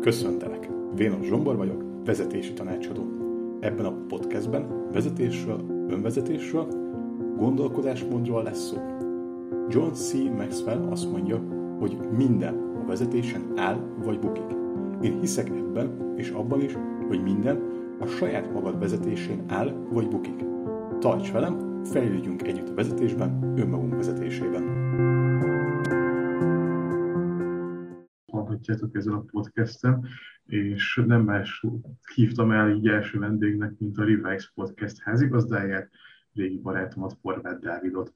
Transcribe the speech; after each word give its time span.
Köszöntelek! 0.00 0.68
Vénos 0.94 1.26
Zsombor 1.26 1.56
vagyok, 1.56 1.84
vezetési 2.04 2.52
tanácsadó. 2.52 3.06
Ebben 3.60 3.84
a 3.84 3.96
podcastben 4.08 4.90
vezetésről, 4.92 5.64
önvezetésről, 5.88 6.66
gondolkodásmódról 7.36 8.42
lesz 8.42 8.66
szó. 8.66 8.76
John 9.68 9.92
C. 9.92 10.12
Maxwell 10.36 10.88
azt 10.90 11.10
mondja, 11.10 11.42
hogy 11.78 11.98
minden 12.16 12.54
a 12.54 12.86
vezetésen 12.86 13.52
áll 13.56 13.78
vagy 14.04 14.18
bukik. 14.18 14.56
Én 15.00 15.20
hiszek 15.20 15.48
ebben 15.48 16.12
és 16.16 16.30
abban 16.30 16.60
is, 16.60 16.76
hogy 17.08 17.22
minden 17.22 17.62
a 18.00 18.06
saját 18.06 18.52
magad 18.52 18.78
vezetésén 18.78 19.44
áll 19.46 19.72
vagy 19.90 20.08
bukik. 20.08 20.44
Tarts 20.98 21.32
velem, 21.32 21.82
fejlődjünk 21.84 22.42
együtt 22.42 22.68
a 22.68 22.74
vezetésben, 22.74 23.54
önmagunk 23.56 23.94
vezetésében. 23.94 24.62
Hallgatjátok 28.58 28.96
ezen 28.96 29.12
a 29.12 29.24
podcasten, 29.30 30.08
és 30.46 31.02
nem 31.06 31.22
más 31.22 31.64
hívtam 32.14 32.50
el 32.50 32.70
így 32.70 32.88
első 32.88 33.18
vendégnek, 33.18 33.72
mint 33.78 33.98
a 33.98 34.04
Revise 34.04 34.48
Podcast 34.54 34.98
házigazdáját, 35.00 35.90
régi 36.34 36.58
barátomat, 36.58 37.16
Horváth 37.22 37.60
Dávidot. 37.60 38.14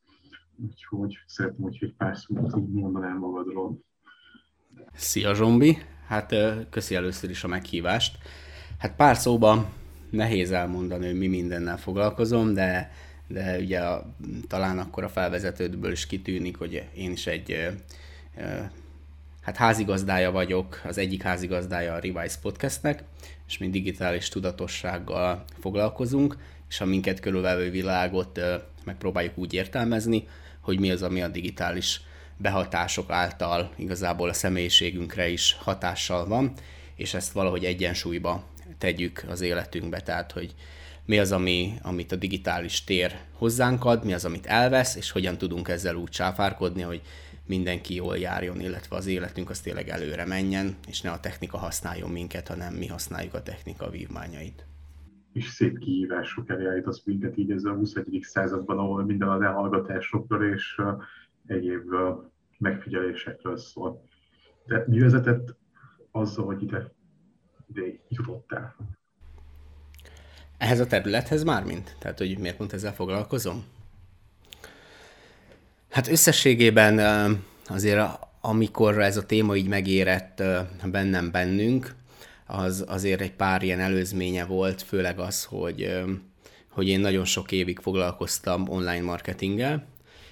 Úgyhogy 0.56 1.18
szeretném, 1.26 1.62
hogy 1.62 1.78
egy 1.80 1.94
pár 1.94 2.16
szót 2.16 2.56
így 2.56 2.72
mondanám 2.72 3.18
magadról. 3.18 3.78
Szia 4.92 5.34
Zsombi! 5.34 5.76
Hát 6.06 6.34
köszi 6.70 6.94
először 6.94 7.30
is 7.30 7.44
a 7.44 7.48
meghívást. 7.48 8.18
Hát 8.78 8.96
pár 8.96 9.16
szóban 9.16 9.66
nehéz 10.10 10.50
elmondani, 10.50 11.06
hogy 11.06 11.18
mi 11.18 11.26
mindennel 11.26 11.78
foglalkozom, 11.78 12.54
de, 12.54 12.90
de 13.28 13.58
ugye 13.58 13.80
a, 13.80 14.16
talán 14.48 14.78
akkor 14.78 15.04
a 15.04 15.08
felvezetődből 15.08 15.92
is 15.92 16.06
kitűnik, 16.06 16.56
hogy 16.56 16.88
én 16.94 17.10
is 17.10 17.26
egy 17.26 17.72
hát 19.42 19.56
házigazdája 19.56 20.30
vagyok, 20.30 20.80
az 20.84 20.98
egyik 20.98 21.22
házigazdája 21.22 21.94
a 21.94 21.98
Revise 21.98 22.36
Podcastnek, 22.42 23.04
és 23.48 23.58
mi 23.58 23.70
digitális 23.70 24.28
tudatossággal 24.28 25.44
foglalkozunk, 25.60 26.36
és 26.68 26.80
a 26.80 26.84
minket 26.84 27.20
körülvevő 27.20 27.70
világot 27.70 28.40
megpróbáljuk 28.84 29.38
úgy 29.38 29.52
értelmezni, 29.52 30.28
hogy 30.60 30.80
mi 30.80 30.90
az, 30.90 31.02
ami 31.02 31.22
a 31.22 31.28
digitális 31.28 32.00
behatások 32.36 33.10
által 33.10 33.70
igazából 33.76 34.28
a 34.28 34.32
személyiségünkre 34.32 35.28
is 35.28 35.56
hatással 35.60 36.26
van, 36.26 36.52
és 36.96 37.14
ezt 37.14 37.32
valahogy 37.32 37.64
egyensúlyba 37.64 38.44
tegyük 38.78 39.24
az 39.28 39.40
életünkbe, 39.40 40.00
tehát 40.00 40.32
hogy 40.32 40.54
mi 41.04 41.18
az, 41.18 41.32
ami, 41.32 41.74
amit 41.82 42.12
a 42.12 42.16
digitális 42.16 42.84
tér 42.84 43.18
hozzánk 43.32 43.84
ad, 43.84 44.04
mi 44.04 44.12
az, 44.12 44.24
amit 44.24 44.46
elvesz, 44.46 44.94
és 44.94 45.10
hogyan 45.10 45.38
tudunk 45.38 45.68
ezzel 45.68 45.94
úgy 45.94 46.10
csáfárkodni, 46.10 46.82
hogy 46.82 47.02
mindenki 47.46 47.94
jól 47.94 48.18
járjon, 48.18 48.60
illetve 48.60 48.96
az 48.96 49.06
életünk 49.06 49.50
az 49.50 49.60
tényleg 49.60 49.88
előre 49.88 50.26
menjen, 50.26 50.76
és 50.88 51.00
ne 51.00 51.10
a 51.10 51.20
technika 51.20 51.58
használjon 51.58 52.10
minket, 52.10 52.48
hanem 52.48 52.74
mi 52.74 52.86
használjuk 52.86 53.34
a 53.34 53.42
technika 53.42 53.90
vívmányait. 53.90 54.66
És 55.32 55.48
szép 55.48 55.78
kihívások 55.78 56.50
elé 56.50 56.66
állítasz 56.66 57.02
minket 57.04 57.36
így 57.36 57.50
ez 57.50 57.64
a 57.64 57.72
21. 57.72 58.18
században, 58.22 58.78
ahol 58.78 59.04
minden 59.04 59.28
az 59.28 59.42
elhallgatásokról 59.42 60.44
és 60.44 60.80
egyéb 61.46 61.94
megfigyelésekről 62.58 63.56
szól. 63.56 64.04
De 64.66 64.84
mi 64.86 64.98
vezetett 64.98 65.56
azzal, 66.10 66.44
hogy 66.44 66.62
ide, 66.62 66.92
ide 67.66 67.82
jutottál? 68.08 68.76
Ehhez 70.58 70.80
a 70.80 70.86
területhez 70.86 71.44
már 71.44 71.64
mint? 71.64 71.96
Tehát, 71.98 72.18
hogy 72.18 72.38
miért 72.38 72.56
pont 72.56 72.72
ezzel 72.72 72.94
foglalkozom? 72.94 73.64
Hát 75.92 76.08
összességében 76.08 76.98
azért 77.66 78.00
amikor 78.40 79.02
ez 79.02 79.16
a 79.16 79.26
téma 79.26 79.56
így 79.56 79.66
megérett 79.66 80.42
bennem 80.84 81.30
bennünk, 81.30 81.94
az 82.46 82.84
azért 82.88 83.20
egy 83.20 83.32
pár 83.32 83.62
ilyen 83.62 83.80
előzménye 83.80 84.44
volt, 84.44 84.82
főleg 84.82 85.18
az, 85.18 85.44
hogy, 85.44 86.02
hogy 86.68 86.88
én 86.88 87.00
nagyon 87.00 87.24
sok 87.24 87.52
évig 87.52 87.78
foglalkoztam 87.78 88.68
online 88.68 89.02
marketinggel, 89.02 89.86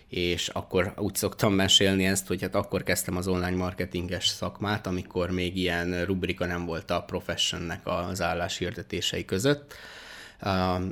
és 0.09 0.49
akkor 0.49 0.95
úgy 0.97 1.15
szoktam 1.15 1.53
mesélni 1.53 2.07
ezt, 2.07 2.27
hogy 2.27 2.43
hát 2.43 2.55
akkor 2.55 2.83
kezdtem 2.83 3.17
az 3.17 3.29
online 3.29 3.57
marketinges 3.57 4.29
szakmát, 4.29 4.87
amikor 4.87 5.31
még 5.31 5.57
ilyen 5.57 6.05
rubrika 6.05 6.47
nem 6.47 6.67
volt 6.67 6.91
a 6.91 7.03
professionnek 7.03 7.81
az 7.85 8.23
hirdetései 8.59 9.25
között, 9.25 9.75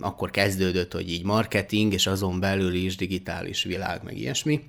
akkor 0.00 0.30
kezdődött, 0.30 0.92
hogy 0.92 1.10
így 1.10 1.24
marketing, 1.24 1.92
és 1.92 2.06
azon 2.06 2.40
belül 2.40 2.74
is 2.74 2.96
digitális 2.96 3.62
világ, 3.62 4.02
meg 4.02 4.18
ilyesmi. 4.18 4.62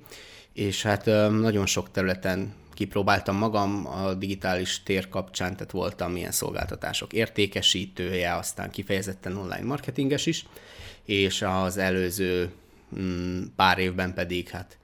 És 0.52 0.82
hát 0.82 1.04
nagyon 1.30 1.66
sok 1.66 1.90
területen 1.90 2.54
kipróbáltam 2.74 3.36
magam 3.36 3.86
a 3.86 4.14
digitális 4.14 4.82
tér 4.82 5.08
kapcsán, 5.08 5.56
tehát 5.56 5.72
voltam 5.72 6.16
ilyen 6.16 6.32
szolgáltatások 6.32 7.12
értékesítője, 7.12 8.34
aztán 8.34 8.70
kifejezetten 8.70 9.36
online 9.36 9.64
marketinges 9.64 10.26
is, 10.26 10.44
és 11.04 11.42
az 11.42 11.76
előző 11.76 12.50
mm, 12.98 13.42
pár 13.56 13.78
évben 13.78 14.14
pedig 14.14 14.48
hát 14.48 14.78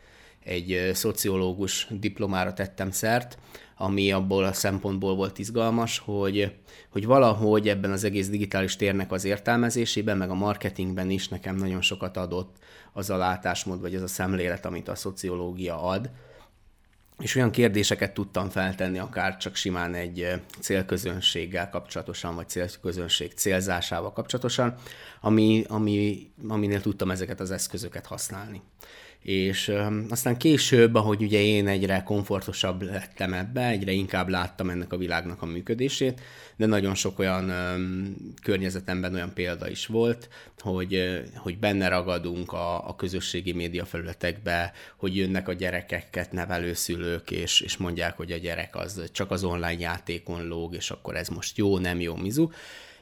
egy 0.46 0.90
szociológus 0.92 1.86
diplomára 1.90 2.52
tettem 2.52 2.90
szert, 2.90 3.38
ami 3.76 4.12
abból 4.12 4.44
a 4.44 4.52
szempontból 4.52 5.14
volt 5.14 5.38
izgalmas, 5.38 5.98
hogy, 5.98 6.54
hogy 6.88 7.06
valahogy 7.06 7.68
ebben 7.68 7.90
az 7.90 8.04
egész 8.04 8.28
digitális 8.28 8.76
térnek 8.76 9.12
az 9.12 9.24
értelmezésében, 9.24 10.16
meg 10.16 10.30
a 10.30 10.34
marketingben 10.34 11.10
is 11.10 11.28
nekem 11.28 11.56
nagyon 11.56 11.80
sokat 11.80 12.16
adott 12.16 12.56
az 12.92 13.10
a 13.10 13.16
látásmód, 13.16 13.80
vagy 13.80 13.94
az 13.94 14.02
a 14.02 14.06
szemlélet, 14.06 14.64
amit 14.66 14.88
a 14.88 14.94
szociológia 14.94 15.82
ad, 15.82 16.10
és 17.18 17.34
olyan 17.34 17.50
kérdéseket 17.50 18.14
tudtam 18.14 18.48
feltenni, 18.48 18.98
akár 18.98 19.36
csak 19.36 19.54
simán 19.54 19.94
egy 19.94 20.40
célközönséggel 20.60 21.70
kapcsolatosan, 21.70 22.34
vagy 22.34 22.48
célközönség 22.48 23.32
célzásával 23.32 24.12
kapcsolatosan, 24.12 24.74
ami, 25.20 25.64
ami, 25.68 26.30
aminél 26.48 26.80
tudtam 26.80 27.10
ezeket 27.10 27.40
az 27.40 27.50
eszközöket 27.50 28.06
használni 28.06 28.62
és 29.26 29.72
aztán 30.08 30.36
később, 30.36 30.94
ahogy 30.94 31.22
ugye 31.22 31.42
én 31.42 31.68
egyre 31.68 32.02
komfortosabb 32.02 32.82
lettem 32.82 33.32
ebbe, 33.32 33.66
egyre 33.66 33.92
inkább 33.92 34.28
láttam 34.28 34.70
ennek 34.70 34.92
a 34.92 34.96
világnak 34.96 35.42
a 35.42 35.46
működését, 35.46 36.20
de 36.56 36.66
nagyon 36.66 36.94
sok 36.94 37.18
olyan 37.18 37.52
környezetemben 38.42 39.14
olyan 39.14 39.32
példa 39.34 39.68
is 39.68 39.86
volt, 39.86 40.28
hogy, 40.58 41.20
hogy 41.36 41.58
benne 41.58 41.88
ragadunk 41.88 42.52
a, 42.52 42.88
a 42.88 42.96
közösségi 42.96 43.52
média 43.52 43.84
felületekbe, 43.84 44.72
hogy 44.96 45.16
jönnek 45.16 45.48
a 45.48 45.52
gyerekeket 45.52 46.32
nevelő 46.32 46.72
szülők, 46.72 47.30
és, 47.30 47.60
és 47.60 47.76
mondják, 47.76 48.16
hogy 48.16 48.32
a 48.32 48.38
gyerek 48.38 48.76
az 48.76 49.10
csak 49.12 49.30
az 49.30 49.44
online 49.44 49.78
játékon 49.78 50.46
lóg, 50.46 50.74
és 50.74 50.90
akkor 50.90 51.16
ez 51.16 51.28
most 51.28 51.56
jó, 51.56 51.78
nem 51.78 52.00
jó, 52.00 52.16
mizu. 52.16 52.48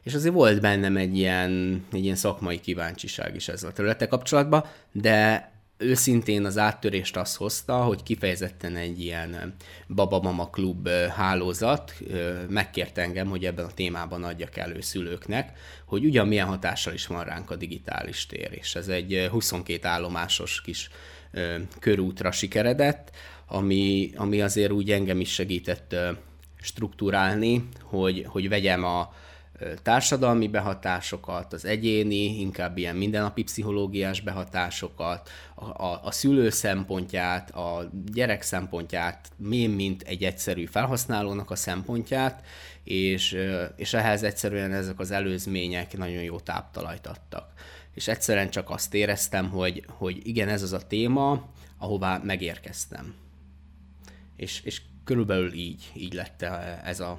És 0.02 0.14
azért 0.14 0.34
volt 0.34 0.60
bennem 0.60 0.96
egy 0.96 1.16
ilyen, 1.16 1.84
egy 1.92 2.04
ilyen 2.04 2.16
szakmai 2.16 2.60
kíváncsiság 2.60 3.34
is 3.34 3.48
ezzel 3.48 3.70
a 3.70 3.72
területe 3.72 4.06
kapcsolatban, 4.06 4.64
de 4.92 5.52
őszintén 5.76 6.44
az 6.44 6.58
áttörést 6.58 7.16
azt 7.16 7.36
hozta, 7.36 7.76
hogy 7.76 8.02
kifejezetten 8.02 8.76
egy 8.76 9.00
ilyen 9.00 9.54
babamama 9.88 10.50
klub 10.50 10.88
hálózat 10.88 11.94
megkért 12.48 12.98
engem, 12.98 13.28
hogy 13.28 13.44
ebben 13.44 13.64
a 13.64 13.74
témában 13.74 14.24
adjak 14.24 14.56
elő 14.56 14.80
szülőknek, 14.80 15.58
hogy 15.84 16.04
ugyan 16.04 16.28
milyen 16.28 16.46
hatással 16.46 16.92
is 16.92 17.06
van 17.06 17.24
ránk 17.24 17.50
a 17.50 17.56
digitális 17.56 18.26
tér, 18.26 18.48
és 18.50 18.74
ez 18.74 18.88
egy 18.88 19.28
22 19.30 19.88
állomásos 19.88 20.60
kis 20.60 20.90
körútra 21.78 22.32
sikeredett, 22.32 23.10
ami, 23.46 24.10
ami 24.16 24.40
azért 24.40 24.72
úgy 24.72 24.90
engem 24.90 25.20
is 25.20 25.32
segített 25.32 25.96
struktúrálni, 26.60 27.68
hogy, 27.82 28.24
hogy 28.28 28.48
vegyem 28.48 28.84
a, 28.84 29.14
társadalmi 29.82 30.48
behatásokat, 30.48 31.52
az 31.52 31.64
egyéni, 31.64 32.40
inkább 32.40 32.76
ilyen 32.76 32.96
mindennapi 32.96 33.42
pszichológiás 33.42 34.20
behatásokat, 34.20 35.28
a, 35.54 35.64
a, 35.64 36.00
a 36.04 36.10
szülő 36.10 36.50
szempontját, 36.50 37.50
a 37.50 37.90
gyerek 38.12 38.42
szempontját, 38.42 39.28
mi 39.36 39.66
mint 39.66 40.02
egy 40.02 40.24
egyszerű 40.24 40.64
felhasználónak 40.64 41.50
a 41.50 41.56
szempontját, 41.56 42.44
és, 42.84 43.36
és 43.76 43.92
ehhez 43.92 44.22
egyszerűen 44.22 44.72
ezek 44.72 44.98
az 44.98 45.10
előzmények 45.10 45.96
nagyon 45.96 46.22
jó 46.22 46.40
táptalajt 46.40 47.06
adtak. 47.06 47.52
És 47.94 48.08
egyszerűen 48.08 48.50
csak 48.50 48.70
azt 48.70 48.94
éreztem, 48.94 49.50
hogy, 49.50 49.84
hogy 49.86 50.26
igen, 50.26 50.48
ez 50.48 50.62
az 50.62 50.72
a 50.72 50.86
téma, 50.86 51.48
ahová 51.78 52.20
megérkeztem. 52.24 53.14
És, 54.36 54.60
és 54.64 54.82
körülbelül 55.04 55.52
így, 55.52 55.90
így 55.94 56.12
lett 56.12 56.42
ez 56.84 57.00
a, 57.00 57.18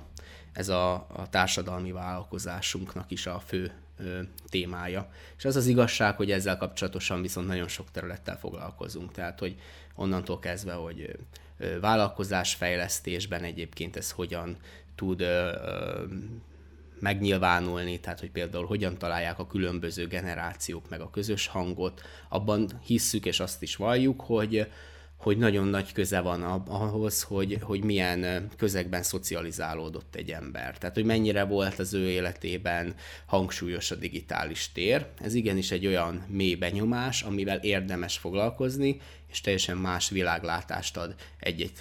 ez 0.55 0.69
a, 0.69 0.93
a 0.93 1.29
társadalmi 1.29 1.91
vállalkozásunknak 1.91 3.11
is 3.11 3.25
a 3.25 3.39
fő 3.45 3.71
ö, 3.97 4.19
témája. 4.49 5.09
És 5.37 5.45
az 5.45 5.55
az 5.55 5.67
igazság, 5.67 6.15
hogy 6.15 6.31
ezzel 6.31 6.57
kapcsolatosan 6.57 7.21
viszont 7.21 7.47
nagyon 7.47 7.67
sok 7.67 7.91
területtel 7.91 8.37
foglalkozunk. 8.37 9.11
Tehát, 9.11 9.39
hogy 9.39 9.55
onnantól 9.95 10.39
kezdve, 10.39 10.73
hogy 10.73 11.15
ö, 11.57 11.79
vállalkozásfejlesztésben 11.79 13.43
egyébként 13.43 13.95
ez 13.95 14.11
hogyan 14.11 14.57
tud 14.95 15.21
ö, 15.21 15.51
ö, 15.51 16.03
megnyilvánulni, 16.99 17.99
tehát 17.99 18.19
hogy 18.19 18.31
például 18.31 18.65
hogyan 18.65 18.97
találják 18.97 19.39
a 19.39 19.47
különböző 19.47 20.07
generációk 20.07 20.89
meg 20.89 21.01
a 21.01 21.09
közös 21.09 21.47
hangot, 21.47 22.01
abban 22.29 22.69
hisszük 22.85 23.25
és 23.25 23.39
azt 23.39 23.61
is 23.61 23.75
valljuk, 23.75 24.21
hogy 24.21 24.67
hogy 25.25 25.37
nagyon 25.37 25.67
nagy 25.67 25.91
köze 25.91 26.19
van 26.19 26.43
ahhoz, 26.67 27.21
hogy, 27.21 27.57
hogy 27.61 27.83
milyen 27.83 28.49
közegben 28.57 29.03
szocializálódott 29.03 30.15
egy 30.15 30.31
ember. 30.31 30.77
Tehát, 30.77 30.95
hogy 30.95 31.05
mennyire 31.05 31.43
volt 31.43 31.79
az 31.79 31.93
ő 31.93 32.09
életében 32.09 32.95
hangsúlyos 33.25 33.91
a 33.91 33.95
digitális 33.95 34.71
tér. 34.71 35.05
Ez 35.21 35.33
igenis 35.33 35.71
egy 35.71 35.87
olyan 35.87 36.25
mély 36.27 36.55
benyomás, 36.55 37.21
amivel 37.21 37.57
érdemes 37.57 38.17
foglalkozni, 38.17 39.01
és 39.31 39.41
teljesen 39.41 39.77
más 39.77 40.09
világlátást 40.09 40.97
ad 40.97 41.15
egy-egy 41.39 41.71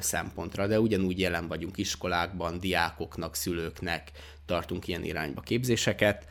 szempontra, 0.00 0.66
de 0.66 0.80
ugyanúgy 0.80 1.18
jelen 1.18 1.48
vagyunk 1.48 1.78
iskolákban, 1.78 2.60
diákoknak, 2.60 3.34
szülőknek, 3.34 4.10
tartunk 4.46 4.88
ilyen 4.88 5.04
irányba 5.04 5.40
képzéseket, 5.40 6.26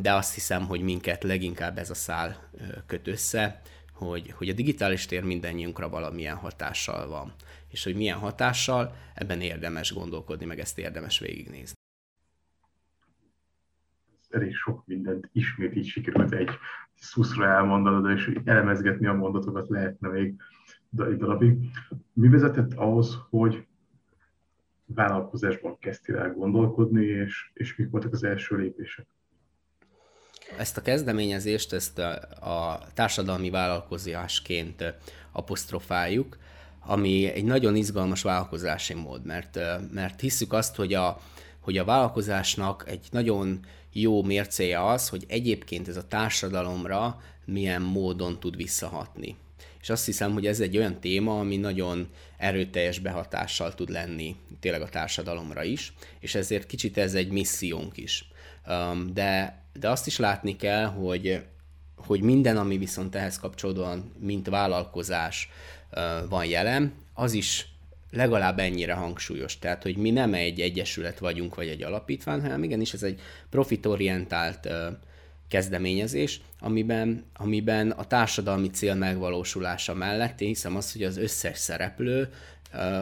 de 0.00 0.14
azt 0.14 0.34
hiszem, 0.34 0.66
hogy 0.66 0.80
minket 0.80 1.22
leginkább 1.22 1.78
ez 1.78 1.90
a 1.90 1.94
szál 1.94 2.50
köt 2.86 3.08
össze, 3.08 3.60
hogy, 3.96 4.30
hogy 4.30 4.48
a 4.48 4.52
digitális 4.52 5.06
tér 5.06 5.24
mindannyiunkra 5.24 5.88
valamilyen 5.88 6.36
hatással 6.36 7.08
van. 7.08 7.32
És 7.68 7.84
hogy 7.84 7.96
milyen 7.96 8.18
hatással, 8.18 8.94
ebben 9.14 9.40
érdemes 9.40 9.94
gondolkodni, 9.94 10.44
meg 10.44 10.58
ezt 10.58 10.78
érdemes 10.78 11.18
végignézni. 11.18 11.74
Elég 14.28 14.54
sok 14.54 14.86
mindent 14.86 15.28
ismét 15.32 15.76
így 15.76 15.86
sikerült 15.86 16.32
egy 16.32 16.50
szuszra 16.94 17.46
elmondanod, 17.46 18.10
és 18.16 18.38
elemezgetni 18.44 19.06
a 19.06 19.12
mondatokat 19.12 19.68
lehetne 19.68 20.08
még 20.08 20.34
egy 20.96 21.16
darabig. 21.16 21.58
Mi 22.12 22.28
vezetett 22.28 22.74
ahhoz, 22.74 23.18
hogy 23.30 23.66
vállalkozásban 24.84 25.78
kezdtél 25.78 26.16
el 26.16 26.32
gondolkodni, 26.32 27.04
és, 27.04 27.50
és 27.54 27.76
mik 27.76 27.90
voltak 27.90 28.12
az 28.12 28.24
első 28.24 28.56
lépések? 28.56 29.06
Ezt 30.58 30.76
a 30.76 30.82
kezdeményezést, 30.82 31.72
ezt 31.72 31.98
a, 31.98 32.12
a 32.50 32.82
társadalmi 32.94 33.50
vállalkozásként 33.50 34.94
apostrofáljuk, 35.32 36.38
ami 36.80 37.26
egy 37.26 37.44
nagyon 37.44 37.76
izgalmas 37.76 38.22
vállalkozási 38.22 38.94
mód, 38.94 39.24
mert, 39.24 39.58
mert 39.92 40.20
hisszük 40.20 40.52
azt, 40.52 40.74
hogy 40.74 40.94
a, 40.94 41.20
hogy 41.60 41.78
a 41.78 41.84
vállalkozásnak 41.84 42.84
egy 42.88 43.06
nagyon 43.10 43.60
jó 43.92 44.22
mércéje 44.22 44.86
az, 44.86 45.08
hogy 45.08 45.24
egyébként 45.28 45.88
ez 45.88 45.96
a 45.96 46.08
társadalomra 46.08 47.20
milyen 47.44 47.82
módon 47.82 48.40
tud 48.40 48.56
visszahatni. 48.56 49.36
És 49.80 49.90
azt 49.90 50.04
hiszem, 50.04 50.32
hogy 50.32 50.46
ez 50.46 50.60
egy 50.60 50.76
olyan 50.76 51.00
téma, 51.00 51.38
ami 51.38 51.56
nagyon 51.56 52.08
erőteljes 52.36 52.98
behatással 52.98 53.74
tud 53.74 53.88
lenni 53.88 54.36
tényleg 54.60 54.82
a 54.82 54.88
társadalomra 54.88 55.62
is, 55.62 55.92
és 56.20 56.34
ezért 56.34 56.66
kicsit 56.66 56.98
ez 56.98 57.14
egy 57.14 57.28
missziónk 57.28 57.96
is. 57.96 58.28
De 59.12 59.60
de 59.78 59.90
azt 59.90 60.06
is 60.06 60.18
látni 60.18 60.56
kell, 60.56 60.84
hogy, 60.84 61.44
hogy 61.96 62.20
minden, 62.20 62.56
ami 62.56 62.78
viszont 62.78 63.14
ehhez 63.14 63.38
kapcsolódóan, 63.38 64.12
mint 64.18 64.48
vállalkozás 64.48 65.48
van 66.28 66.44
jelen, 66.44 66.92
az 67.14 67.32
is 67.32 67.68
legalább 68.10 68.58
ennyire 68.58 68.94
hangsúlyos. 68.94 69.58
Tehát, 69.58 69.82
hogy 69.82 69.96
mi 69.96 70.10
nem 70.10 70.34
egy 70.34 70.60
egyesület 70.60 71.18
vagyunk, 71.18 71.54
vagy 71.54 71.68
egy 71.68 71.82
alapítvány, 71.82 72.40
hanem 72.40 72.62
igenis 72.62 72.92
ez 72.92 73.02
egy 73.02 73.20
profitorientált 73.50 74.68
kezdeményezés, 75.48 76.40
amiben, 76.60 77.24
amiben 77.34 77.90
a 77.90 78.04
társadalmi 78.04 78.70
cél 78.70 78.94
megvalósulása 78.94 79.94
mellett 79.94 80.40
én 80.40 80.48
hiszem 80.48 80.76
azt, 80.76 80.92
hogy 80.92 81.02
az 81.02 81.16
összes 81.16 81.58
szereplő 81.58 82.32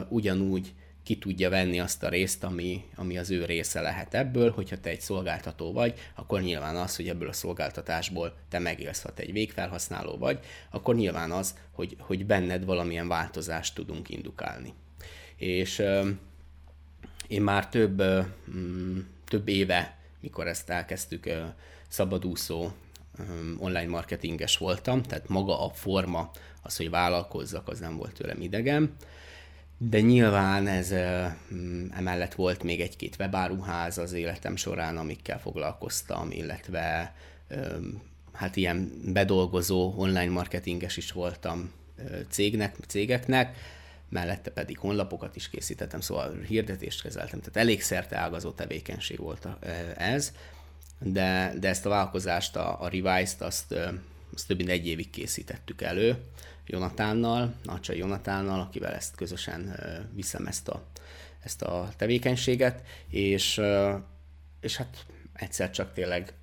ugyanúgy 0.08 0.72
ki 1.04 1.18
tudja 1.18 1.50
venni 1.50 1.80
azt 1.80 2.02
a 2.02 2.08
részt, 2.08 2.44
ami, 2.44 2.84
ami 2.94 3.18
az 3.18 3.30
ő 3.30 3.44
része 3.44 3.80
lehet 3.80 4.14
ebből, 4.14 4.50
hogyha 4.50 4.80
te 4.80 4.90
egy 4.90 5.00
szolgáltató 5.00 5.72
vagy, 5.72 5.98
akkor 6.14 6.42
nyilván 6.42 6.76
az, 6.76 6.96
hogy 6.96 7.08
ebből 7.08 7.28
a 7.28 7.32
szolgáltatásból 7.32 8.36
te 8.48 8.58
megélsz, 8.58 9.02
ha 9.02 9.12
te 9.12 9.22
egy 9.22 9.32
végfelhasználó 9.32 10.16
vagy, 10.16 10.38
akkor 10.70 10.94
nyilván 10.94 11.30
az, 11.30 11.54
hogy, 11.70 11.96
hogy 11.98 12.26
benned 12.26 12.64
valamilyen 12.64 13.08
változást 13.08 13.74
tudunk 13.74 14.08
indukálni. 14.08 14.72
És 15.36 15.78
euh, 15.78 16.08
én 17.28 17.42
már 17.42 17.68
több, 17.68 18.00
euh, 18.00 18.26
több 19.24 19.48
éve, 19.48 19.98
mikor 20.20 20.46
ezt 20.46 20.70
elkezdtük, 20.70 21.26
euh, 21.26 21.48
szabadúszó 21.88 22.72
online 23.58 23.88
marketinges 23.88 24.56
voltam, 24.56 25.02
tehát 25.02 25.28
maga 25.28 25.64
a 25.64 25.70
forma, 25.70 26.30
az, 26.62 26.76
hogy 26.76 26.90
vállalkozzak, 26.90 27.68
az 27.68 27.78
nem 27.78 27.96
volt 27.96 28.14
tőlem 28.14 28.40
idegen 28.40 28.96
de 29.78 30.00
nyilván 30.00 30.66
ez 30.66 30.94
mm, 31.54 31.86
emellett 31.90 32.34
volt 32.34 32.62
még 32.62 32.80
egy-két 32.80 33.16
webáruház 33.18 33.98
az 33.98 34.12
életem 34.12 34.56
során, 34.56 34.96
amikkel 34.96 35.40
foglalkoztam, 35.40 36.30
illetve 36.30 37.14
hát 38.32 38.56
ilyen 38.56 38.92
bedolgozó 39.04 39.94
online 39.96 40.30
marketinges 40.30 40.96
is 40.96 41.12
voltam 41.12 41.72
cégnek, 42.28 42.76
cégeknek, 42.86 43.56
mellette 44.08 44.50
pedig 44.50 44.78
honlapokat 44.78 45.36
is 45.36 45.48
készítettem, 45.48 46.00
szóval 46.00 46.36
hirdetést 46.46 47.02
kezeltem, 47.02 47.38
tehát 47.38 47.56
elég 47.56 47.82
szerte 47.82 48.16
ágazó 48.16 48.50
tevékenység 48.50 49.18
volt 49.18 49.48
ez, 49.96 50.32
de, 50.98 51.54
de 51.60 51.68
ezt 51.68 51.86
a 51.86 51.88
vállalkozást, 51.88 52.56
a, 52.56 52.80
a 52.82 52.88
Revise-t, 52.88 53.40
azt, 53.40 53.74
azt 54.34 54.46
több 54.46 54.56
mint 54.56 54.68
egy 54.68 54.86
évig 54.86 55.10
készítettük 55.10 55.82
elő, 55.82 56.16
Jonatánnal, 56.66 57.54
Nacsai 57.62 57.98
Jonatánnal, 57.98 58.60
akivel 58.60 58.92
ezt 58.92 59.14
közösen 59.14 59.76
viszem 60.14 60.46
ezt 60.46 60.68
a, 60.68 60.86
ezt 61.40 61.62
a 61.62 61.88
tevékenységet, 61.96 62.82
és, 63.08 63.60
és 64.60 64.76
hát 64.76 65.06
egyszer 65.32 65.70
csak 65.70 65.92
tényleg 65.92 66.34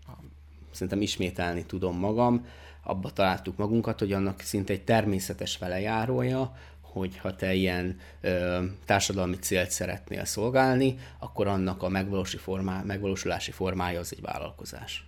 szerintem 0.72 1.02
ismételni 1.02 1.66
tudom 1.66 1.98
magam, 1.98 2.46
abba 2.84 3.12
találtuk 3.12 3.58
magunkat, 3.58 4.00
hogy 4.00 4.14
annak 4.14 4.40
szinte 4.40 4.74
egy 4.74 4.84
természetes 4.84 5.58
velejárója, 5.58 6.56
hogy 6.82 7.18
ha 7.18 7.36
te 7.36 7.54
ilyen 7.54 8.00
ö, 8.22 8.64
társadalmi 8.86 9.36
célt 9.36 9.72
szeretnél 9.72 10.26
szolgálni, 10.26 10.98
akkor 11.20 11.48
annak 11.48 11.84
a 11.84 11.90
formá, 12.38 12.82
megvalósulási 12.82 13.52
formája 13.52 14.00
az 14.00 14.14
egy 14.14 14.22
vállalkozás. 14.22 15.06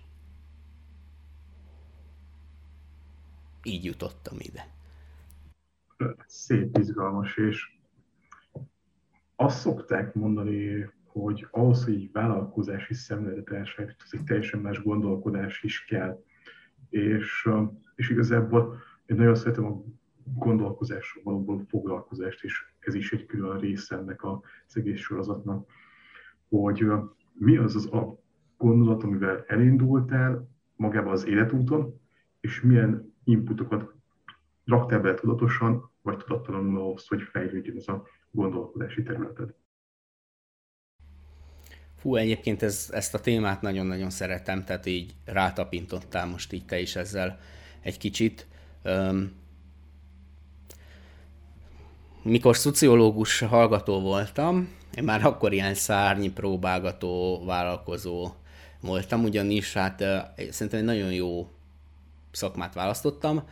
Így 3.62 3.84
jutottam 3.84 4.36
ide 4.38 4.66
szép, 6.26 6.78
izgalmas, 6.78 7.36
és 7.36 7.72
azt 9.36 9.58
szokták 9.58 10.14
mondani, 10.14 10.90
hogy 11.04 11.46
ahhoz, 11.50 11.84
hogy 11.84 11.94
egy 11.94 12.12
vállalkozási 12.12 12.94
szemlélet 12.94 13.50
ez 13.50 14.10
egy 14.10 14.24
teljesen 14.24 14.60
más 14.60 14.82
gondolkodás 14.82 15.62
is 15.62 15.84
kell. 15.84 16.22
És, 16.88 17.48
és 17.94 18.08
igazából 18.10 18.76
én 19.06 19.16
nagyon 19.16 19.34
szeretem 19.34 19.64
a 19.64 19.82
gondolkozásról 20.34 21.24
valóban 21.24 21.66
foglalkozást, 21.66 22.44
és 22.44 22.64
ez 22.78 22.94
is 22.94 23.12
egy 23.12 23.26
külön 23.26 23.58
része 23.58 23.96
ennek 23.96 24.24
az 24.24 24.76
egész 24.76 25.00
sorozatnak, 25.00 25.70
hogy 26.48 26.86
mi 27.32 27.56
az 27.56 27.74
az 27.74 27.92
a 27.92 28.22
gondolat, 28.56 29.02
amivel 29.02 29.44
elindultál 29.46 30.48
magába 30.76 31.10
az 31.10 31.26
életúton, 31.26 32.00
és 32.40 32.60
milyen 32.60 33.14
inputokat 33.24 33.93
raktál 34.64 35.00
be 35.00 35.14
tudatosan, 35.14 35.90
vagy 36.02 36.16
tudattalanul 36.16 36.80
ahhoz, 36.80 37.06
hogy 37.06 37.22
fejlődjön 37.22 37.76
ez 37.76 37.88
a 37.88 38.06
gondolkodási 38.30 39.02
területed. 39.02 39.54
Fú, 41.96 42.16
egyébként 42.16 42.62
ez, 42.62 42.88
ezt 42.92 43.14
a 43.14 43.20
témát 43.20 43.60
nagyon-nagyon 43.60 44.10
szeretem, 44.10 44.64
tehát 44.64 44.86
így 44.86 45.14
rátapintottál 45.24 46.26
most 46.26 46.52
így 46.52 46.64
te 46.64 46.78
is 46.80 46.96
ezzel 46.96 47.38
egy 47.80 47.98
kicsit. 47.98 48.46
Um, 48.84 49.32
mikor 52.22 52.56
szociológus 52.56 53.38
hallgató 53.40 54.00
voltam, 54.00 54.68
én 54.94 55.04
már 55.04 55.24
akkor 55.24 55.52
ilyen 55.52 55.74
szárnyi 55.74 56.30
próbálgató, 56.30 57.44
vállalkozó 57.44 58.32
voltam, 58.80 59.24
ugyanis 59.24 59.72
hát 59.72 59.98
szerintem 60.50 60.78
egy 60.78 60.84
nagyon 60.84 61.12
jó 61.12 61.48
szakmát 62.30 62.74
választottam, 62.74 63.42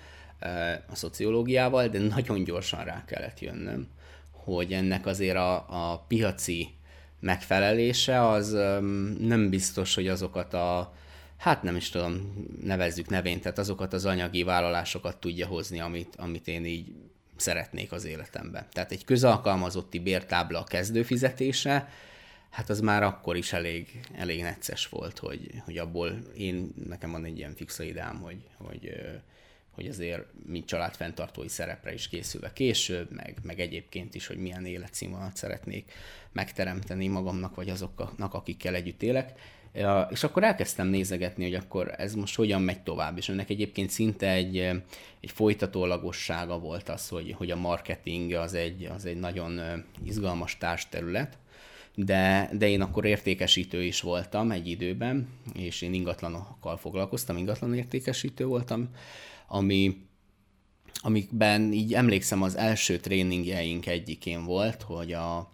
a 0.91 0.95
szociológiával, 0.95 1.89
de 1.89 1.99
nagyon 1.99 2.45
gyorsan 2.45 2.85
rá 2.85 3.05
kellett 3.05 3.41
jönnöm, 3.41 3.89
hogy 4.31 4.73
ennek 4.73 5.07
azért 5.07 5.37
a, 5.37 5.55
a 5.93 6.05
piaci 6.09 6.69
megfelelése 7.21 8.29
az 8.29 8.51
nem 9.19 9.51
biztos, 9.51 9.95
hogy 9.95 10.09
azokat 10.09 10.55
a 10.55 10.95
hát 11.43 11.63
nem 11.63 11.77
is 11.77 11.89
tudom, 11.89 12.35
nevezzük 12.63 13.09
nevén, 13.09 13.41
tehát 13.41 13.59
azokat 13.59 13.93
az 13.93 14.05
anyagi 14.05 14.43
vállalásokat 14.43 15.17
tudja 15.17 15.47
hozni, 15.47 15.81
amit, 15.81 16.17
amit 16.17 16.49
én 16.49 16.65
így 16.65 16.93
szeretnék 17.37 17.93
az 17.93 18.05
életemben. 18.05 18.67
Tehát 18.73 18.93
egy 18.93 19.05
közalkalmazotti 19.05 19.99
bértábla 19.99 20.59
a 20.59 20.65
kezdőfizetése, 20.65 21.89
hát 22.51 22.71
az 22.71 22.81
már 22.81 23.03
akkor 23.03 23.37
is 23.37 23.53
elég, 23.53 24.01
elég 24.17 24.43
necces 24.43 24.89
volt, 24.89 25.19
hogy, 25.19 25.51
hogy 25.65 25.79
abból 25.79 26.19
én, 26.37 26.75
nekem 26.89 27.11
van 27.11 27.25
egy 27.25 27.39
ilyen 27.39 27.55
fixa 27.55 27.83
ideám, 27.83 28.21
hogy, 28.21 28.43
hogy 28.57 28.95
hogy 29.73 29.87
azért 29.87 30.23
mint 30.47 30.67
családfenntartói 30.67 31.49
szerepre 31.49 31.93
is 31.93 32.09
készülve 32.09 32.53
később, 32.53 33.11
meg, 33.11 33.37
meg 33.43 33.61
egyébként 33.61 34.15
is, 34.15 34.27
hogy 34.27 34.37
milyen 34.37 34.67
életszínvonalat 34.67 35.37
szeretnék 35.37 35.93
megteremteni 36.33 37.09
magamnak, 37.09 37.55
vagy 37.55 37.69
azoknak, 37.69 38.35
akikkel 38.35 38.75
együtt 38.75 39.03
élek. 39.03 39.33
És 40.11 40.25
akkor 40.25 40.45
elkezdtem 40.45 40.87
nézegetni, 40.87 41.45
hogy 41.45 41.55
akkor 41.55 41.95
ez 41.97 42.15
most 42.15 42.35
hogyan 42.35 42.63
megy 42.63 42.83
tovább, 42.83 43.17
és 43.17 43.29
ennek 43.29 43.51
egyébként 43.51 43.91
szinte 43.91 44.31
egy, 44.31 44.57
egy 45.21 45.31
folytatólagossága 45.31 46.59
volt 46.59 46.89
az, 46.89 47.09
hogy, 47.09 47.33
hogy 47.33 47.51
a 47.51 47.57
marketing 47.57 48.33
az 48.33 48.55
egy, 48.55 48.85
az 48.85 49.05
egy 49.05 49.19
nagyon 49.19 49.61
izgalmas 50.05 50.59
társterület, 50.59 51.39
de, 51.95 52.51
de 52.53 52.69
én 52.69 52.81
akkor 52.81 53.05
értékesítő 53.05 53.83
is 53.83 54.01
voltam 54.01 54.51
egy 54.51 54.67
időben, 54.67 55.29
és 55.55 55.83
én 55.83 55.95
ingatlanokkal 55.95 56.77
foglalkoztam, 56.77 57.37
ingatlan 57.37 57.75
értékesítő 57.75 58.45
voltam, 58.45 58.89
ami, 59.55 59.97
amikben 60.95 61.73
így 61.73 61.95
emlékszem 61.95 62.43
az 62.43 62.57
első 62.57 62.99
tréningjeink 62.99 63.87
egyikén 63.87 64.45
volt, 64.45 64.83
hogy, 64.83 65.13
a, 65.13 65.53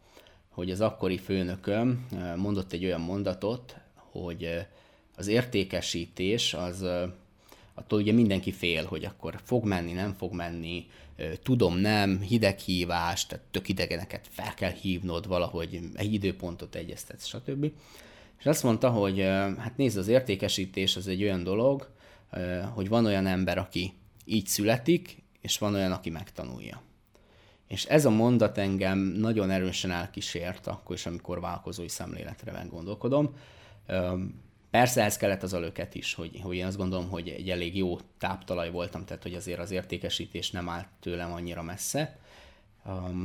hogy 0.49 0.71
az 0.71 0.81
akkori 0.81 1.19
főnököm 1.19 2.07
mondott 2.37 2.73
egy 2.73 2.85
olyan 2.85 3.01
mondatot, 3.01 3.77
hogy 3.95 4.67
az 5.17 5.27
értékesítés 5.27 6.55
az 6.55 6.83
attól 7.75 8.01
ugye 8.01 8.13
mindenki 8.13 8.53
fél, 8.53 8.85
hogy 8.85 9.05
akkor 9.05 9.41
fog 9.45 9.65
menni, 9.65 9.93
nem 9.93 10.15
fog 10.15 10.33
menni, 10.33 10.87
tudom, 11.43 11.77
nem, 11.77 12.21
hideghívás, 12.21 13.27
tehát 13.27 13.45
tök 13.51 13.69
idegeneket 13.69 14.27
fel 14.31 14.55
kell 14.55 14.73
hívnod 14.73 15.27
valahogy, 15.27 15.81
egy 15.95 16.13
időpontot 16.13 16.75
egyeztetsz, 16.75 17.27
stb. 17.27 17.73
És 18.39 18.47
azt 18.47 18.63
mondta, 18.63 18.91
hogy 18.91 19.21
hát 19.59 19.77
nézd, 19.77 19.99
az 19.99 20.09
értékesítés 20.09 20.97
az 20.97 21.09
egy 21.09 21.23
olyan 21.23 21.43
dolog, 21.43 21.97
hogy 22.75 22.89
van 22.89 23.07
olyan 23.07 23.27
ember, 23.27 23.59
aki 23.59 23.93
így 24.25 24.47
születik, 24.47 25.23
és 25.41 25.59
van 25.59 25.75
olyan, 25.75 25.93
aki 25.93 26.11
megtanulja. 26.11 26.83
És 27.67 27.85
ez 27.85 28.05
a 28.05 28.11
mondat 28.11 28.59
engem 28.59 28.99
nagyon 28.99 29.51
erősen 29.51 29.91
elkísért, 29.91 30.67
akkor 30.67 30.97
is, 30.97 31.07
amikor 31.07 31.41
vállalkozói 31.41 31.89
szemléletre 31.89 32.67
gondolkodom. 32.71 33.37
Persze 34.71 35.05
ez 35.05 35.17
kellett 35.17 35.43
az 35.43 35.53
alöket 35.53 35.95
is, 35.95 36.15
hogy, 36.15 36.41
hogy 36.43 36.57
én 36.57 36.67
azt 36.67 36.77
gondolom, 36.77 37.09
hogy 37.09 37.29
egy 37.29 37.51
elég 37.51 37.77
jó 37.77 37.99
táptalaj 38.19 38.71
voltam, 38.71 39.05
tehát 39.05 39.23
hogy 39.23 39.35
azért 39.35 39.59
az 39.59 39.71
értékesítés 39.71 40.51
nem 40.51 40.69
állt 40.69 40.89
tőlem 41.01 41.33
annyira 41.33 41.63
messze, 41.63 42.19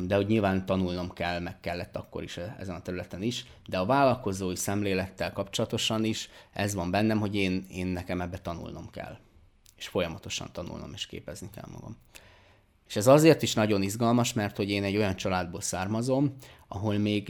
de 0.05 0.15
hogy 0.15 0.27
nyilván 0.27 0.65
tanulnom 0.65 1.13
kell, 1.13 1.39
meg 1.39 1.59
kellett 1.59 1.95
akkor 1.95 2.23
is 2.23 2.37
e, 2.37 2.55
ezen 2.59 2.75
a 2.75 2.81
területen 2.81 3.21
is, 3.21 3.45
de 3.67 3.77
a 3.77 3.85
vállalkozói 3.85 4.55
szemlélettel 4.55 5.33
kapcsolatosan 5.33 6.03
is 6.03 6.29
ez 6.53 6.73
van 6.73 6.91
bennem, 6.91 7.19
hogy 7.19 7.35
én, 7.35 7.65
én 7.69 7.87
nekem 7.87 8.21
ebbe 8.21 8.37
tanulnom 8.37 8.89
kell, 8.89 9.17
és 9.77 9.87
folyamatosan 9.87 10.49
tanulnom 10.51 10.91
és 10.93 11.05
képezni 11.05 11.49
kell 11.55 11.69
magam. 11.71 11.97
És 12.87 12.95
ez 12.95 13.07
azért 13.07 13.41
is 13.41 13.53
nagyon 13.53 13.81
izgalmas, 13.81 14.33
mert 14.33 14.57
hogy 14.57 14.69
én 14.69 14.83
egy 14.83 14.97
olyan 14.97 15.15
családból 15.15 15.61
származom, 15.61 16.35
ahol 16.67 16.97
még 16.97 17.25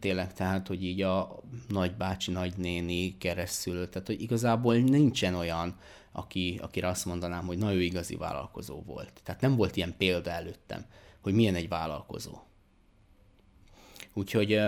tényleg 0.00 0.32
tehát, 0.32 0.66
hogy 0.66 0.84
így 0.84 1.02
a 1.02 1.40
nagybácsi, 1.68 2.30
nagynéni 2.30 3.18
keresztül, 3.18 3.88
tehát 3.88 4.06
hogy 4.06 4.20
igazából 4.20 4.76
nincsen 4.76 5.34
olyan, 5.34 5.76
aki, 6.12 6.58
akire 6.62 6.88
azt 6.88 7.04
mondanám, 7.04 7.46
hogy 7.46 7.58
na 7.58 7.72
igazi 7.72 8.16
vállalkozó 8.16 8.82
volt. 8.82 9.20
Tehát 9.22 9.40
nem 9.40 9.56
volt 9.56 9.76
ilyen 9.76 9.94
példa 9.96 10.30
előttem, 10.30 10.84
hogy 11.24 11.34
milyen 11.34 11.54
egy 11.54 11.68
vállalkozó. 11.68 12.32
Úgyhogy 14.12 14.60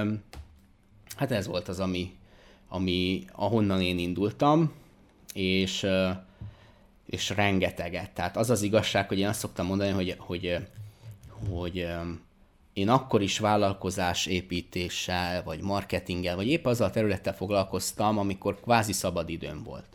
hát 1.16 1.30
ez 1.30 1.46
volt 1.46 1.68
az, 1.68 1.80
ami, 1.80 2.16
ami 2.68 3.24
ahonnan 3.32 3.80
én 3.80 3.98
indultam, 3.98 4.72
és 5.32 5.86
és 7.06 7.30
rengeteget. 7.30 8.10
Tehát 8.10 8.36
az 8.36 8.50
az 8.50 8.62
igazság, 8.62 9.08
hogy 9.08 9.18
én 9.18 9.28
azt 9.28 9.38
szoktam 9.38 9.66
mondani, 9.66 9.90
hogy, 9.90 10.14
hogy, 10.18 10.56
hogy 11.48 11.86
én 12.72 12.88
akkor 12.88 13.22
is 13.22 13.38
vállalkozás 13.38 14.26
építéssel, 14.26 15.42
vagy 15.42 15.60
marketinggel, 15.60 16.36
vagy 16.36 16.48
épp 16.48 16.66
azzal 16.66 16.88
a 16.88 16.90
területtel 16.90 17.34
foglalkoztam, 17.34 18.18
amikor 18.18 18.60
kvázi 18.60 18.92
szabad 18.92 19.28
időm 19.28 19.62
volt. 19.62 19.86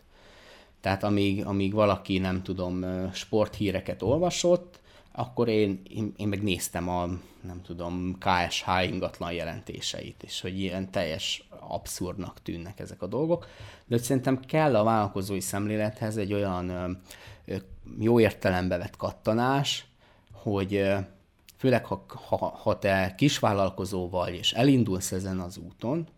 Tehát 0.80 1.02
amíg, 1.02 1.44
amíg 1.46 1.72
valaki, 1.72 2.18
nem 2.18 2.42
tudom, 2.42 2.84
sporthíreket 3.12 4.02
olvasott, 4.02 4.80
akkor 5.12 5.48
én, 5.48 5.82
én, 5.88 6.12
én 6.16 6.28
meg 6.28 6.42
néztem 6.42 6.88
a, 6.88 7.06
nem 7.40 7.62
tudom, 7.62 8.18
KSH 8.18 8.68
ingatlan 8.84 9.32
jelentéseit, 9.32 10.22
és 10.22 10.40
hogy 10.40 10.60
ilyen 10.60 10.90
teljes 10.90 11.48
abszurdnak 11.60 12.42
tűnnek 12.42 12.80
ezek 12.80 13.02
a 13.02 13.06
dolgok, 13.06 13.46
de 13.86 13.94
hogy 13.94 14.02
szerintem 14.02 14.40
kell 14.40 14.76
a 14.76 14.84
vállalkozói 14.84 15.40
szemlélethez 15.40 16.16
egy 16.16 16.32
olyan 16.32 16.98
jó 17.98 18.20
értelembe 18.20 18.76
vett 18.76 18.96
kattanás, 18.96 19.86
hogy 20.32 20.84
főleg 21.56 21.86
ha, 21.86 22.04
ha, 22.28 22.36
ha 22.36 22.78
te 22.78 23.14
kisvállalkozó 23.16 24.08
vagy, 24.08 24.34
és 24.34 24.52
elindulsz 24.52 25.12
ezen 25.12 25.40
az 25.40 25.56
úton, 25.56 26.08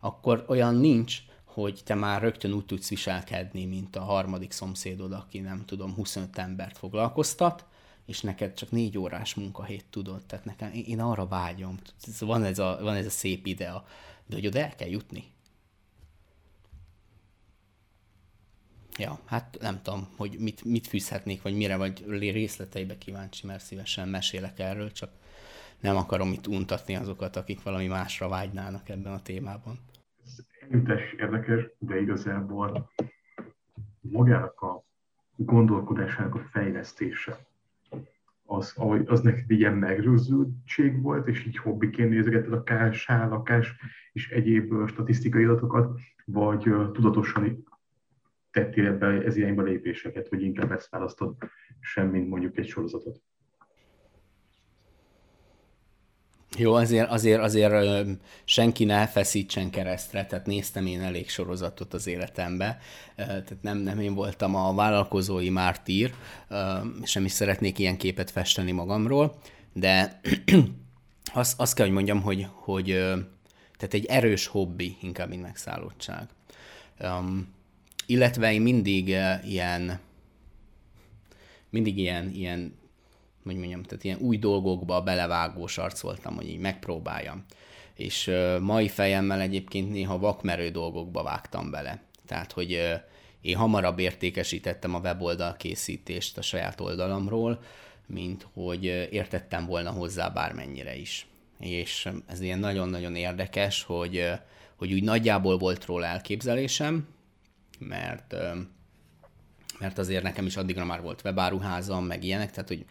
akkor 0.00 0.44
olyan 0.48 0.74
nincs, 0.74 1.18
hogy 1.44 1.80
te 1.84 1.94
már 1.94 2.22
rögtön 2.22 2.52
úgy 2.52 2.64
tudsz 2.64 2.88
viselkedni, 2.88 3.64
mint 3.64 3.96
a 3.96 4.00
harmadik 4.00 4.52
szomszédod, 4.52 5.12
aki 5.12 5.38
nem 5.38 5.64
tudom, 5.64 5.94
25 5.94 6.38
embert 6.38 6.78
foglalkoztat, 6.78 7.64
és 8.10 8.20
neked 8.20 8.54
csak 8.54 8.70
négy 8.70 8.98
órás 8.98 9.34
munkahét 9.34 9.84
tudod, 9.90 10.26
tehát 10.26 10.44
nekem, 10.44 10.70
én 10.72 11.00
arra 11.00 11.26
vágyom, 11.26 11.76
van 12.20 12.44
ez 12.44 12.58
a, 12.58 12.78
van 12.80 12.94
ez 12.94 13.06
a 13.06 13.10
szép 13.10 13.46
idea, 13.46 13.84
de 14.26 14.34
hogy 14.34 14.46
oda 14.46 14.58
el 14.58 14.74
kell 14.74 14.88
jutni. 14.88 15.24
Ja, 18.98 19.18
hát 19.24 19.56
nem 19.60 19.82
tudom, 19.82 20.08
hogy 20.16 20.36
mit, 20.38 20.64
mit 20.64 20.86
fűzhetnék, 20.86 21.42
vagy 21.42 21.56
mire, 21.56 21.76
vagy 21.76 22.04
részleteibe 22.08 22.98
kíváncsi, 22.98 23.46
mert 23.46 23.64
szívesen 23.64 24.08
mesélek 24.08 24.58
erről, 24.58 24.92
csak 24.92 25.10
nem 25.80 25.96
akarom 25.96 26.32
itt 26.32 26.46
untatni 26.46 26.96
azokat, 26.96 27.36
akik 27.36 27.62
valami 27.62 27.86
másra 27.86 28.28
vágynának 28.28 28.88
ebben 28.88 29.12
a 29.12 29.22
témában. 29.22 29.78
Ez 30.70 30.88
érdekes, 31.18 31.64
de 31.78 32.00
igazából 32.00 32.90
magának 34.00 34.60
a 34.60 34.84
gondolkodásának 35.36 36.34
a 36.34 36.48
fejlesztése 36.50 37.48
az, 38.50 38.74
az 39.04 39.20
neked 39.20 39.50
ilyen 39.50 39.74
megrőződtség 39.74 41.02
volt, 41.02 41.28
és 41.28 41.46
így 41.46 41.56
hobbiként 41.56 42.10
nézegetted 42.10 42.52
a 42.52 42.62
KSH, 42.62 43.08
lakás 43.08 43.76
és 44.12 44.30
egyéb 44.30 44.88
statisztikai 44.88 45.44
adatokat, 45.44 46.00
vagy 46.24 46.62
tudatosan 46.92 47.64
tettél 48.50 48.86
ebbe 48.86 49.06
ez 49.06 49.36
irányba 49.36 49.62
lépéseket, 49.62 50.28
vagy 50.28 50.42
inkább 50.42 50.72
ezt 50.72 50.90
választod, 50.90 51.36
sem 51.80 52.08
mint 52.08 52.28
mondjuk 52.28 52.58
egy 52.58 52.68
sorozatot? 52.68 53.22
Jó, 56.56 56.74
azért, 56.74 57.10
azért, 57.10 57.40
azért 57.40 57.74
senki 58.44 58.84
ne 58.84 59.06
feszítsen 59.06 59.70
keresztre, 59.70 60.26
tehát 60.26 60.46
néztem 60.46 60.86
én 60.86 61.00
elég 61.00 61.28
sorozatot 61.28 61.94
az 61.94 62.06
életembe, 62.06 62.78
tehát 63.16 63.56
nem, 63.60 63.78
nem 63.78 64.00
én 64.00 64.14
voltam 64.14 64.54
a 64.54 64.74
vállalkozói 64.74 65.50
mártír, 65.50 66.14
sem 67.02 67.24
is 67.24 67.32
szeretnék 67.32 67.78
ilyen 67.78 67.96
képet 67.96 68.30
festeni 68.30 68.72
magamról, 68.72 69.38
de 69.72 70.20
azt, 71.32 71.60
azt 71.60 71.74
kell, 71.74 71.86
hogy 71.86 71.94
mondjam, 71.94 72.22
hogy, 72.22 72.46
hogy 72.52 72.86
tehát 73.76 73.94
egy 73.94 74.06
erős 74.06 74.46
hobbi, 74.46 74.96
inkább, 75.00 75.28
mint 75.28 75.42
megszállottság. 75.42 76.28
Illetve 78.06 78.52
én 78.52 78.60
mindig 78.60 79.08
ilyen 79.44 80.00
mindig 81.70 81.98
ilyen, 81.98 82.30
ilyen 82.34 82.74
hogy 83.44 83.56
mondjam, 83.56 83.82
tehát 83.82 84.04
ilyen 84.04 84.18
új 84.18 84.38
dolgokba 84.38 85.02
belevágós 85.02 85.78
arc 85.78 86.00
voltam, 86.00 86.34
hogy 86.34 86.48
így 86.48 86.58
megpróbáljam. 86.58 87.44
És 87.94 88.30
mai 88.60 88.88
fejemmel 88.88 89.40
egyébként 89.40 89.90
néha 89.90 90.18
vakmerő 90.18 90.68
dolgokba 90.68 91.22
vágtam 91.22 91.70
bele. 91.70 92.02
Tehát, 92.26 92.52
hogy 92.52 92.72
uh, 92.72 93.00
én 93.40 93.56
hamarabb 93.56 93.98
értékesítettem 93.98 94.94
a 94.94 94.98
weboldal 94.98 95.56
készítést 95.56 96.38
a 96.38 96.42
saját 96.42 96.80
oldalamról, 96.80 97.62
mint 98.06 98.46
hogy 98.52 98.84
értettem 99.10 99.66
volna 99.66 99.90
hozzá 99.90 100.28
bármennyire 100.28 100.96
is. 100.96 101.26
És 101.58 102.08
ez 102.26 102.40
ilyen 102.40 102.58
nagyon-nagyon 102.58 103.16
érdekes, 103.16 103.82
hogy, 103.82 104.30
hogy 104.76 104.92
úgy 104.92 105.02
nagyjából 105.02 105.58
volt 105.58 105.84
róla 105.84 106.06
elképzelésem, 106.06 107.08
mert 107.78 108.34
mert 109.78 109.98
azért 109.98 110.22
nekem 110.22 110.46
is 110.46 110.56
addigra 110.56 110.84
már 110.84 111.00
volt 111.00 111.20
webáruházam, 111.24 112.04
meg 112.04 112.24
ilyenek, 112.24 112.50
tehát 112.50 112.68
hogy 112.68 112.84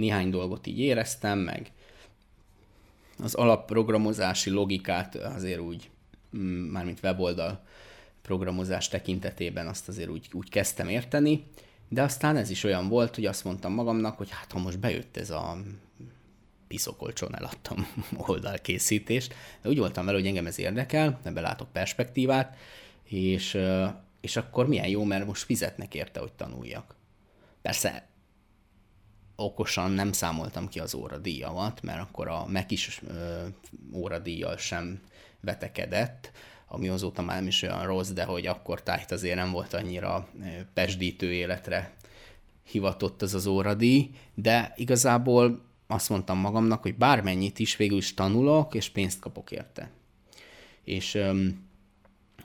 néhány 0.00 0.30
dolgot 0.30 0.66
így 0.66 0.78
éreztem, 0.78 1.38
meg 1.38 1.72
az 3.18 3.34
alapprogramozási 3.34 4.50
logikát 4.50 5.14
azért 5.14 5.60
úgy, 5.60 5.90
mm, 6.36 6.70
mármint 6.70 7.02
weboldal 7.02 7.62
programozás 8.22 8.88
tekintetében 8.88 9.66
azt 9.66 9.88
azért 9.88 10.08
úgy, 10.08 10.28
úgy 10.32 10.48
kezdtem 10.48 10.88
érteni, 10.88 11.44
de 11.88 12.02
aztán 12.02 12.36
ez 12.36 12.50
is 12.50 12.64
olyan 12.64 12.88
volt, 12.88 13.14
hogy 13.14 13.26
azt 13.26 13.44
mondtam 13.44 13.72
magamnak, 13.72 14.16
hogy 14.16 14.30
hát 14.30 14.52
ha 14.52 14.58
most 14.58 14.78
bejött 14.78 15.16
ez 15.16 15.30
a 15.30 15.56
piszokolcson 16.68 17.36
eladtam 17.36 17.86
oldalkészítést, 18.28 19.34
de 19.62 19.68
úgy 19.68 19.78
voltam 19.78 20.04
vele, 20.04 20.18
hogy 20.18 20.26
engem 20.26 20.46
ez 20.46 20.58
érdekel, 20.58 21.20
ebbe 21.22 21.40
látok 21.40 21.72
perspektívát, 21.72 22.56
és, 23.04 23.58
és 24.20 24.36
akkor 24.36 24.68
milyen 24.68 24.88
jó, 24.88 25.04
mert 25.04 25.26
most 25.26 25.42
fizetnek 25.42 25.94
érte, 25.94 26.20
hogy 26.20 26.32
tanuljak. 26.32 26.94
Persze 27.62 28.09
okosan 29.40 29.90
nem 29.90 30.12
számoltam 30.12 30.68
ki 30.68 30.80
az 30.80 30.94
óradíjamat, 30.94 31.82
mert 31.82 32.00
akkor 32.00 32.28
a 32.28 32.46
is 32.68 33.02
óradíjjal 33.92 34.56
sem 34.56 35.00
vetekedett, 35.40 36.30
ami 36.68 36.88
azóta 36.88 37.22
már 37.22 37.36
nem 37.36 37.46
is 37.46 37.62
olyan 37.62 37.86
rossz, 37.86 38.10
de 38.10 38.24
hogy 38.24 38.46
akkor 38.46 38.82
tájt 38.82 39.10
azért 39.10 39.36
nem 39.36 39.50
volt 39.50 39.74
annyira 39.74 40.28
pesdítő 40.74 41.32
életre 41.32 41.92
hivatott 42.62 43.22
az 43.22 43.34
az 43.34 43.46
óradíj, 43.46 44.10
de 44.34 44.72
igazából 44.76 45.64
azt 45.86 46.08
mondtam 46.08 46.38
magamnak, 46.38 46.82
hogy 46.82 46.96
bármennyit 46.96 47.58
is 47.58 47.76
végül 47.76 47.98
is 47.98 48.14
tanulok, 48.14 48.74
és 48.74 48.88
pénzt 48.88 49.20
kapok 49.20 49.50
érte. 49.50 49.90
És, 50.84 51.18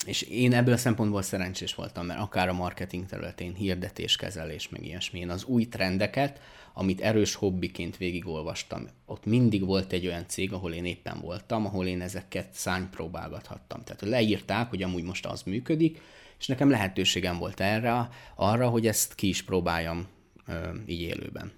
és 0.06 0.22
én 0.22 0.54
ebből 0.54 0.74
a 0.74 0.78
szempontból 0.78 1.22
szerencsés 1.22 1.76
voltam, 1.76 2.06
mert 2.06 2.20
akár 2.20 2.50
a 2.50 2.54
marketing 2.54 3.06
területén 3.06 3.54
hirdetéskezelés, 3.54 4.70
meg 4.70 4.86
ilyesmi, 4.86 5.20
én 5.20 5.30
az 5.30 5.44
új 5.44 5.68
trendeket, 5.68 6.40
amit 6.74 7.02
erős 7.02 7.36
hobbiként 7.36 7.98
végigolvastam. 7.98 8.88
Ott 9.06 9.26
mindig 9.26 9.66
volt 9.66 9.92
egy 9.92 10.08
olyan 10.08 10.28
cég, 10.28 10.54
ahol 10.54 10.74
én 10.74 10.86
éppen 10.86 11.20
voltam, 11.22 11.66
ahol 11.66 11.88
én 11.88 12.02
ezeket 12.02 12.54
szánypróbálgathattam. 12.54 13.84
Tehát 13.84 14.02
leírták, 14.02 14.70
hogy 14.70 14.84
amúgy 14.84 15.04
most 15.04 15.26
az 15.26 15.42
működik, 15.42 16.02
és 16.40 16.48
nekem 16.48 16.70
lehetőségem 16.70 17.38
volt 17.38 17.60
erre, 17.60 18.10
arra, 18.36 18.70
hogy 18.70 18.88
ezt 18.88 19.16
ki 19.16 19.28
is 19.28 19.44
próbáljam 19.44 20.08
ö, 20.48 20.54
így 20.86 21.02
élőben. 21.02 21.52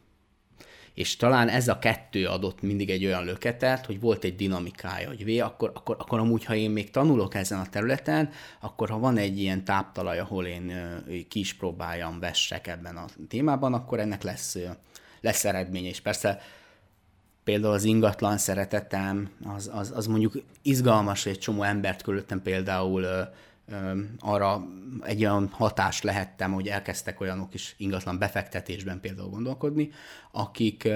És 0.98 1.16
talán 1.16 1.50
ez 1.50 1.68
a 1.68 1.80
kettő 1.80 2.25
adott 2.25 2.62
mindig 2.62 2.89
egy 2.89 3.06
olyan 3.06 3.25
löketet, 3.25 3.86
hogy 3.86 4.00
volt 4.00 4.24
egy 4.24 4.36
dinamikája, 4.36 5.08
hogy 5.08 5.24
vé, 5.24 5.39
akkor, 5.39 5.72
akkor, 5.75 5.96
akkor 6.00 6.20
amúgy, 6.20 6.46
ha 6.46 6.56
én 6.56 6.72
még 6.72 6.92
tanulok 6.92 7.36
ezen 7.36 7.60
a 7.60 7.70
területen, 7.70 8.30
akkor 8.60 8.89
ha 8.89 9.00
van 9.00 9.18
egy 9.18 9.39
ilyen 9.39 9.63
táptalaj, 9.63 10.20
ahol 10.20 10.46
én 10.46 10.74
ki 11.30 11.39
is 11.39 11.54
próbáljam, 11.54 12.20
vessek 12.20 12.68
ebben 12.68 12.96
a 12.96 13.06
témában, 13.27 13.74
akkor 13.74 14.00
ennek 14.00 14.24
lesz 14.24 14.58
lesz 15.22 15.46
eredménye, 15.46 15.88
és 15.88 16.01
persze 16.01 16.42
például 17.44 17.74
az 17.74 17.84
ingatlan 17.84 18.38
szeretetem, 18.38 19.30
az, 19.56 19.70
az, 19.74 19.92
az 19.96 20.08
mondjuk 20.08 20.34
izgalmas, 20.62 21.24
hogy 21.24 21.32
egy 21.32 21.39
csomó 21.39 21.63
embert 21.63 22.01
körülöttem 22.01 22.42
például 22.42 23.06
arra 24.19 24.67
egy 25.01 25.19
olyan 25.19 25.47
hatást 25.51 26.03
lehettem, 26.03 26.53
hogy 26.53 26.67
elkezdtek 26.67 27.21
olyanok 27.21 27.53
is 27.53 27.75
ingatlan 27.77 28.17
befektetésben 28.17 29.00
például 29.00 29.29
gondolkodni, 29.29 29.89
akik, 30.31 30.88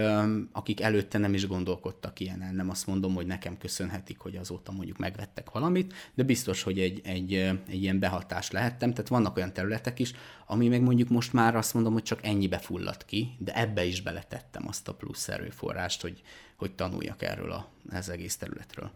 akik 0.52 0.82
előtte 0.82 1.18
nem 1.18 1.34
is 1.34 1.48
gondolkodtak 1.48 2.20
ilyenen. 2.20 2.56
Nem 2.56 2.70
azt 2.70 2.88
mondom, 2.88 3.14
hogy 3.14 3.26
nekem 3.26 3.58
köszönhetik, 3.58 4.20
hogy 4.20 4.36
azóta 4.36 4.72
mondjuk 4.72 4.98
megvettek 4.98 5.52
valamit, 5.52 5.94
de 6.14 6.24
biztos, 6.24 6.64
hogy 6.64 6.80
egy, 6.80 7.02
egy, 7.04 7.34
egy 7.68 7.82
ilyen 7.82 8.00
behatás 8.00 8.52
lehettem. 8.52 8.92
Tehát 8.92 9.08
vannak 9.08 9.38
olyan 9.38 9.54
területek 9.54 10.00
is, 10.00 10.14
ami 10.46 10.68
meg 10.68 10.82
mondjuk 10.82 11.10
most 11.10 11.34
már 11.34 11.56
azt 11.56 11.74
mondom, 11.74 11.94
hogy 11.94 12.04
csak 12.04 12.26
ennyibe 12.26 12.58
fulladt 12.58 13.06
ki, 13.06 13.36
de 13.38 13.56
ebbe 13.56 13.86
is 13.86 14.02
beletettem 14.02 14.68
azt 14.68 14.88
a 14.88 14.94
plusz 14.94 15.28
erőforrást, 15.28 16.02
hogy, 16.02 16.22
hogy 16.56 16.72
tanuljak 16.72 17.22
erről 17.22 17.52
a, 17.52 17.68
az 17.90 18.10
egész 18.10 18.38
területről 18.38 18.92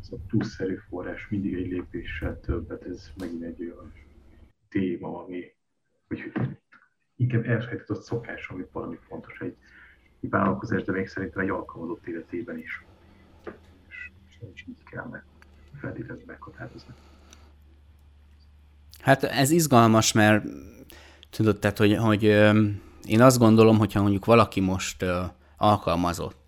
az 0.00 0.12
a 0.12 0.16
plusz 0.26 0.60
erőforrás 0.60 1.28
mindig 1.28 1.54
egy 1.54 1.66
lépéssel 1.66 2.40
többet, 2.40 2.82
ez 2.82 3.10
megint 3.18 3.42
egy 3.42 3.62
olyan 3.62 3.92
téma, 4.68 5.22
ami 5.22 5.54
hogy 6.08 6.32
inkább 7.16 7.44
elsajátított 7.44 8.02
szokás, 8.02 8.48
ami 8.48 8.64
valami 8.72 8.98
fontos 9.08 9.40
egy, 9.40 9.56
egy 10.20 10.30
vállalkozás, 10.30 10.82
de 10.82 10.92
még 10.92 11.08
szerintem 11.08 11.42
egy 11.42 11.48
alkalmazott 11.48 12.06
életében 12.06 12.58
is. 12.58 12.84
És, 13.88 14.10
és 14.54 14.64
így 14.68 14.82
kell 14.90 15.04
meg 15.04 15.24
feltétlenül 15.80 16.22
meghatározni. 16.26 16.94
Hát 19.00 19.22
ez 19.22 19.50
izgalmas, 19.50 20.12
mert 20.12 20.44
tudod, 21.30 21.58
tehát, 21.58 21.78
hogy, 21.78 21.96
hogy 21.96 22.22
én 23.04 23.20
azt 23.20 23.38
gondolom, 23.38 23.78
hogyha 23.78 24.00
mondjuk 24.02 24.24
valaki 24.24 24.60
most 24.60 25.04
alkalmazott, 25.56 26.45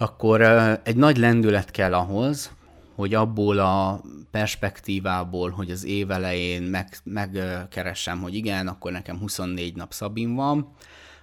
akkor 0.00 0.40
egy 0.82 0.96
nagy 0.96 1.16
lendület 1.16 1.70
kell 1.70 1.94
ahhoz, 1.94 2.52
hogy 2.94 3.14
abból 3.14 3.58
a 3.58 4.02
perspektívából, 4.30 5.50
hogy 5.50 5.70
az 5.70 5.84
év 5.84 6.10
elején 6.10 6.62
meg, 6.62 6.96
megkeresem, 7.04 8.20
hogy 8.20 8.34
igen, 8.34 8.68
akkor 8.68 8.92
nekem 8.92 9.18
24 9.18 9.74
nap 9.74 9.92
szabin 9.92 10.34
van, 10.34 10.74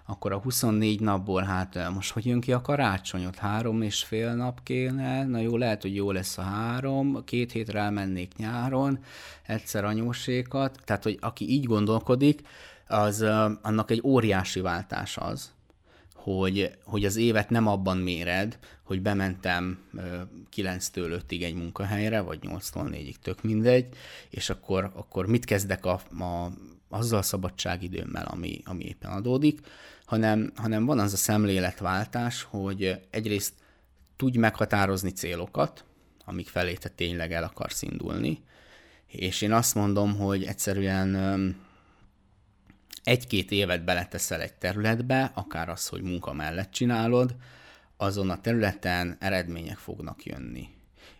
akkor 0.05 0.31
a 0.31 0.37
24 0.37 0.99
napból, 0.99 1.43
hát 1.43 1.89
most 1.93 2.11
hogy 2.11 2.25
jön 2.25 2.39
ki 2.39 2.51
a 2.51 2.61
karácsony, 2.61 3.25
ott 3.25 3.35
három 3.35 3.81
és 3.81 4.03
fél 4.03 4.33
nap 4.33 4.63
kéne, 4.63 5.25
na 5.25 5.39
jó, 5.39 5.57
lehet, 5.57 5.81
hogy 5.81 5.95
jó 5.95 6.11
lesz 6.11 6.37
a 6.37 6.41
három, 6.41 7.23
két 7.25 7.51
hétre 7.51 7.79
elmennék 7.79 8.35
nyáron, 8.35 8.99
egyszer 9.45 9.85
anyósékat, 9.85 10.79
tehát, 10.85 11.03
hogy 11.03 11.17
aki 11.21 11.49
így 11.49 11.65
gondolkodik, 11.65 12.41
az 12.87 13.21
annak 13.61 13.91
egy 13.91 14.01
óriási 14.03 14.59
váltás 14.59 15.17
az, 15.17 15.55
hogy, 16.35 16.77
hogy 16.83 17.05
az 17.05 17.15
évet 17.15 17.49
nem 17.49 17.67
abban 17.67 17.97
méred, 17.97 18.59
hogy 18.83 19.01
bementem 19.01 19.79
9-től 20.55 21.21
5-ig 21.29 21.43
egy 21.43 21.53
munkahelyre, 21.53 22.21
vagy 22.21 22.39
8-tól 22.41 22.89
4-ig, 22.91 23.15
tök 23.21 23.43
mindegy, 23.43 23.87
és 24.29 24.49
akkor, 24.49 24.91
akkor 24.95 25.27
mit 25.27 25.45
kezdek 25.45 25.85
a, 25.85 26.01
a, 26.19 26.51
azzal 26.89 27.19
a 27.19 27.21
szabadságidőmmel, 27.21 28.25
ami, 28.25 28.61
ami 28.65 28.83
éppen 28.83 29.11
adódik, 29.11 29.59
hanem, 30.05 30.51
hanem 30.55 30.85
van 30.85 30.99
az 30.99 31.13
a 31.13 31.17
szemléletváltás, 31.17 32.43
hogy 32.49 32.99
egyrészt 33.09 33.53
tudj 34.15 34.37
meghatározni 34.37 35.09
célokat, 35.09 35.83
amik 36.25 36.47
felé 36.47 36.73
te 36.73 36.89
tényleg 36.89 37.31
el 37.31 37.43
akarsz 37.43 37.81
indulni, 37.81 38.41
és 39.07 39.41
én 39.41 39.51
azt 39.51 39.75
mondom, 39.75 40.17
hogy 40.17 40.43
egyszerűen 40.43 41.15
egy-két 43.07 43.51
évet 43.51 43.83
beleteszel 43.83 44.41
egy 44.41 44.53
területbe, 44.53 45.31
akár 45.33 45.69
az, 45.69 45.87
hogy 45.87 46.01
munka 46.01 46.33
mellett 46.33 46.71
csinálod, 46.71 47.35
azon 47.97 48.29
a 48.29 48.41
területen 48.41 49.17
eredmények 49.19 49.77
fognak 49.77 50.25
jönni. 50.25 50.69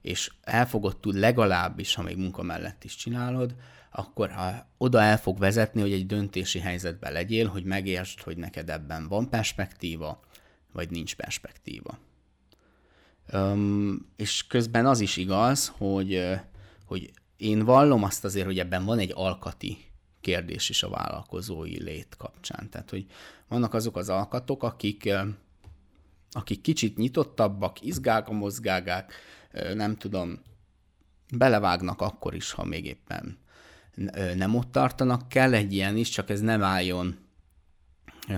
És 0.01 0.31
el 0.41 0.67
fogod 0.67 0.97
tud 0.97 1.15
legalábbis, 1.15 1.95
ha 1.95 2.01
még 2.01 2.17
munka 2.17 2.43
mellett 2.43 2.83
is 2.83 2.95
csinálod, 2.95 3.55
akkor 3.91 4.31
ha 4.31 4.67
oda 4.77 5.01
el 5.01 5.17
fog 5.17 5.39
vezetni, 5.39 5.81
hogy 5.81 5.91
egy 5.91 6.05
döntési 6.05 6.59
helyzetben 6.59 7.11
legyél, 7.11 7.47
hogy 7.47 7.63
megértsd, 7.63 8.21
hogy 8.21 8.37
neked 8.37 8.69
ebben 8.69 9.07
van 9.07 9.29
perspektíva, 9.29 10.23
vagy 10.71 10.89
nincs 10.89 11.15
perspektíva. 11.15 11.99
Üm, 13.33 14.07
és 14.15 14.47
közben 14.47 14.85
az 14.85 14.99
is 14.99 15.17
igaz, 15.17 15.73
hogy, 15.77 16.39
hogy 16.85 17.11
én 17.37 17.65
vallom 17.65 18.03
azt 18.03 18.23
azért, 18.23 18.45
hogy 18.45 18.59
ebben 18.59 18.85
van 18.85 18.99
egy 18.99 19.11
alkati 19.15 19.86
kérdés 20.27 20.69
is 20.69 20.83
a 20.83 20.89
vállalkozói 20.89 21.83
lét 21.83 22.15
kapcsán. 22.17 22.69
Tehát, 22.69 22.89
hogy 22.89 23.05
vannak 23.47 23.73
azok 23.73 23.97
az 23.97 24.09
alkatok, 24.09 24.63
akik, 24.63 25.09
akik 26.31 26.61
kicsit 26.61 26.97
nyitottabbak, 26.97 27.81
izgák 27.81 28.29
a 28.29 28.31
mozgágák, 28.31 29.13
nem 29.73 29.95
tudom, 29.95 30.41
belevágnak 31.33 32.01
akkor 32.01 32.33
is, 32.35 32.51
ha 32.51 32.63
még 32.63 32.85
éppen 32.85 33.37
nem 34.35 34.55
ott 34.55 34.71
tartanak, 34.71 35.29
kell 35.29 35.53
egy 35.53 35.73
ilyen 35.73 35.97
is, 35.97 36.09
csak 36.09 36.29
ez 36.29 36.41
nem 36.41 36.63
álljon, 36.63 37.17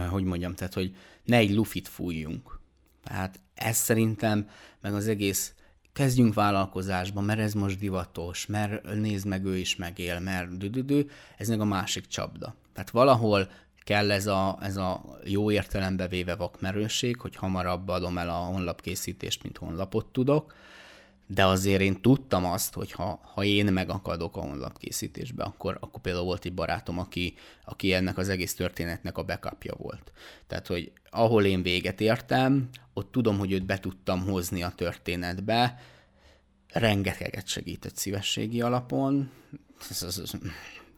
hogy 0.10 0.24
mondjam, 0.24 0.56
tehát, 0.56 0.74
hogy 0.74 0.96
ne 1.24 1.38
egy 1.38 1.54
lufit 1.54 1.88
fújjunk. 1.88 2.60
Tehát 3.04 3.40
ez 3.54 3.78
szerintem, 3.78 4.50
meg 4.82 4.94
az 4.94 5.08
egész 5.08 5.54
kezdjünk 6.00 6.34
vállalkozásba, 6.34 7.22
mert 7.22 7.40
ez 7.40 7.54
most 7.54 7.80
divatos, 7.80 8.46
mert 8.46 8.94
nézd 8.96 9.28
meg, 9.28 9.46
ő 9.46 9.58
is 9.58 9.76
megél, 9.76 10.20
mert 10.20 10.58
düdüdü, 10.58 11.06
ez 11.38 11.48
meg 11.48 11.62
a 11.62 11.66
másik 11.66 12.08
csapda. 12.08 12.56
Tehát 12.74 12.90
valahol 12.90 13.50
kell 13.84 14.12
ez 14.12 14.28
a, 14.28 14.58
ez 14.62 14.78
a 14.78 15.20
jó 15.24 15.52
értelembe 15.52 16.08
véve 16.08 16.36
vakmerőség, 16.36 17.20
hogy 17.20 17.36
hamarabb 17.36 17.88
adom 17.88 18.18
el 18.18 18.30
a 18.30 18.34
honlapkészítést, 18.34 19.44
mint 19.44 19.58
honlapot 19.58 20.06
tudok, 20.06 20.54
de 21.32 21.46
azért 21.46 21.82
én 21.82 22.02
tudtam 22.02 22.46
azt, 22.46 22.74
hogy 22.74 22.92
ha, 22.92 23.20
ha 23.34 23.44
én 23.44 23.66
megakadok 23.66 24.38
a 24.38 24.42
honlapkészítésbe, 24.42 25.44
akkor, 25.44 25.78
akkor 25.80 26.02
például 26.02 26.26
volt 26.26 26.46
egy 26.46 26.54
barátom, 26.54 27.00
aki, 27.00 27.34
aki 27.66 27.94
ennek 27.94 28.18
az 28.18 28.30
egész 28.30 28.56
történetnek 28.56 29.18
a 29.18 29.24
backupja 29.24 29.74
volt. 29.78 30.12
Tehát, 30.48 30.68
hogy 30.68 30.92
ahol 31.10 31.46
én 31.46 31.62
véget 31.62 32.02
értem, 32.02 32.70
ott 32.94 33.12
tudom, 33.12 33.38
hogy 33.38 33.52
őt 33.52 33.66
be 33.66 33.80
tudtam 33.80 34.22
hozni 34.22 34.64
a 34.64 34.74
történetbe, 34.76 35.80
rengeteget 36.68 37.48
segített 37.48 37.96
szívességi 37.96 38.62
alapon, 38.62 39.32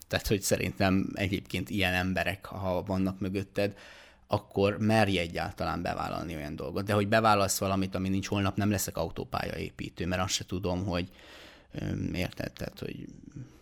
tehát, 0.08 0.28
hogy 0.28 0.42
szerintem 0.42 1.10
egyébként 1.14 1.70
ilyen 1.70 1.94
emberek, 1.94 2.46
ha 2.46 2.84
vannak 2.84 3.20
mögötted, 3.20 3.78
akkor 4.32 4.78
merj 4.78 5.18
egyáltalán 5.18 5.82
bevállalni 5.82 6.36
olyan 6.36 6.56
dolgot. 6.56 6.86
De 6.86 6.94
hogy 6.94 7.08
bevállalsz 7.08 7.58
valamit, 7.60 7.96
ami 7.96 8.10
nincs 8.10 8.28
holnap, 8.28 8.56
nem 8.56 8.72
leszek 8.72 8.98
autópálya 8.98 9.58
építő, 9.58 10.06
mert 10.06 10.22
azt 10.22 10.34
se 10.34 10.46
tudom, 10.46 10.86
hogy 10.86 11.10
érted, 12.14 12.52
tehát, 12.54 12.80
hogy, 12.80 13.06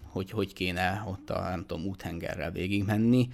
hogy 0.01 0.31
hogy 0.31 0.53
kéne 0.53 1.03
ott 1.07 1.29
a, 1.29 1.41
nem 1.41 1.65
tudom, 1.65 1.85
úthengerrel 1.85 2.51
végigmenni, 2.51 3.27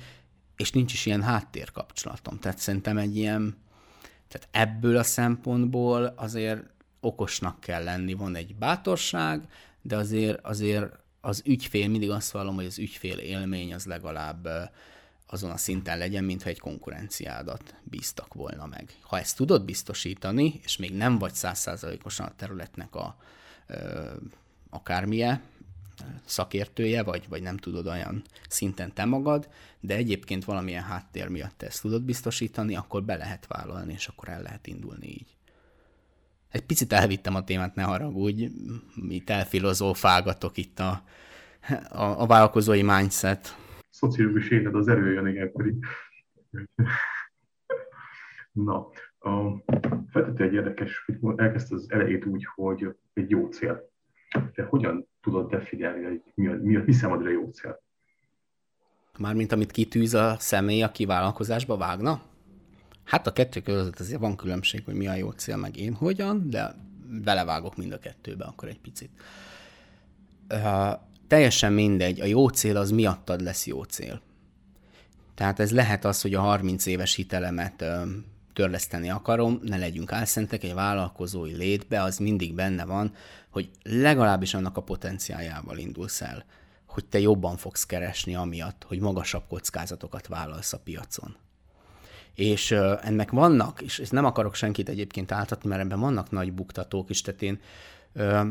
és 0.56 0.72
nincs 0.72 0.94
is 0.94 1.06
ilyen 1.06 1.22
háttérkapcsolatom. 1.22 2.40
Tehát 2.40 2.58
szerintem 2.58 2.98
egy 2.98 3.18
ilyen, 3.18 3.58
tehát 4.28 4.48
ebből 4.52 4.98
a 4.98 5.04
szempontból 5.04 6.14
azért 6.18 6.64
okosnak 7.00 7.60
kell 7.60 7.84
lenni, 7.84 8.14
van 8.14 8.36
egy 8.36 8.56
bátorság, 8.56 9.48
de 9.82 9.96
azért, 9.96 10.46
azért 10.46 10.92
az 11.22 11.42
ügyfél, 11.46 11.88
mindig 11.88 12.10
azt 12.10 12.32
vallom, 12.32 12.56
hogy 12.56 12.66
az 12.66 12.80
ügyfél 12.80 13.18
élmény 13.18 13.74
az 13.74 13.86
legalább 13.86 14.48
azon 15.36 15.52
a 15.52 15.58
szinten 15.58 15.98
legyen, 15.98 16.24
mintha 16.24 16.50
egy 16.50 16.60
konkurenciádat 16.60 17.76
bíztak 17.84 18.34
volna 18.34 18.66
meg. 18.66 18.98
Ha 19.02 19.20
ezt 19.20 19.36
tudod 19.36 19.66
biztosítani, 19.66 20.60
és 20.64 20.78
még 20.78 20.96
nem 20.96 21.18
vagy 21.18 21.34
százszázalékosan 21.34 22.26
a 22.26 22.36
területnek 22.36 22.96
a 22.96 23.18
ö, 23.68 24.12
akármilyen 24.70 25.42
szakértője, 26.26 27.04
vagy, 27.04 27.26
vagy 27.30 27.42
nem 27.42 27.58
tudod 27.58 27.88
olyan 27.88 28.24
szinten 28.50 28.94
te 28.94 29.06
magad, 29.06 29.50
de 29.80 29.96
egyébként 29.96 30.46
valamilyen 30.46 30.84
háttér 30.84 31.28
miatt 31.28 31.62
ezt 31.62 31.82
tudod 31.82 32.02
biztosítani, 32.02 32.76
akkor 32.76 33.04
be 33.04 33.16
lehet 33.16 33.48
vállalni, 33.48 33.94
és 33.94 34.08
akkor 34.08 34.30
el 34.30 34.42
lehet 34.42 34.68
indulni 34.68 35.08
így. 35.08 35.36
Egy 36.52 36.64
picit 36.64 36.94
elvittem 36.94 37.36
a 37.36 37.44
témát, 37.44 37.76
ne 37.76 37.84
haragudj, 37.84 38.48
itt 39.10 39.30
elfilozófálgatok 39.30 40.58
itt 40.58 40.80
a, 40.80 41.04
a, 41.90 42.22
a 42.22 42.26
vállalkozói 42.26 42.82
mindset. 42.82 43.58
Szociológus 43.96 44.50
éned 44.50 44.76
az 44.76 44.88
erőjön 44.88 45.28
ilyenkor 45.28 45.74
Na, 48.52 48.88
feltette 50.08 50.44
egy 50.44 50.54
érdekes, 50.54 51.06
hogy 51.06 51.34
elkezdte 51.36 51.76
az 51.76 51.86
elejét 51.92 52.26
úgy, 52.26 52.48
hogy 52.56 52.96
egy 53.14 53.30
jó 53.30 53.48
cél. 53.48 53.92
De 54.54 54.64
hogyan 54.64 55.08
tudod 55.22 55.50
definiálni, 55.50 56.04
hogy 56.04 56.22
mi, 56.34 56.48
a, 56.48 56.58
mi, 56.62 56.76
a, 56.76 56.84
mi 56.86 56.92
számodra 56.92 57.30
jó 57.30 57.50
cél? 57.50 57.84
Mármint 59.18 59.52
amit 59.52 59.72
kitűz 59.72 60.14
a 60.14 60.36
személy, 60.40 60.84
aki 60.84 61.06
vállalkozásba 61.06 61.78
vágna? 61.78 62.22
Hát 63.04 63.28
a 63.28 63.34
kettő 63.34 63.62
között 63.62 64.00
azért 64.00 64.20
van 64.20 64.36
különbség, 64.36 64.86
hogy 64.86 64.96
mi 64.96 65.08
a 65.08 65.16
jó 65.16 65.32
cél, 65.32 65.58
meg 65.58 65.78
én 65.78 65.94
hogyan, 65.94 66.50
de 66.50 66.76
belevágok 67.24 67.76
mind 67.76 67.92
a 67.92 68.00
kettőbe 68.00 68.46
akkor 68.46 68.68
egy 68.68 68.80
picit. 68.80 69.10
Teljesen 71.28 71.74
mindegy, 71.74 72.22
a 72.22 72.26
jó 72.26 72.48
cél 72.48 72.78
az 72.78 72.92
miattad 72.92 73.42
lesz 73.42 73.66
jó 73.66 73.84
cél. 73.84 74.22
Tehát 75.36 75.60
ez 75.60 75.72
lehet 75.72 76.06
az, 76.06 76.22
hogy 76.22 76.34
a 76.34 76.42
30 76.42 76.86
éves 76.86 77.16
hitelemet 77.16 77.82
uh, 77.82 78.02
törleszteni 78.54 79.10
akarom, 79.10 79.60
ne 79.64 79.78
legyünk 79.78 80.12
álszentek, 80.12 80.64
egy 80.64 80.74
vállalkozói 80.74 81.56
létbe 81.56 82.02
az 82.02 82.18
mindig 82.18 82.54
benne 82.54 82.86
van, 82.86 83.14
hogy 83.50 83.70
legalábbis 83.84 84.54
annak 84.54 84.78
a 84.78 84.82
potenciájával 84.82 85.78
indulsz 85.78 86.22
el, 86.22 86.46
hogy 86.86 87.06
te 87.06 87.20
jobban 87.20 87.58
fogsz 87.58 87.86
keresni 87.86 88.36
amiatt, 88.36 88.86
hogy 88.88 89.00
magasabb 89.00 89.44
kockázatokat 89.48 90.28
vállalsz 90.28 90.74
a 90.74 90.80
piacon. 90.80 91.36
És 92.34 92.72
ennek 93.02 93.32
vannak, 93.32 93.82
és 93.82 94.10
nem 94.10 94.26
akarok 94.26 94.56
senkit 94.56 94.90
egyébként 94.90 95.32
áltatni, 95.32 95.70
mert 95.70 95.82
ebben 95.82 96.00
vannak 96.00 96.32
nagy 96.32 96.54
buktatók 96.54 97.10
is, 97.10 97.22
tehát 97.22 97.42
én 97.42 97.60
uh, 98.16 98.48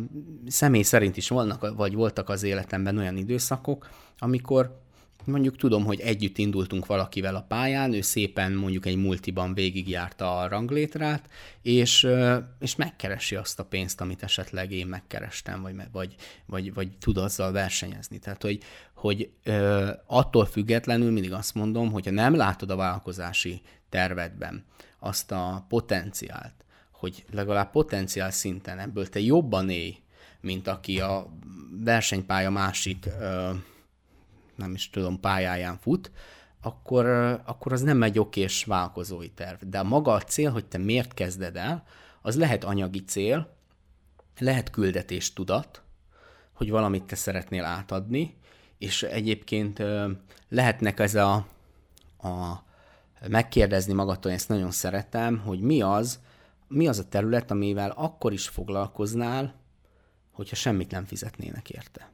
személy 0.47 0.83
szerint 0.83 1.17
is 1.17 1.29
vannak, 1.29 1.77
vagy 1.77 1.95
voltak 1.95 2.29
az 2.29 2.43
életemben 2.43 2.99
olyan 2.99 3.17
időszakok, 3.17 3.89
amikor 4.19 4.83
mondjuk 5.27 5.57
tudom, 5.57 5.85
hogy 5.85 6.01
együtt 6.01 6.39
indultunk 6.39 6.87
valakivel 6.87 7.35
a 7.35 7.45
pályán, 7.49 7.93
ő 7.93 8.01
szépen 8.01 8.53
mondjuk 8.53 8.87
egy 8.87 8.97
multiban 8.97 9.55
végigjárta 9.55 10.39
a 10.39 10.49
ranglétrát, 10.49 11.29
és, 11.63 12.09
és 12.59 12.77
megkeresi 12.77 13.37
azt 13.37 13.59
a 13.61 13.65
pénzt, 13.65 14.01
amit 14.01 14.23
esetleg 14.23 14.73
én 14.73 14.87
megkerestem, 14.87 15.63
vagy, 15.63 15.75
vagy, 15.93 16.15
vagy, 16.47 16.75
vagy 16.75 16.89
tud 16.99 17.17
azzal 17.17 17.53
versenyezni. 17.53 18.19
Tehát, 18.19 18.43
hogy, 18.43 18.59
hogy 18.95 19.31
attól 20.07 20.47
függetlenül 20.47 21.11
mindig 21.11 21.33
azt 21.33 21.55
mondom, 21.55 21.93
hogyha 21.93 22.11
nem 22.11 22.35
látod 22.35 22.71
a 22.71 22.77
vállalkozási 22.77 23.61
tervedben 23.89 24.65
azt 24.99 25.33
a 25.33 25.65
potenciált, 25.69 26.64
hogy 27.05 27.25
legalább 27.31 27.71
potenciál 27.71 28.31
szinten 28.31 28.79
ebből 28.79 29.09
te 29.09 29.21
jobban 29.21 29.71
élj, 29.71 29.97
mint 30.41 30.69
aki 30.69 31.01
a 31.01 31.27
versenypálya 31.85 32.51
másik 32.51 33.09
nem 34.55 34.75
is 34.75 34.91
tudom, 34.91 35.21
pályáján 35.21 35.79
fut, 35.79 36.11
akkor, 36.61 37.07
akkor 37.45 37.73
az 37.73 37.81
nem 37.81 38.03
egy 38.03 38.19
okés 38.19 38.65
vállalkozói 38.65 39.31
terv. 39.31 39.63
De 39.63 39.83
maga 39.83 40.13
a 40.13 40.21
cél, 40.21 40.51
hogy 40.51 40.65
te 40.65 40.79
miért 40.79 41.15
kezded 41.15 41.57
el, 41.57 41.85
az 42.23 42.37
lehet 42.37 42.65
anyagi 42.65 43.05
cél, 43.05 43.57
lehet 44.39 44.71
küldetés 44.71 45.33
tudat, 45.33 45.83
hogy 46.53 46.71
valamit 46.71 47.05
te 47.05 47.15
szeretnél 47.17 47.65
átadni, 47.65 48.37
és 48.79 49.03
egyébként 49.03 49.83
lehetnek 50.49 51.01
ez 51.01 51.15
a, 51.15 51.35
a 52.19 52.63
megkérdezni 53.29 53.93
magadtól, 53.93 54.33
ezt 54.33 54.49
nagyon 54.49 54.71
szeretem, 54.71 55.39
hogy 55.39 55.61
mi 55.61 55.83
az, 55.83 56.21
mi 56.75 56.89
az 56.89 56.99
a 56.99 57.09
terület, 57.09 57.51
amivel 57.51 57.91
akkor 57.97 58.33
is 58.33 58.49
foglalkoznál, 58.49 59.55
hogyha 60.33 60.57
semmit 60.57 60.91
nem 60.91 61.05
fizetnének 61.05 61.71
érte. 61.71 62.13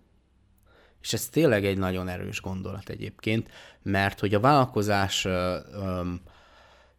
És 1.00 1.12
ez 1.12 1.28
tényleg 1.28 1.64
egy 1.64 1.78
nagyon 1.78 2.08
erős 2.08 2.40
gondolat 2.40 2.88
egyébként, 2.88 3.48
mert 3.82 4.20
hogy 4.20 4.34
a 4.34 4.40
vállalkozás 4.40 5.26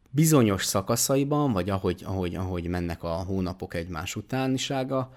bizonyos 0.10 0.66
szakaszaiban, 0.66 1.52
vagy 1.52 1.70
ahogy, 1.70 2.04
ahogy, 2.06 2.36
ahogy 2.36 2.68
mennek 2.68 3.04
a 3.04 3.14
hónapok 3.14 3.74
egymás 3.74 4.16
utánisága, 4.16 5.14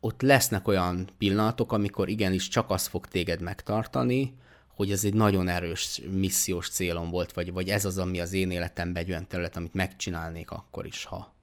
ott 0.00 0.22
lesznek 0.22 0.68
olyan 0.68 1.08
pillanatok, 1.18 1.72
amikor 1.72 2.08
igenis 2.08 2.48
csak 2.48 2.70
az 2.70 2.86
fog 2.86 3.06
téged 3.06 3.40
megtartani, 3.40 4.34
hogy 4.74 4.90
ez 4.90 5.04
egy 5.04 5.14
nagyon 5.14 5.48
erős 5.48 6.00
missziós 6.10 6.68
célom 6.68 7.10
volt, 7.10 7.32
vagy, 7.32 7.52
vagy 7.52 7.68
ez 7.68 7.84
az, 7.84 7.98
ami 7.98 8.20
az 8.20 8.32
én 8.32 8.50
életemben 8.50 9.02
egy 9.02 9.10
olyan 9.10 9.26
terület, 9.26 9.56
amit 9.56 9.74
megcsinálnék 9.74 10.50
akkor 10.50 10.86
is, 10.86 11.04
ha, 11.04 11.34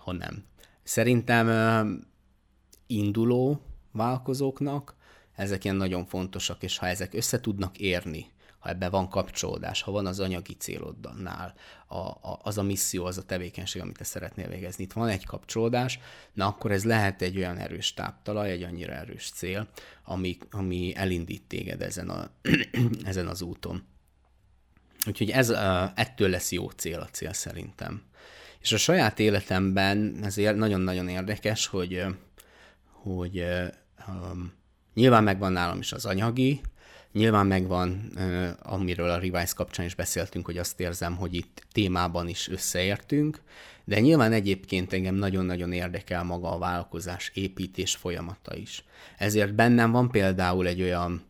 ha 0.00 0.12
nem. 0.12 0.44
Szerintem 0.82 1.48
induló 2.86 3.60
vállalkozóknak 3.92 4.94
ezek 5.36 5.64
ilyen 5.64 5.76
nagyon 5.76 6.04
fontosak, 6.04 6.62
és 6.62 6.78
ha 6.78 6.86
ezek 6.86 7.14
össze 7.14 7.40
tudnak 7.40 7.78
érni, 7.78 8.26
ha 8.58 8.68
ebben 8.68 8.90
van 8.90 9.08
kapcsolódás, 9.08 9.82
ha 9.82 9.90
van 9.90 10.06
az 10.06 10.20
anyagi 10.20 10.52
célodnál, 10.52 11.54
a, 11.86 11.96
a, 11.96 12.40
az 12.42 12.58
a 12.58 12.62
misszió, 12.62 13.04
az 13.04 13.18
a 13.18 13.22
tevékenység, 13.22 13.82
amit 13.82 13.96
te 13.96 14.04
szeretnél 14.04 14.48
végezni, 14.48 14.84
itt 14.84 14.92
van 14.92 15.08
egy 15.08 15.26
kapcsolódás, 15.26 15.98
na 16.32 16.46
akkor 16.46 16.72
ez 16.72 16.84
lehet 16.84 17.22
egy 17.22 17.36
olyan 17.36 17.56
erős 17.56 17.94
táptalaj, 17.94 18.50
egy 18.50 18.62
annyira 18.62 18.92
erős 18.92 19.30
cél, 19.30 19.68
ami, 20.04 20.38
ami 20.50 20.92
elindít 20.96 21.42
téged 21.42 21.82
ezen, 21.82 22.08
a, 22.08 22.30
ezen 23.04 23.26
az 23.26 23.42
úton. 23.42 23.86
Úgyhogy 25.06 25.30
ez, 25.30 25.50
ettől 25.94 26.28
lesz 26.28 26.52
jó 26.52 26.68
cél 26.70 27.00
a 27.00 27.08
cél 27.08 27.32
szerintem. 27.32 28.02
És 28.60 28.72
a 28.72 28.76
saját 28.76 29.18
életemben 29.18 30.18
ezért 30.22 30.56
nagyon-nagyon 30.56 31.08
érdekes, 31.08 31.66
hogy, 31.66 32.04
hogy 33.02 33.44
um, 34.08 34.58
Nyilván 34.94 35.24
megvan 35.24 35.52
nálam 35.52 35.78
is 35.78 35.92
az 35.92 36.04
anyagi, 36.04 36.60
nyilván 37.12 37.46
megvan, 37.46 38.12
amiről 38.62 39.10
a 39.10 39.18
Revise 39.18 39.52
kapcsán 39.54 39.86
is 39.86 39.94
beszéltünk, 39.94 40.46
hogy 40.46 40.58
azt 40.58 40.80
érzem, 40.80 41.16
hogy 41.16 41.34
itt 41.34 41.66
témában 41.72 42.28
is 42.28 42.48
összeértünk, 42.48 43.42
de 43.84 44.00
nyilván 44.00 44.32
egyébként 44.32 44.92
engem 44.92 45.14
nagyon-nagyon 45.14 45.72
érdekel 45.72 46.24
maga 46.24 46.52
a 46.52 46.58
vállalkozás 46.58 47.30
építés 47.34 47.94
folyamata 47.96 48.56
is. 48.56 48.84
Ezért 49.18 49.54
bennem 49.54 49.90
van 49.90 50.10
például 50.10 50.66
egy 50.66 50.82
olyan 50.82 51.24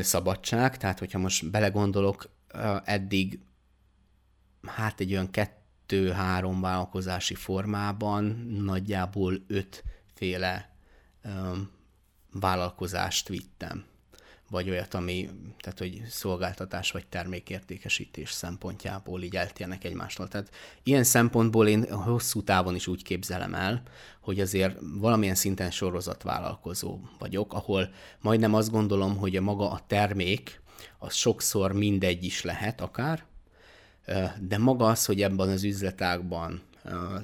szabadság, 0.00 0.76
tehát 0.76 0.98
hogyha 0.98 1.18
most 1.18 1.50
belegondolok, 1.50 2.30
eddig 2.84 3.38
hát 4.66 5.00
egy 5.00 5.12
olyan 5.12 5.30
kettő-három 5.88 6.60
vállalkozási 6.60 7.34
formában 7.34 8.24
nagyjából 8.64 9.34
ötféle 9.46 10.70
vállalkozást 12.32 13.28
vittem, 13.28 13.84
vagy 14.50 14.70
olyat, 14.70 14.94
ami, 14.94 15.28
tehát 15.58 15.78
hogy 15.78 16.02
szolgáltatás 16.08 16.90
vagy 16.90 17.06
termékértékesítés 17.06 18.30
szempontjából 18.30 19.22
így 19.22 19.36
eltérnek 19.36 19.84
egymástól. 19.84 20.28
Tehát 20.28 20.50
ilyen 20.82 21.04
szempontból 21.04 21.68
én 21.68 21.92
hosszú 21.92 22.42
távon 22.42 22.74
is 22.74 22.86
úgy 22.86 23.02
képzelem 23.02 23.54
el, 23.54 23.82
hogy 24.20 24.40
azért 24.40 24.78
valamilyen 24.80 25.34
szinten 25.34 25.70
sorozatvállalkozó 25.70 26.98
vagyok, 27.18 27.52
ahol 27.52 27.90
majdnem 28.20 28.54
azt 28.54 28.70
gondolom, 28.70 29.16
hogy 29.16 29.36
a 29.36 29.40
maga 29.40 29.70
a 29.70 29.84
termék, 29.86 30.60
az 30.98 31.14
sokszor 31.14 31.72
mindegy 31.72 32.24
is 32.24 32.42
lehet 32.42 32.80
akár, 32.80 33.26
de 34.40 34.58
maga 34.58 34.86
az, 34.86 35.04
hogy 35.04 35.22
ebben 35.22 35.48
az 35.48 35.64
üzletágban 35.64 36.62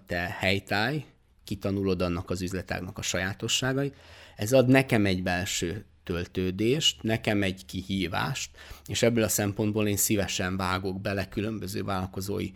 te 0.06 0.36
helytáj, 0.38 1.04
kitanulod 1.44 2.02
annak 2.02 2.30
az 2.30 2.42
üzletágnak 2.42 2.98
a 2.98 3.02
sajátosságait, 3.02 3.96
ez 4.36 4.52
ad 4.52 4.68
nekem 4.68 5.06
egy 5.06 5.22
belső 5.22 5.84
töltődést, 6.04 7.02
nekem 7.02 7.42
egy 7.42 7.64
kihívást, 7.66 8.50
és 8.86 9.02
ebből 9.02 9.24
a 9.24 9.28
szempontból 9.28 9.88
én 9.88 9.96
szívesen 9.96 10.56
vágok 10.56 11.00
bele 11.00 11.28
különböző 11.28 11.82
vállalkozói 11.82 12.50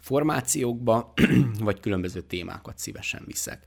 formációkba, 0.00 1.12
vagy 1.58 1.80
különböző 1.80 2.20
témákat 2.20 2.78
szívesen 2.78 3.22
viszek. 3.26 3.66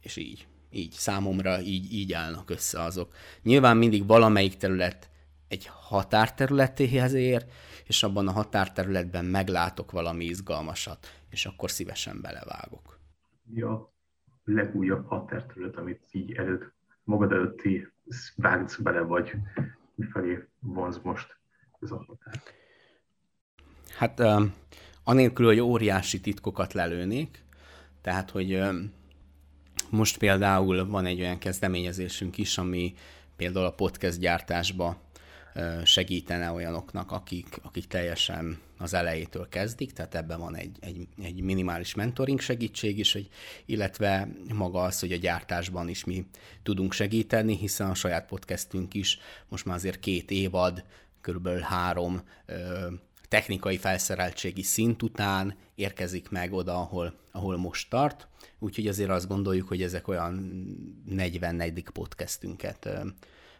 És 0.00 0.16
így, 0.16 0.46
így 0.70 0.92
számomra 0.92 1.60
így, 1.60 1.92
így 1.92 2.12
állnak 2.12 2.50
össze 2.50 2.82
azok. 2.82 3.14
Nyilván 3.42 3.76
mindig 3.76 4.06
valamelyik 4.06 4.56
terület 4.56 5.08
egy 5.48 5.66
határterületéhez 5.66 7.12
ér, 7.12 7.46
és 7.84 8.02
abban 8.02 8.28
a 8.28 8.32
határterületben 8.32 9.24
meglátok 9.24 9.90
valami 9.90 10.24
izgalmasat, 10.24 11.06
és 11.30 11.46
akkor 11.46 11.70
szívesen 11.70 12.20
belevágok. 12.20 12.98
Ja, 13.54 13.92
legújabb 14.44 15.06
határterület, 15.06 15.76
amit 15.76 16.04
így 16.10 16.32
előtt 16.32 16.72
magad 17.04 17.32
előtti 17.32 17.88
bánc 18.36 18.76
bele 18.76 19.00
vagy, 19.00 19.32
mifelé 19.94 20.44
vonz 20.60 21.00
most 21.02 21.36
ez 21.80 21.90
a 21.90 22.04
határ? 22.06 22.42
Hát 23.96 24.22
anélkül, 25.04 25.46
hogy 25.46 25.60
óriási 25.60 26.20
titkokat 26.20 26.72
lelőnék, 26.72 27.42
tehát, 28.00 28.30
hogy 28.30 28.62
most 29.90 30.18
például 30.18 30.86
van 30.86 31.06
egy 31.06 31.20
olyan 31.20 31.38
kezdeményezésünk 31.38 32.38
is, 32.38 32.58
ami 32.58 32.94
például 33.36 33.66
a 33.66 33.74
podcast 33.74 34.18
gyártásba 34.18 34.96
segítene 35.84 36.50
olyanoknak, 36.50 37.10
akik, 37.10 37.58
akik 37.62 37.86
teljesen 37.86 38.58
az 38.78 38.94
elejétől 38.94 39.48
kezdik, 39.48 39.92
tehát 39.92 40.14
ebben 40.14 40.38
van 40.38 40.56
egy, 40.56 40.76
egy, 40.80 41.08
egy 41.22 41.40
minimális 41.40 41.94
mentoring 41.94 42.40
segítség 42.40 42.98
is, 42.98 43.12
hogy, 43.12 43.28
illetve 43.66 44.28
maga 44.54 44.82
az, 44.82 45.00
hogy 45.00 45.12
a 45.12 45.16
gyártásban 45.16 45.88
is 45.88 46.04
mi 46.04 46.26
tudunk 46.62 46.92
segíteni, 46.92 47.56
hiszen 47.56 47.90
a 47.90 47.94
saját 47.94 48.26
podcastünk 48.26 48.94
is 48.94 49.18
most 49.48 49.64
már 49.64 49.76
azért 49.76 50.00
két 50.00 50.30
évad, 50.30 50.84
körülbelül 51.20 51.60
három 51.60 52.22
ö, 52.46 52.86
technikai 53.28 53.76
felszereltségi 53.76 54.62
szint 54.62 55.02
után 55.02 55.56
érkezik 55.74 56.30
meg 56.30 56.52
oda, 56.52 56.80
ahol, 56.80 57.14
ahol 57.32 57.56
most 57.56 57.90
tart, 57.90 58.28
úgyhogy 58.58 58.86
azért 58.86 59.10
azt 59.10 59.28
gondoljuk, 59.28 59.68
hogy 59.68 59.82
ezek 59.82 60.08
olyan 60.08 60.34
44. 61.06 61.84
podcastünket 61.92 62.88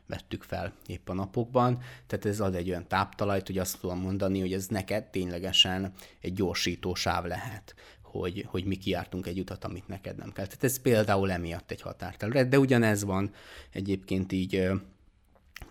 vettük 0.06 0.42
fel 0.42 0.72
épp 0.86 1.08
a 1.08 1.14
napokban, 1.14 1.82
tehát 2.06 2.24
ez 2.24 2.40
ad 2.40 2.54
egy 2.54 2.68
olyan 2.68 2.88
táptalajt, 2.88 3.46
hogy 3.46 3.58
azt 3.58 3.80
tudom 3.80 4.00
mondani, 4.00 4.40
hogy 4.40 4.52
ez 4.52 4.66
neked 4.66 5.04
ténylegesen 5.04 5.92
egy 6.20 6.32
gyorsító 6.32 6.94
sáv 6.94 7.24
lehet, 7.24 7.74
hogy, 8.02 8.44
hogy 8.48 8.64
mi 8.64 8.76
kiártunk 8.76 9.26
egy 9.26 9.38
utat, 9.38 9.64
amit 9.64 9.88
neked 9.88 10.16
nem 10.16 10.32
kell. 10.32 10.46
Tehát 10.46 10.64
ez 10.64 10.80
például 10.80 11.30
emiatt 11.30 11.70
egy 11.70 11.80
határterület, 11.80 12.48
de 12.48 12.58
ugyanez 12.58 13.04
van 13.04 13.30
egyébként 13.70 14.32
így 14.32 14.70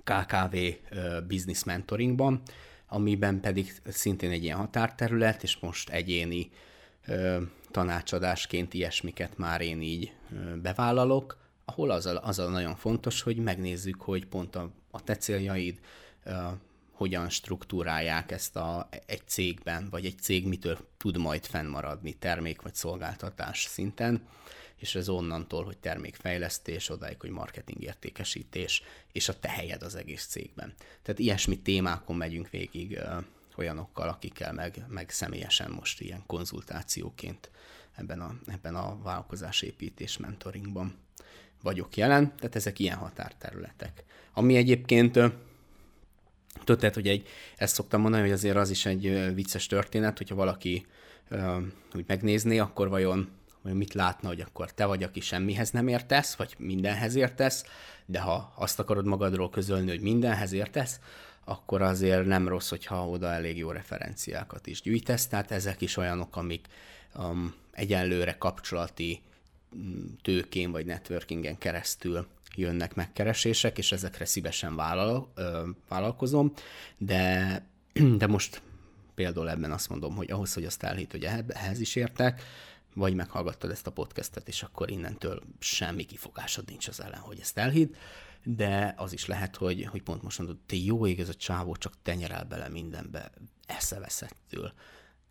KKV 0.04 0.58
business 1.28 1.64
mentoringban, 1.64 2.42
amiben 2.88 3.40
pedig 3.40 3.74
szintén 3.86 4.32
egy 4.32 4.44
ilyen 4.44 4.58
határterület, 4.58 5.44
és 5.44 5.58
most 5.60 5.90
egyéni 5.90 6.50
tanácsadásként 7.72 8.74
ilyesmiket 8.74 9.38
már 9.38 9.62
én 9.62 9.82
így 9.82 10.14
bevállalok, 10.62 11.43
ahol 11.66 11.90
az 11.90 12.06
a, 12.06 12.24
az 12.24 12.40
a 12.40 12.50
nagyon 12.50 12.76
fontos, 12.76 13.22
hogy 13.22 13.38
megnézzük, 13.38 14.02
hogy 14.02 14.26
pont 14.26 14.56
a, 14.56 14.72
a 14.92 15.04
te 15.04 15.16
céljaid 15.16 15.80
uh, 16.26 16.36
hogyan 16.92 17.30
struktúrálják 17.30 18.32
ezt 18.32 18.56
a, 18.56 18.90
egy 19.06 19.28
cégben, 19.28 19.90
vagy 19.90 20.06
egy 20.06 20.20
cég 20.20 20.48
mitől 20.48 20.78
tud 20.98 21.18
majd 21.18 21.46
fennmaradni 21.46 22.14
termék 22.14 22.62
vagy 22.62 22.76
szolgáltatás 22.76 23.64
szinten, 23.64 24.28
és 24.76 24.96
ez 24.96 25.10
onnantól, 25.10 25.64
hogy 25.64 25.78
termékfejlesztés, 25.78 26.90
odáig, 26.90 27.20
hogy 27.20 27.30
marketing 27.30 27.82
értékesítés, 27.82 28.84
és 29.12 29.30
a 29.30 29.40
te 29.40 29.50
helyed 29.50 29.82
az 29.82 29.96
egész 29.96 30.26
cégben. 30.26 30.74
Tehát 31.02 31.20
ilyesmi 31.20 31.60
témákon 31.60 32.16
megyünk 32.16 32.50
végig 32.50 32.92
uh, 32.92 33.24
olyanokkal, 33.58 34.10
akikkel 34.10 34.54
meg, 34.54 34.86
meg 34.88 35.10
személyesen 35.10 35.72
most 35.72 36.02
ilyen 36.02 36.24
konzultációként 36.26 37.52
ebben 37.96 38.22
a, 38.22 38.36
ebben 38.46 38.76
a 38.76 39.02
vállalkozásépítés 39.02 40.18
mentoringban 40.18 41.03
vagyok 41.64 41.98
jelen, 41.98 42.36
tehát 42.36 42.56
ezek 42.56 42.80
ilyen 42.80 42.98
határterületek. 42.98 44.04
Ami 44.34 44.56
egyébként 44.56 45.20
Tudod, 46.64 46.94
hogy 46.94 47.08
egy, 47.08 47.28
ezt 47.56 47.74
szoktam 47.74 48.02
mondani, 48.02 48.24
hogy 48.24 48.32
azért 48.32 48.56
az 48.56 48.70
is 48.70 48.86
egy 48.86 49.34
vicces 49.34 49.66
történet, 49.66 50.18
hogyha 50.18 50.36
valaki 50.36 50.86
uh, 51.32 51.58
úgy 51.96 52.04
megnézné, 52.08 52.58
akkor 52.58 52.90
vajon, 52.90 53.30
vajon 53.62 53.78
mit 53.78 53.94
látna, 53.94 54.28
hogy 54.28 54.42
akkor 54.42 54.72
te 54.72 54.86
vagy, 54.86 55.04
aki 55.04 55.20
semmihez 55.20 55.72
nem 55.72 55.88
értesz, 55.88 56.36
vagy 56.36 56.56
mindenhez 56.58 57.16
értesz, 57.16 57.66
de 58.06 58.20
ha 58.20 58.54
azt 58.56 58.80
akarod 58.80 59.06
magadról 59.06 59.50
közölni, 59.50 59.90
hogy 59.90 60.02
mindenhez 60.02 60.52
értesz, 60.52 61.00
akkor 61.46 61.82
azért 61.82 62.26
nem 62.26 62.48
rossz, 62.48 62.70
hogyha 62.70 63.10
oda 63.10 63.32
elég 63.32 63.58
jó 63.58 63.72
referenciákat 63.72 64.68
is 64.68 64.82
gyűjtesz, 64.82 65.28
tehát 65.28 65.52
ezek 65.52 65.82
is 65.82 65.98
olyanok, 65.98 66.36
amik 66.36 66.68
um, 67.16 67.54
egyenlőre 67.72 68.36
kapcsolati 68.38 69.22
tőkén 70.22 70.72
vagy 70.72 70.86
networkingen 70.86 71.58
keresztül 71.58 72.28
jönnek 72.56 72.96
megkeresések, 72.96 73.78
és 73.78 73.92
ezekre 73.92 74.26
szívesen 74.26 74.76
vállal, 74.76 75.32
ö, 75.36 75.70
vállalkozom, 75.88 76.54
de, 76.98 77.66
de 78.18 78.28
most 78.28 78.62
például 79.16 79.50
ebben 79.50 79.72
azt 79.72 79.90
mondom, 79.90 80.16
hogy 80.16 80.32
ahhoz, 80.32 80.54
hogy 80.54 80.66
azt 80.66 80.84
elhit, 80.84 81.12
hogy 81.12 81.24
ehhez 81.48 81.80
is 81.80 81.96
értek, 81.96 82.44
vagy 82.94 83.14
meghallgattad 83.14 83.72
ezt 83.72 83.88
a 83.88 83.92
podcastet, 83.92 84.48
és 84.48 84.64
akkor 84.64 84.92
innentől 84.92 85.42
semmi 85.60 86.04
kifogásod 86.04 86.64
nincs 86.68 86.88
az 86.88 87.02
ellen, 87.02 87.20
hogy 87.20 87.40
ezt 87.40 87.58
elhidd, 87.58 87.94
de 88.44 88.94
az 88.98 89.14
is 89.14 89.26
lehet, 89.26 89.56
hogy, 89.56 89.86
hogy 89.86 90.02
pont 90.02 90.22
most 90.22 90.38
mondod, 90.38 90.58
te 90.66 90.76
jó 90.76 91.08
ég, 91.08 91.20
ez 91.20 91.30
a 91.30 91.34
csávó 91.34 91.76
csak 91.76 91.94
tenyerel 92.02 92.44
bele 92.44 92.70
mindenbe, 92.70 93.32
eszeveszettől. 93.66 94.74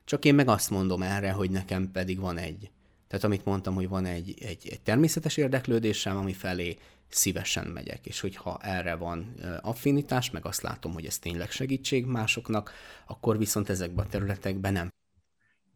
Csak 0.04 0.24
én 0.24 0.34
meg 0.34 0.48
azt 0.48 0.70
mondom 0.70 1.02
erre, 1.02 1.32
hogy 1.32 1.50
nekem 1.50 1.90
pedig 1.90 2.18
van 2.18 2.38
egy, 2.38 2.70
tehát 3.12 3.26
amit 3.26 3.44
mondtam, 3.44 3.74
hogy 3.74 3.88
van 3.88 4.04
egy, 4.04 4.34
egy, 4.40 4.68
egy 4.70 4.80
természetes 4.82 5.36
érdeklődésem, 5.36 6.16
ami 6.16 6.32
felé 6.32 6.76
szívesen 7.08 7.66
megyek, 7.66 8.06
és 8.06 8.20
hogyha 8.20 8.58
erre 8.62 8.94
van 8.94 9.34
affinitás, 9.60 10.30
meg 10.30 10.44
azt 10.44 10.62
látom, 10.62 10.92
hogy 10.92 11.04
ez 11.04 11.18
tényleg 11.18 11.50
segítség 11.50 12.06
másoknak, 12.06 12.70
akkor 13.06 13.38
viszont 13.38 13.68
ezekben 13.68 14.04
a 14.04 14.08
területekben 14.08 14.72
nem. 14.72 14.88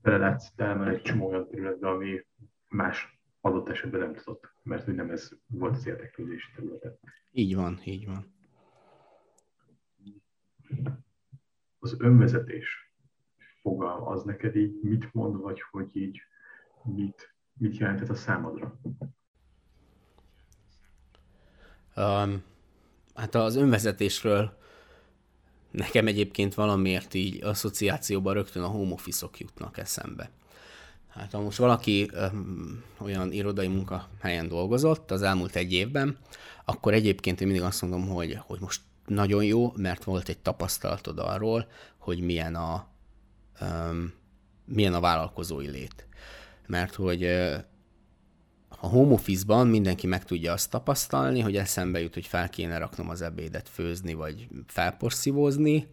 Belelátsz 0.03 0.53
elmen 0.57 0.89
egy 0.89 1.03
csomó 1.03 1.29
olyan 1.29 1.49
területbe, 1.49 1.89
ami 1.89 2.25
más 2.69 3.19
adott 3.41 3.69
esetben 3.69 4.01
nem 4.01 4.15
tudott, 4.15 4.53
mert 4.63 4.85
hogy 4.85 4.95
nem 4.95 5.11
ez 5.11 5.31
volt 5.47 5.77
az 5.77 5.87
érdeklődési 5.87 6.49
területe. 6.55 6.99
Így 7.33 7.55
van, 7.55 7.81
így 7.85 8.07
van. 8.07 8.35
Az 11.79 11.97
önvezetés 11.99 12.93
fogalma 13.61 14.07
az 14.07 14.23
neked 14.23 14.57
így 14.57 14.81
mit 14.83 15.15
mond, 15.15 15.41
vagy 15.41 15.61
hogy 15.71 15.97
így 15.97 16.21
mit, 16.95 17.35
mit 17.59 17.77
jelentett 17.77 18.09
a 18.09 18.15
számodra? 18.15 18.81
Um, 21.97 22.43
hát 23.15 23.35
az 23.35 23.57
önvezetésről 23.57 24.59
nekem 25.71 26.07
egyébként 26.07 26.55
valamiért 26.55 27.15
így 27.15 27.45
asszociációban 27.45 28.35
rögtön 28.35 28.63
a 28.63 28.67
home 28.67 28.93
office 28.93 29.27
jutnak 29.39 29.79
eszembe. 29.79 30.31
Hát 31.09 31.33
ha 31.33 31.41
most 31.41 31.59
valaki 31.59 32.11
um, 32.15 32.83
olyan 32.99 33.33
irodai 33.33 33.69
munkahelyen 33.69 34.49
dolgozott 34.49 35.11
az 35.11 35.23
elmúlt 35.23 35.57
egy 35.57 35.73
évben, 35.73 36.19
akkor 36.65 36.93
egyébként 36.95 37.41
én 37.41 37.47
mindig 37.47 37.65
azt 37.65 37.83
mondom, 37.83 38.09
hogy, 38.09 38.39
hogy 38.41 38.61
most 38.61 38.81
nagyon 39.07 39.45
jó, 39.45 39.73
mert 39.77 40.05
volt 40.05 40.29
egy 40.29 40.39
tapasztalatod 40.39 41.19
arról, 41.19 41.69
hogy 41.99 42.21
milyen 42.21 42.55
a, 42.55 42.87
um, 43.61 44.13
milyen 44.65 44.95
a 44.95 45.01
vállalkozói 45.01 45.69
lét 45.69 46.07
mert 46.67 46.95
hogy 46.95 47.25
a 48.69 48.87
home 48.87 49.13
office-ban 49.13 49.67
mindenki 49.67 50.07
meg 50.07 50.25
tudja 50.25 50.53
azt 50.53 50.71
tapasztalni, 50.71 51.41
hogy 51.41 51.57
eszembe 51.57 52.01
jut, 52.01 52.15
hogy 52.15 52.27
fel 52.27 52.49
kéne 52.49 52.79
raknom 52.79 53.09
az 53.09 53.23
ebédet 53.23 53.69
főzni, 53.69 54.15
vagy 54.15 54.49
felporszívózni, 54.67 55.89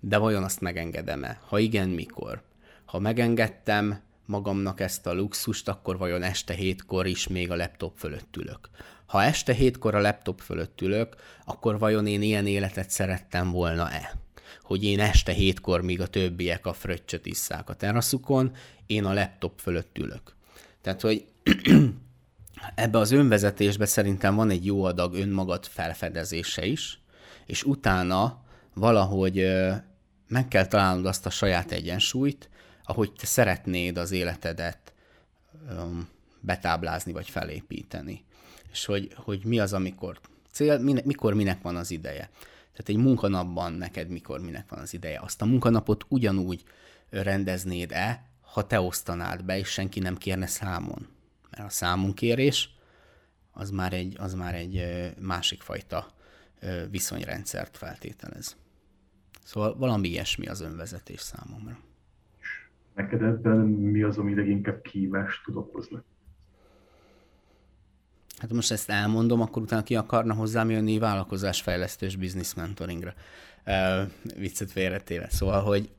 de 0.00 0.18
vajon 0.18 0.42
azt 0.42 0.60
megengedem-e? 0.60 1.40
Ha 1.46 1.58
igen, 1.58 1.88
mikor? 1.88 2.42
Ha 2.84 2.98
megengedtem 2.98 4.00
magamnak 4.26 4.80
ezt 4.80 5.06
a 5.06 5.14
luxust, 5.14 5.68
akkor 5.68 5.98
vajon 5.98 6.22
este 6.22 6.54
hétkor 6.54 7.06
is 7.06 7.28
még 7.28 7.50
a 7.50 7.56
laptop 7.56 7.98
fölött 7.98 8.36
ülök? 8.36 8.68
Ha 9.06 9.22
este 9.22 9.52
hétkor 9.52 9.94
a 9.94 10.00
laptop 10.00 10.40
fölött 10.40 10.80
ülök, 10.80 11.14
akkor 11.44 11.78
vajon 11.78 12.06
én 12.06 12.22
ilyen 12.22 12.46
életet 12.46 12.90
szerettem 12.90 13.50
volna-e? 13.50 14.26
hogy 14.62 14.84
én 14.84 15.00
este 15.00 15.32
hétkor, 15.32 15.82
míg 15.82 16.00
a 16.00 16.06
többiek 16.06 16.66
a 16.66 16.72
fröccsöt 16.72 17.26
isszák 17.26 17.68
a 17.68 17.74
teraszukon, 17.74 18.52
én 18.88 19.04
a 19.04 19.12
laptop 19.12 19.60
fölött 19.60 19.98
ülök. 19.98 20.34
Tehát, 20.80 21.00
hogy 21.00 21.24
ebbe 22.74 22.98
az 22.98 23.10
önvezetésbe 23.10 23.86
szerintem 23.86 24.34
van 24.34 24.50
egy 24.50 24.66
jó 24.66 24.84
adag 24.84 25.14
önmagad 25.14 25.66
felfedezése 25.66 26.66
is, 26.66 27.00
és 27.46 27.64
utána 27.64 28.42
valahogy 28.74 29.46
meg 30.28 30.48
kell 30.48 30.66
találnod 30.66 31.06
azt 31.06 31.26
a 31.26 31.30
saját 31.30 31.72
egyensúlyt, 31.72 32.48
ahogy 32.84 33.12
te 33.12 33.26
szeretnéd 33.26 33.96
az 33.96 34.10
életedet 34.10 34.92
betáblázni 36.40 37.12
vagy 37.12 37.28
felépíteni. 37.28 38.24
És 38.72 38.84
hogy, 38.84 39.12
hogy 39.14 39.44
mi 39.44 39.58
az, 39.58 39.72
amikor 39.72 40.20
cél, 40.50 40.78
mikor 41.04 41.34
minek 41.34 41.62
van 41.62 41.76
az 41.76 41.90
ideje. 41.90 42.30
Tehát 42.72 42.88
egy 42.88 42.96
munkanapban 42.96 43.72
neked 43.72 44.08
mikor, 44.08 44.40
minek 44.40 44.68
van 44.68 44.78
az 44.78 44.94
ideje. 44.94 45.20
Azt 45.20 45.42
a 45.42 45.46
munkanapot 45.46 46.04
ugyanúgy 46.08 46.64
rendeznéd-e, 47.10 48.27
ha 48.58 48.66
te 48.66 48.80
osztanád 48.80 49.44
be, 49.44 49.58
és 49.58 49.68
senki 49.68 50.00
nem 50.00 50.16
kérne 50.16 50.46
számon. 50.46 51.06
Mert 51.50 51.64
a 51.64 51.70
számunkérés 51.70 52.70
az 53.52 53.70
már 53.70 53.92
egy, 53.92 54.16
az 54.18 54.34
már 54.34 54.54
egy 54.54 54.84
másik 55.20 55.62
fajta 55.62 56.06
viszonyrendszert 56.90 57.76
feltételez. 57.76 58.56
Szóval 59.44 59.76
valami 59.76 60.08
ilyesmi 60.08 60.46
az 60.46 60.60
önvezetés 60.60 61.20
számomra. 61.20 61.78
Neked 62.94 63.22
ebben 63.22 63.56
mi 63.66 64.02
az, 64.02 64.18
ami 64.18 64.34
leginkább 64.34 64.82
kívást 64.82 65.44
tud 65.44 65.56
okozni? 65.56 65.94
Hát 65.96 66.02
Hát 68.38 68.52
most 68.52 68.70
ezt 68.70 68.90
elmondom, 68.90 69.40
akkor 69.40 69.62
utána 69.62 69.82
ki 69.82 69.96
akarna 69.96 70.34
hozzám 70.34 70.70
jönni 70.70 70.98
vállalkozásfejlesztős 70.98 72.16
business 72.16 72.54
mentoringra. 72.54 73.14
Uh, 73.66 74.10
viccet 74.38 74.70
félretéve. 74.70 75.28
Szóval, 75.30 75.62
hogy 75.62 75.90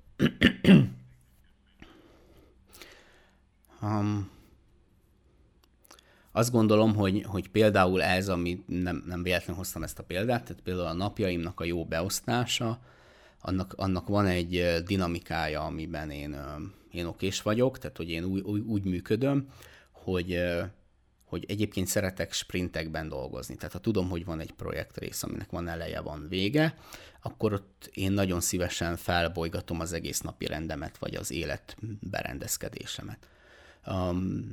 um, 3.81 4.29
azt 6.31 6.51
gondolom, 6.51 6.95
hogy, 6.95 7.23
hogy 7.27 7.49
például 7.49 8.03
ez, 8.03 8.29
ami 8.29 8.63
nem, 8.65 9.03
nem 9.05 9.23
véletlenül 9.23 9.55
hoztam 9.55 9.83
ezt 9.83 9.99
a 9.99 10.03
példát, 10.03 10.43
tehát 10.43 10.61
például 10.61 10.87
a 10.87 10.93
napjaimnak 10.93 11.59
a 11.59 11.63
jó 11.63 11.85
beosztása, 11.85 12.79
annak, 13.41 13.73
annak 13.77 14.07
van 14.07 14.25
egy 14.25 14.83
dinamikája, 14.85 15.61
amiben 15.61 16.11
én, 16.11 16.35
én 16.91 17.05
okés 17.05 17.41
vagyok, 17.41 17.77
tehát 17.77 17.97
hogy 17.97 18.09
én 18.09 18.23
úgy, 18.23 18.41
úgy, 18.41 18.61
úgy 18.61 18.83
működöm, 18.83 19.47
hogy, 19.91 20.39
hogy 21.25 21.45
egyébként 21.47 21.87
szeretek 21.87 22.33
sprintekben 22.33 23.09
dolgozni. 23.09 23.55
Tehát 23.55 23.73
ha 23.73 23.79
tudom, 23.79 24.09
hogy 24.09 24.25
van 24.25 24.39
egy 24.39 24.51
projektrész, 24.51 25.23
aminek 25.23 25.49
van 25.49 25.67
eleje, 25.67 25.99
van 25.99 26.27
vége, 26.29 26.75
akkor 27.21 27.53
ott 27.53 27.89
én 27.93 28.11
nagyon 28.11 28.41
szívesen 28.41 28.95
felbolygatom 28.95 29.79
az 29.79 29.93
egész 29.93 30.19
napi 30.19 30.45
rendemet, 30.45 30.97
vagy 30.97 31.15
az 31.15 31.31
élet 31.31 31.77
berendezkedésemet. 31.99 33.27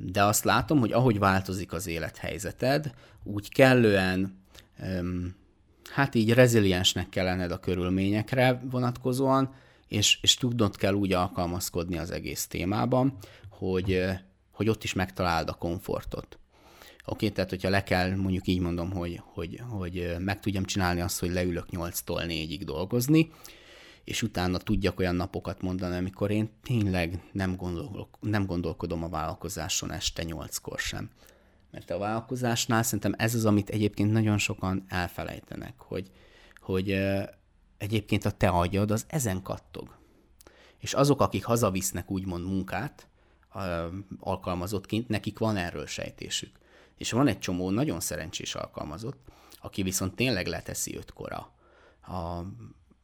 De 0.05 0.23
azt 0.23 0.43
látom, 0.43 0.79
hogy 0.79 0.91
ahogy 0.91 1.19
változik 1.19 1.73
az 1.73 1.87
élethelyzeted, 1.87 2.93
úgy 3.23 3.49
kellően 3.49 4.37
hát 5.89 6.15
így 6.15 6.33
reziliensnek 6.33 7.09
kell 7.09 7.25
lenned 7.25 7.51
a 7.51 7.59
körülményekre 7.59 8.61
vonatkozóan, 8.71 9.53
és, 9.87 10.17
és 10.21 10.35
tudnod 10.35 10.77
kell 10.77 10.93
úgy 10.93 11.13
alkalmazkodni 11.13 11.97
az 11.97 12.11
egész 12.11 12.47
témában, 12.47 13.17
hogy, 13.49 14.03
hogy 14.51 14.69
ott 14.69 14.83
is 14.83 14.93
megtaláld 14.93 15.49
a 15.49 15.53
komfortot. 15.53 16.39
Oké, 17.09 17.25
okay, 17.25 17.31
tehát 17.31 17.49
hogyha 17.49 17.69
le 17.69 17.83
kell, 17.83 18.15
mondjuk 18.15 18.47
így 18.47 18.59
mondom, 18.59 18.91
hogy, 18.91 19.21
hogy, 19.23 19.61
hogy 19.69 20.15
meg 20.19 20.39
tudjam 20.39 20.65
csinálni 20.65 21.01
azt, 21.01 21.19
hogy 21.19 21.31
leülök 21.31 21.65
8-tól 21.71 22.23
4-ig 22.27 22.61
dolgozni, 22.65 23.31
és 24.07 24.21
utána 24.21 24.57
tudjak 24.57 24.99
olyan 24.99 25.15
napokat 25.15 25.61
mondani, 25.61 25.95
amikor 25.95 26.31
én 26.31 26.49
tényleg 26.63 27.21
nem, 27.31 27.55
gondol, 27.55 28.09
nem 28.19 28.45
gondolkodom 28.45 29.03
a 29.03 29.09
vállalkozáson 29.09 29.91
este 29.91 30.23
8-kor 30.25 30.79
sem. 30.79 31.09
Mert 31.71 31.89
a 31.89 31.97
vállalkozásnál 31.97 32.83
szerintem 32.83 33.13
ez 33.17 33.35
az, 33.35 33.45
amit 33.45 33.69
egyébként 33.69 34.11
nagyon 34.11 34.37
sokan 34.37 34.85
elfelejtenek, 34.87 35.73
hogy, 35.77 36.11
hogy 36.59 36.99
egyébként 37.77 38.25
a 38.25 38.31
te 38.31 38.49
agyad 38.49 38.91
az 38.91 39.05
ezen 39.07 39.41
kattog. 39.41 39.97
És 40.77 40.93
azok, 40.93 41.21
akik 41.21 41.45
hazavisznek 41.45 42.11
úgymond 42.11 42.45
munkát, 42.45 43.07
alkalmazottként, 44.19 45.07
nekik 45.07 45.39
van 45.39 45.55
erről 45.55 45.85
sejtésük. 45.85 46.51
És 46.97 47.11
van 47.11 47.27
egy 47.27 47.39
csomó 47.39 47.69
nagyon 47.69 47.99
szerencsés 47.99 48.55
alkalmazott, 48.55 49.19
aki 49.61 49.83
viszont 49.83 50.15
tényleg 50.15 50.47
leteszi 50.47 50.95
ötkor 50.95 51.31
a, 51.33 51.53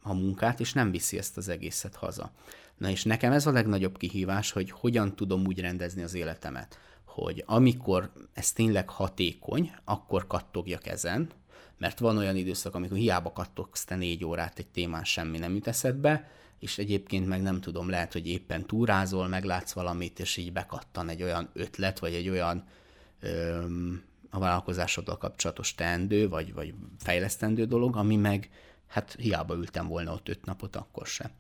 a, 0.04 0.14
munkát, 0.14 0.60
és 0.60 0.74
nem 0.74 0.92
viszi 0.92 1.18
ezt 1.18 1.38
az 1.38 1.50
egészet 1.50 1.96
haza. 1.96 2.32
Na 2.78 2.90
és 2.90 3.04
nekem 3.04 3.32
ez 3.32 3.46
a 3.46 3.52
legnagyobb 3.52 3.98
kihívás, 3.98 4.52
hogy 4.52 4.72
hogyan 4.72 5.16
tudom 5.16 5.46
úgy 5.46 5.60
rendezni 5.60 6.04
az 6.04 6.14
életemet, 6.14 6.80
hogy 7.06 7.44
amikor 7.46 8.12
ez 8.34 8.52
tényleg 8.52 8.90
hatékony, 8.90 9.72
akkor 9.84 10.28
kattogjak 10.28 10.88
ezen, 10.88 11.30
mert 11.78 12.00
van 12.00 12.18
olyan 12.18 12.36
időszak, 12.36 12.76
amikor 12.76 12.98
hiába 12.98 13.32
kattogsz 13.32 13.84
te 13.84 13.96
négy 13.96 14.26
órát 14.26 14.60
egy 14.60 14.68
témán, 14.68 15.04
semmi 15.04 15.38
nem 15.38 15.54
jut 15.54 15.68
eszedbe, 15.68 16.30
és 16.60 16.78
egyébként 16.78 17.28
meg 17.28 17.42
nem 17.42 17.62
tudom, 17.62 17.90
lehet, 17.90 18.14
hogy 18.14 18.28
éppen 18.28 18.66
túrázol, 18.66 19.28
meglátsz 19.28 19.72
valamit, 19.72 20.20
és 20.20 20.38
így 20.38 20.54
bekattan 20.54 21.10
egy 21.10 21.24
olyan 21.24 21.50
ötlet, 21.54 22.00
vagy 22.00 22.14
egy 22.14 22.30
olyan 22.30 22.64
öm, 23.20 24.04
a 24.30 24.40
vállalkozásoddal 24.40 25.18
kapcsolatos 25.18 25.76
teendő, 25.76 26.30
vagy, 26.30 26.54
vagy 26.54 26.74
fejlesztendő 27.00 27.66
dolog, 27.66 27.96
ami 27.96 28.16
meg 28.16 28.50
hát 28.94 29.16
hiába 29.20 29.56
ültem 29.56 29.88
volna 29.88 30.12
ott 30.12 30.30
öt 30.30 30.46
napot, 30.46 30.76
akkor 30.76 31.08
sem. 31.08 31.32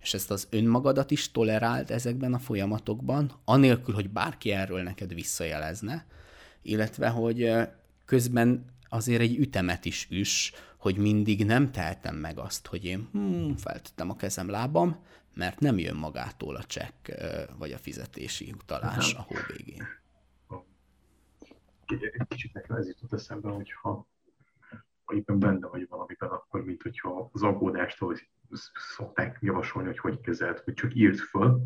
És 0.00 0.14
ezt 0.14 0.30
az 0.30 0.46
önmagadat 0.50 1.10
is 1.10 1.30
tolerált 1.30 1.90
ezekben 1.90 2.34
a 2.34 2.38
folyamatokban, 2.38 3.32
anélkül, 3.44 3.94
hogy 3.94 4.10
bárki 4.10 4.50
erről 4.50 4.82
neked 4.82 5.14
visszajelezne, 5.14 6.06
illetve, 6.62 7.08
hogy 7.08 7.52
közben 8.04 8.64
azért 8.88 9.20
egy 9.20 9.36
ütemet 9.36 9.84
is 9.84 10.08
üs, 10.10 10.52
hogy 10.76 10.96
mindig 10.96 11.44
nem 11.44 11.72
tehetem 11.72 12.16
meg 12.16 12.38
azt, 12.38 12.66
hogy 12.66 12.84
én 12.84 13.08
hmm, 13.12 13.56
feltettem 13.56 14.10
a 14.10 14.16
kezem 14.16 14.48
lábam, 14.48 15.04
mert 15.34 15.60
nem 15.60 15.78
jön 15.78 15.96
magától 15.96 16.56
a 16.56 16.64
csekk 16.64 17.08
vagy 17.58 17.72
a 17.72 17.78
fizetési 17.78 18.52
utalás 18.52 19.14
a 19.14 19.20
hó 19.20 19.36
végén. 19.56 19.86
Egy 21.86 22.28
kicsit 22.28 22.52
nekem 22.52 22.76
ez 22.76 22.86
jutott 22.86 23.12
eszembe, 23.12 23.48
hogyha 23.50 23.80
ha 23.88 24.06
éppen 25.12 25.38
benne 25.38 25.66
vagy 25.66 25.86
valamiben, 25.88 26.28
akkor 26.28 26.64
mint 26.64 26.82
hogyha 26.82 27.30
az 27.32 27.42
aggódástól 27.42 28.16
szokták 28.74 29.38
javasolni, 29.40 29.88
hogy 29.88 29.98
hogy 29.98 30.20
kezelt, 30.20 30.60
hogy 30.60 30.74
csak 30.74 30.94
írd 30.94 31.16
föl, 31.16 31.60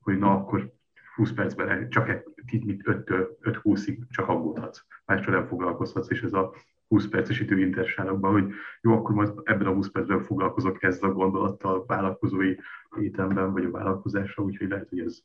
hogy 0.00 0.18
na 0.18 0.30
akkor 0.30 0.72
20 1.14 1.32
percben 1.32 1.90
csak 1.90 2.08
egy, 2.08 2.22
5-20-ig 2.44 3.98
csak 4.08 4.28
aggódhatsz, 4.28 4.86
másra 5.04 5.32
nem 5.32 5.46
foglalkozhatsz, 5.46 6.10
és 6.10 6.22
ez 6.22 6.32
a 6.32 6.54
20 6.88 7.08
perces 7.08 7.40
időintersálokban, 7.40 8.32
hogy 8.32 8.52
jó, 8.80 8.92
akkor 8.92 9.14
majd 9.14 9.32
ebben 9.42 9.66
a 9.66 9.72
20 9.72 9.90
percben 9.90 10.22
foglalkozok 10.22 10.82
ezzel 10.82 11.10
a 11.10 11.12
gondolattal 11.12 11.84
vállalkozói 11.86 12.54
étemben, 13.00 13.52
vagy 13.52 13.64
a 13.64 13.70
vállalkozással, 13.70 14.44
úgyhogy 14.44 14.68
lehet, 14.68 14.88
hogy 14.88 14.98
ez 14.98 15.18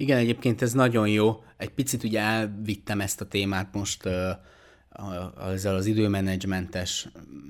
Igen, 0.00 0.18
egyébként 0.18 0.62
ez 0.62 0.72
nagyon 0.72 1.08
jó. 1.08 1.42
Egy 1.56 1.70
picit 1.70 2.04
ugye 2.04 2.20
elvittem 2.20 3.00
ezt 3.00 3.20
a 3.20 3.24
témát 3.24 3.74
most 3.74 4.06
uh, 4.06 5.50
ezzel 5.52 5.74
az 5.74 5.86
időmenedzsmentes 5.86 7.08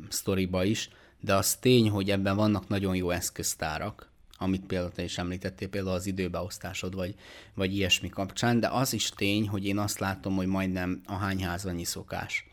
sztoriba 0.09 0.65
is, 0.65 0.91
de 1.21 1.35
az 1.35 1.57
tény, 1.57 1.91
hogy 1.91 2.11
ebben 2.11 2.37
vannak 2.37 2.69
nagyon 2.69 2.97
jó 2.97 3.11
eszköztárak, 3.11 4.11
amit 4.39 4.67
például 4.67 4.93
te 4.93 5.03
is 5.03 5.19
említettél, 5.19 5.69
például 5.69 5.95
az 5.95 6.07
időbeosztásod, 6.07 6.95
vagy, 6.95 7.15
vagy 7.55 7.77
ilyesmi 7.77 8.09
kapcsán, 8.09 8.61
de 8.61 8.69
az 8.69 8.93
is 8.93 9.11
tény, 9.11 9.49
hogy 9.49 9.67
én 9.67 9.79
azt 9.79 9.99
látom, 9.99 10.37
hogy 10.37 10.47
majdnem 10.47 11.01
a 11.07 11.15
hány 11.15 11.45
annyi 11.45 11.85
szokás. 11.85 12.47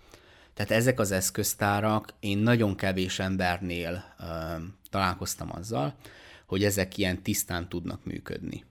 Tehát 0.53 0.71
ezek 0.71 0.99
az 0.99 1.12
eszköztárak, 1.12 2.13
én 2.19 2.38
nagyon 2.38 2.75
kevés 2.75 3.19
embernél 3.19 4.15
ö, 4.19 4.23
találkoztam 4.89 5.49
azzal, 5.51 5.95
hogy 6.45 6.63
ezek 6.63 6.97
ilyen 6.97 7.23
tisztán 7.23 7.69
tudnak 7.69 8.05
működni. 8.05 8.63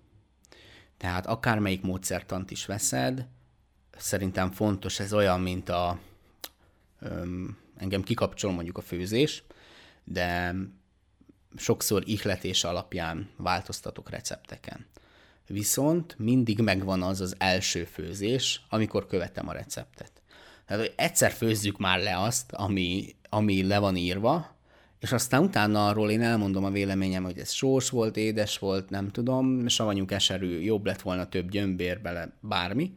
Tehát 0.97 1.27
akármelyik 1.27 1.83
módszertant 1.83 2.51
is 2.51 2.67
veszed, 2.67 3.27
szerintem 3.97 4.51
fontos, 4.51 5.01
ez 5.01 5.13
olyan, 5.13 5.41
mint 5.41 5.69
a, 5.69 5.99
öm, 7.01 7.59
engem 7.77 8.03
kikapcsol 8.03 8.53
mondjuk 8.53 8.79
a 8.79 8.83
főzés, 8.83 9.43
de 10.05 10.55
sokszor 11.57 12.03
ihletés 12.09 12.65
alapján 12.65 13.31
változtatok 13.37 14.11
recepteken. 14.11 14.87
Viszont 15.47 16.19
mindig 16.19 16.61
megvan 16.61 17.03
az 17.03 17.21
az 17.21 17.35
első 17.39 17.85
főzés, 17.85 18.63
amikor 18.69 19.07
követem 19.07 19.49
a 19.49 19.53
receptet. 19.53 20.13
Tehát, 20.67 20.83
hogy 20.83 20.93
egyszer 20.97 21.31
főzzük 21.33 21.79
már 21.79 21.99
le 21.99 22.21
azt, 22.21 22.53
ami, 22.53 23.17
ami 23.29 23.67
le 23.67 23.79
van 23.79 23.97
írva, 23.97 24.54
és 25.05 25.13
aztán 25.13 25.43
utána 25.43 25.87
arról 25.89 26.11
én 26.11 26.23
elmondom 26.23 26.65
a 26.65 26.71
véleményem, 26.71 27.25
hogy 27.25 27.39
ez 27.39 27.51
sós 27.51 27.91
volt, 27.91 28.17
édes 28.17 28.59
volt, 28.59 28.91
nem 28.91 29.11
tudom, 29.11 29.69
savanyú 29.69 30.05
keserű, 30.05 30.61
jobb 30.61 30.87
lett 30.87 31.03
volna 31.03 31.29
több 31.29 31.51
gyömbér 31.51 32.01
bele, 32.01 32.33
bármi. 32.41 32.93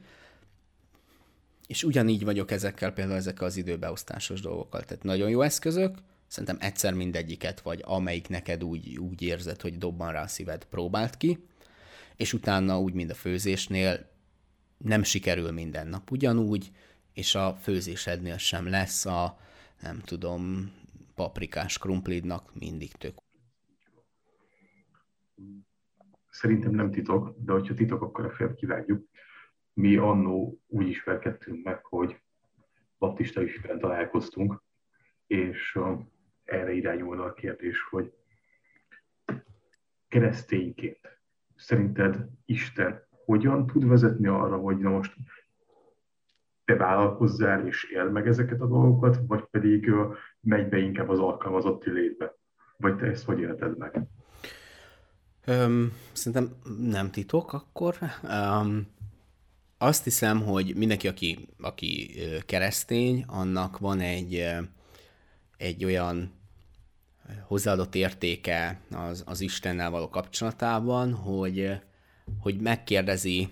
És 1.67 1.83
ugyanígy 1.83 2.23
vagyok 2.23 2.51
ezekkel, 2.51 2.91
például 2.91 3.17
ezekkel 3.17 3.47
az 3.47 3.57
időbeosztásos 3.57 4.41
dolgokkal. 4.41 4.81
Tehát 4.81 5.03
nagyon 5.03 5.29
jó 5.29 5.41
eszközök, 5.41 5.97
szerintem 6.27 6.57
egyszer 6.59 6.93
mindegyiket, 6.93 7.61
vagy 7.61 7.81
amelyik 7.85 8.27
neked 8.29 8.63
úgy, 8.63 8.97
úgy 8.97 9.21
érzed, 9.21 9.61
hogy 9.61 9.77
dobban 9.77 10.11
rá 10.11 10.23
a 10.23 10.27
szíved, 10.27 10.65
próbált 10.65 11.17
ki, 11.17 11.47
és 12.15 12.33
utána 12.33 12.79
úgy, 12.79 12.93
mint 12.93 13.11
a 13.11 13.15
főzésnél, 13.15 14.09
nem 14.77 15.03
sikerül 15.03 15.51
minden 15.51 15.87
nap 15.87 16.11
ugyanúgy, 16.11 16.71
és 17.13 17.35
a 17.35 17.57
főzésednél 17.61 18.37
sem 18.37 18.69
lesz 18.69 19.05
a, 19.05 19.39
nem 19.81 20.01
tudom, 20.05 20.71
paprikás 21.17 21.77
krumplidnak 21.77 22.55
mindig 22.59 22.91
tök. 22.91 23.15
Szerintem 26.29 26.71
nem 26.71 26.91
titok, 26.91 27.35
de 27.37 27.51
hogyha 27.51 27.73
titok, 27.73 28.01
akkor 28.01 28.25
a 28.25 28.31
fél 28.31 28.53
kivágjuk. 28.53 29.07
Mi 29.73 29.95
annó 29.95 30.59
úgy 30.67 30.87
ismerkedtünk 30.87 31.63
meg, 31.63 31.85
hogy 31.85 32.21
baptista 32.97 33.41
ismeren 33.41 33.79
találkoztunk, 33.79 34.63
és 35.27 35.79
erre 36.43 36.71
irányulna 36.71 37.23
a 37.23 37.33
kérdés, 37.33 37.81
hogy 37.81 38.13
keresztényként 40.07 41.19
szerinted 41.55 42.29
Isten 42.45 43.07
hogyan 43.25 43.65
tud 43.65 43.87
vezetni 43.87 44.27
arra, 44.27 44.57
hogy 44.57 44.77
na 44.77 44.89
most 44.89 45.15
te 46.65 46.75
vállalkozzál 46.75 47.67
és 47.67 47.83
éld 47.83 48.11
meg 48.11 48.27
ezeket 48.27 48.61
a 48.61 48.67
dolgokat, 48.67 49.19
vagy 49.27 49.43
pedig 49.43 49.91
megy 50.41 50.69
be 50.69 50.77
inkább 50.77 51.09
az 51.09 51.19
alkalmazotti 51.19 51.91
létbe? 51.91 52.35
Vagy 52.77 52.95
te 52.95 53.05
ezt 53.05 53.25
hogy 53.25 53.39
élted 53.39 53.77
meg? 53.77 54.01
Öm, 55.45 55.93
szerintem 56.11 56.55
nem 56.79 57.11
titok 57.11 57.53
akkor. 57.53 57.97
Um, 58.23 58.87
azt 59.77 60.03
hiszem, 60.03 60.41
hogy 60.41 60.75
mindenki, 60.75 61.07
aki, 61.07 61.47
aki 61.59 62.15
keresztény, 62.45 63.23
annak 63.27 63.77
van 63.77 63.99
egy, 63.99 64.45
egy 65.57 65.85
olyan 65.85 66.31
hozzáadott 67.41 67.95
értéke 67.95 68.79
az, 68.91 69.23
az 69.25 69.41
Istennel 69.41 69.89
való 69.89 70.09
kapcsolatában, 70.09 71.13
hogy, 71.13 71.81
hogy 72.39 72.59
megkérdezi 72.59 73.49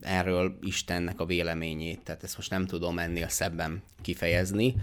erről 0.00 0.58
Istennek 0.60 1.20
a 1.20 1.26
véleményét. 1.26 2.02
Tehát 2.02 2.22
ezt 2.22 2.36
most 2.36 2.50
nem 2.50 2.66
tudom 2.66 2.98
ennél 2.98 3.28
szebben 3.28 3.82
kifejezni, 4.02 4.74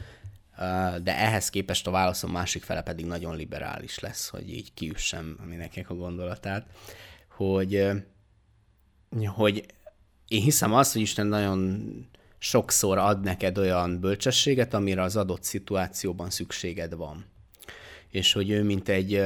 de 1.04 1.18
ehhez 1.18 1.50
képest 1.50 1.88
a 1.88 1.92
válaszom 1.92 2.32
másik 2.32 2.64
fele 2.64 2.82
pedig 2.82 3.06
nagyon 3.06 3.36
liberális 3.36 4.00
lesz, 4.00 4.28
hogy 4.30 4.54
így 4.54 4.74
kiüssem 4.74 5.38
mindenkinek 5.46 5.90
a 5.90 5.96
gondolatát, 5.96 6.66
hogy, 7.28 7.88
hogy 9.26 9.66
én 10.28 10.42
hiszem 10.42 10.74
azt, 10.74 10.94
hogy 10.94 11.02
Isten 11.02 11.28
nagyon 11.28 11.84
sokszor 12.38 12.98
ad 12.98 13.22
neked 13.22 13.58
olyan 13.58 14.00
bölcsességet, 14.00 14.74
amire 14.74 15.02
az 15.02 15.16
adott 15.16 15.44
szituációban 15.44 16.30
szükséged 16.30 16.96
van. 16.96 17.26
És 18.10 18.34
hogy 18.34 18.50
ő 18.50 18.64
mint 18.64 18.90
egy, 18.90 19.24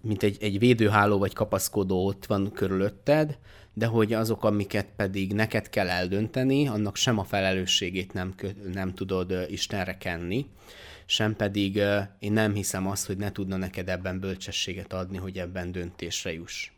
mint 0.00 0.22
egy, 0.22 0.36
egy 0.40 0.58
védőháló 0.58 1.18
vagy 1.18 1.32
kapaszkodó 1.32 2.06
ott 2.06 2.26
van 2.26 2.52
körülötted, 2.52 3.38
de 3.74 3.86
hogy 3.86 4.12
azok, 4.12 4.44
amiket 4.44 4.86
pedig 4.96 5.32
neked 5.32 5.68
kell 5.68 5.88
eldönteni, 5.88 6.68
annak 6.68 6.96
sem 6.96 7.18
a 7.18 7.24
felelősségét 7.24 8.12
nem, 8.12 8.34
nem 8.72 8.94
tudod 8.94 9.46
Istenre 9.48 9.96
kenni, 9.96 10.46
sem 11.06 11.36
pedig 11.36 11.76
én 12.18 12.32
nem 12.32 12.54
hiszem 12.54 12.86
azt, 12.86 13.06
hogy 13.06 13.16
ne 13.16 13.32
tudna 13.32 13.56
neked 13.56 13.88
ebben 13.88 14.20
bölcsességet 14.20 14.92
adni, 14.92 15.16
hogy 15.16 15.38
ebben 15.38 15.72
döntésre 15.72 16.32
juss. 16.32 16.70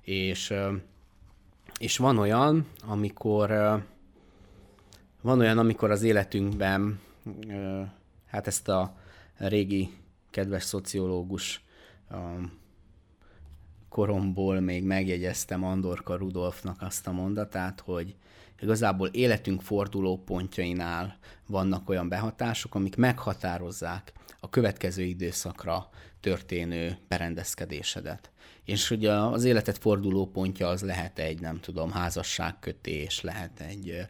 És, 0.00 0.54
és 1.78 1.96
van 1.96 2.18
olyan, 2.18 2.66
amikor 2.86 3.50
van 5.20 5.40
olyan, 5.40 5.58
amikor 5.58 5.90
az 5.90 6.02
életünkben 6.02 7.00
hát 8.26 8.46
ezt 8.46 8.68
a 8.68 8.96
régi 9.36 9.90
kedves 10.30 10.62
szociológus 10.62 11.64
koromból 13.92 14.60
még 14.60 14.84
megjegyeztem 14.84 15.64
Andorka 15.64 16.16
Rudolfnak 16.16 16.82
azt 16.82 17.06
a 17.06 17.12
mondatát, 17.12 17.80
hogy 17.80 18.14
igazából 18.60 19.08
életünk 19.08 19.62
forduló 19.62 20.22
pontjainál 20.24 21.16
vannak 21.46 21.88
olyan 21.88 22.08
behatások, 22.08 22.74
amik 22.74 22.96
meghatározzák 22.96 24.12
a 24.40 24.50
következő 24.50 25.02
időszakra 25.02 25.88
történő 26.20 26.98
berendezkedésedet. 27.08 28.30
És 28.64 28.88
hogy 28.88 29.06
az 29.06 29.44
életet 29.44 29.78
forduló 29.78 30.26
pontja 30.26 30.68
az 30.68 30.82
lehet 30.82 31.18
egy, 31.18 31.40
nem 31.40 31.60
tudom, 31.60 31.90
házasságkötés, 31.90 33.20
lehet 33.20 33.60
egy 33.60 34.06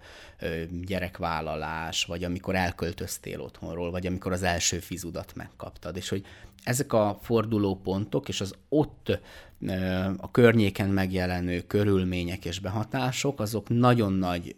gyerekvállalás, 0.85 2.05
vagy 2.05 2.25
amikor 2.25 2.55
elköltöztél 2.55 3.41
otthonról, 3.41 3.91
vagy 3.91 4.07
amikor 4.07 4.33
az 4.33 4.43
első 4.43 4.79
fizudat 4.79 5.35
megkaptad. 5.35 5.97
És 5.97 6.09
hogy 6.09 6.25
ezek 6.65 6.93
a 6.93 7.19
forduló 7.23 7.77
pontok 7.77 8.29
és 8.29 8.41
az 8.41 8.55
ott 8.69 9.21
a 10.17 10.31
környéken 10.31 10.89
megjelenő 10.89 11.61
körülmények 11.61 12.45
és 12.45 12.59
behatások, 12.59 13.41
azok 13.41 13.69
nagyon 13.69 14.13
nagy 14.13 14.57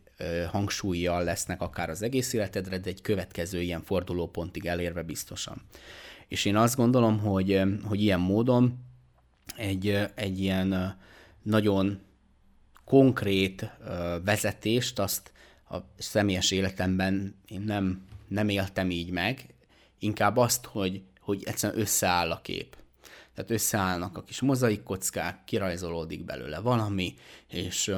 hangsúlyjal 0.50 1.24
lesznek 1.24 1.62
akár 1.62 1.90
az 1.90 2.02
egész 2.02 2.32
életedre, 2.32 2.78
de 2.78 2.88
egy 2.88 3.00
következő 3.00 3.60
ilyen 3.60 3.82
fordulópontig 3.82 4.66
elérve 4.66 5.02
biztosan. 5.02 5.62
És 6.28 6.44
én 6.44 6.56
azt 6.56 6.76
gondolom, 6.76 7.18
hogy, 7.18 7.62
hogy 7.84 8.02
ilyen 8.02 8.20
módon 8.20 8.78
egy, 9.56 9.88
egy 10.14 10.40
ilyen 10.40 10.98
nagyon 11.42 12.00
konkrét 12.84 13.70
vezetést, 14.24 14.98
azt 14.98 15.32
a 15.70 15.76
személyes 15.98 16.50
életemben 16.50 17.34
én 17.46 17.60
nem, 17.60 18.06
nem 18.28 18.48
éltem 18.48 18.90
így 18.90 19.10
meg, 19.10 19.46
inkább 19.98 20.36
azt, 20.36 20.64
hogy, 20.64 21.02
hogy 21.20 21.42
egyszerűen 21.44 21.80
összeáll 21.80 22.30
a 22.30 22.40
kép. 22.40 22.76
Tehát 23.34 23.50
összeállnak 23.50 24.16
a 24.16 24.22
kis 24.22 24.40
mozaik 24.40 24.82
kockák, 24.82 25.44
kirajzolódik 25.44 26.24
belőle 26.24 26.58
valami, 26.58 27.14
és, 27.48 27.94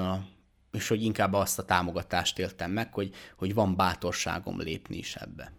és 0.72 0.88
hogy 0.88 1.02
inkább 1.02 1.32
azt 1.32 1.58
a 1.58 1.64
támogatást 1.64 2.38
éltem 2.38 2.70
meg, 2.70 2.94
hogy, 2.94 3.14
hogy 3.36 3.54
van 3.54 3.76
bátorságom 3.76 4.60
lépni 4.60 4.96
is 4.96 5.16
ebbe 5.16 5.52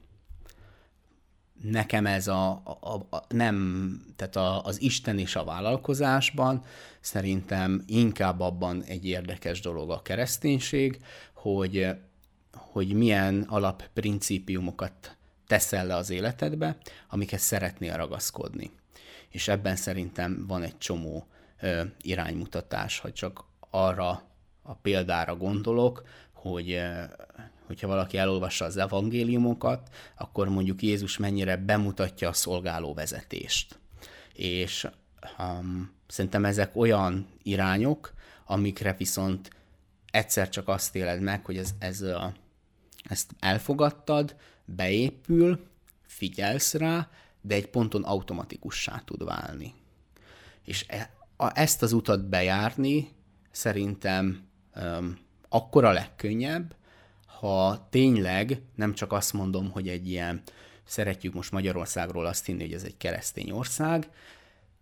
nekem 1.61 2.05
ez 2.05 2.27
a, 2.27 2.49
a, 2.79 2.95
a 3.09 3.23
nem, 3.29 4.01
tehát 4.15 4.35
a, 4.35 4.63
az 4.63 4.81
Isten 4.81 5.19
és 5.19 5.35
a 5.35 5.43
vállalkozásban 5.43 6.63
szerintem 6.99 7.83
inkább 7.87 8.39
abban 8.39 8.83
egy 8.83 9.05
érdekes 9.05 9.59
dolog 9.59 9.91
a 9.91 10.01
kereszténység, 10.01 11.01
hogy, 11.33 11.87
hogy 12.53 12.93
milyen 12.93 13.41
alapprincípiumokat 13.41 15.17
teszel 15.47 15.85
le 15.85 15.95
az 15.95 16.09
életedbe, 16.09 16.77
amiket 17.09 17.39
szeretnél 17.39 17.95
ragaszkodni. 17.95 18.71
És 19.29 19.47
ebben 19.47 19.75
szerintem 19.75 20.45
van 20.47 20.63
egy 20.63 20.77
csomó 20.77 21.27
ö, 21.61 21.83
iránymutatás, 22.01 22.99
ha 22.99 23.11
csak 23.11 23.43
arra 23.69 24.23
a 24.61 24.73
példára 24.73 25.35
gondolok, 25.35 26.03
hogy 26.33 26.79
hogyha 27.67 27.87
valaki 27.87 28.17
elolvassa 28.17 28.65
az 28.65 28.77
evangéliumokat, 28.77 29.89
akkor 30.17 30.49
mondjuk 30.49 30.81
Jézus 30.81 31.17
mennyire 31.17 31.57
bemutatja 31.57 32.29
a 32.29 32.33
szolgáló 32.33 32.93
vezetést. 32.93 33.79
És 34.33 34.87
um, 35.39 35.91
szerintem 36.07 36.45
ezek 36.45 36.75
olyan 36.75 37.27
irányok, 37.43 38.13
amikre 38.45 38.95
viszont 38.97 39.49
egyszer 40.11 40.49
csak 40.49 40.67
azt 40.67 40.95
éled 40.95 41.21
meg, 41.21 41.45
hogy 41.45 41.57
ez, 41.57 41.69
ez 41.79 42.01
a, 42.01 42.33
ezt 43.03 43.31
elfogadtad, 43.39 44.35
beépül, 44.65 45.59
figyelsz 46.05 46.73
rá, 46.73 47.09
de 47.41 47.55
egy 47.55 47.67
ponton 47.67 48.03
automatikussá 48.03 49.01
tud 49.05 49.23
válni. 49.23 49.73
És 50.63 50.85
e, 50.87 51.09
a, 51.37 51.59
ezt 51.59 51.81
az 51.81 51.93
utat 51.93 52.29
bejárni 52.29 53.11
szerintem 53.51 54.47
um, 54.75 55.17
akkor 55.49 55.85
a 55.85 55.91
legkönnyebb, 55.91 56.75
ha 57.39 57.87
tényleg 57.89 58.61
nem 58.75 58.93
csak 58.93 59.11
azt 59.11 59.33
mondom, 59.33 59.71
hogy 59.71 59.87
egy 59.87 60.09
ilyen, 60.09 60.41
szeretjük 60.83 61.33
most 61.33 61.51
Magyarországról 61.51 62.25
azt 62.25 62.45
hinni, 62.45 62.61
hogy 62.61 62.73
ez 62.73 62.83
egy 62.83 62.97
keresztény 62.97 63.51
ország, 63.51 64.09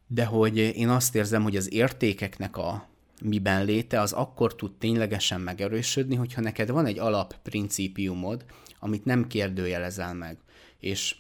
de 0.08 0.26
hogy 0.26 0.58
én 0.58 0.89
azt 0.89 1.16
érzem, 1.16 1.43
hogy 1.43 1.56
az 1.56 1.74
értékeknek 1.74 2.58
a 2.58 2.88
miben 3.22 3.66
léte, 3.66 3.99
az 3.99 4.12
akkor 4.12 4.56
tud 4.56 4.78
ténylegesen 4.78 5.41
megerősödni, 5.41 6.16
hogyha 6.16 6.41
neked 6.41 6.70
van 6.70 6.86
egy 6.86 6.99
alapprincípiumod, 6.99 8.45
amit 8.80 9.06
nem 9.06 9.28
kérdőjelezel 9.28 10.14
meg. 10.14 10.38
És, 10.80 11.16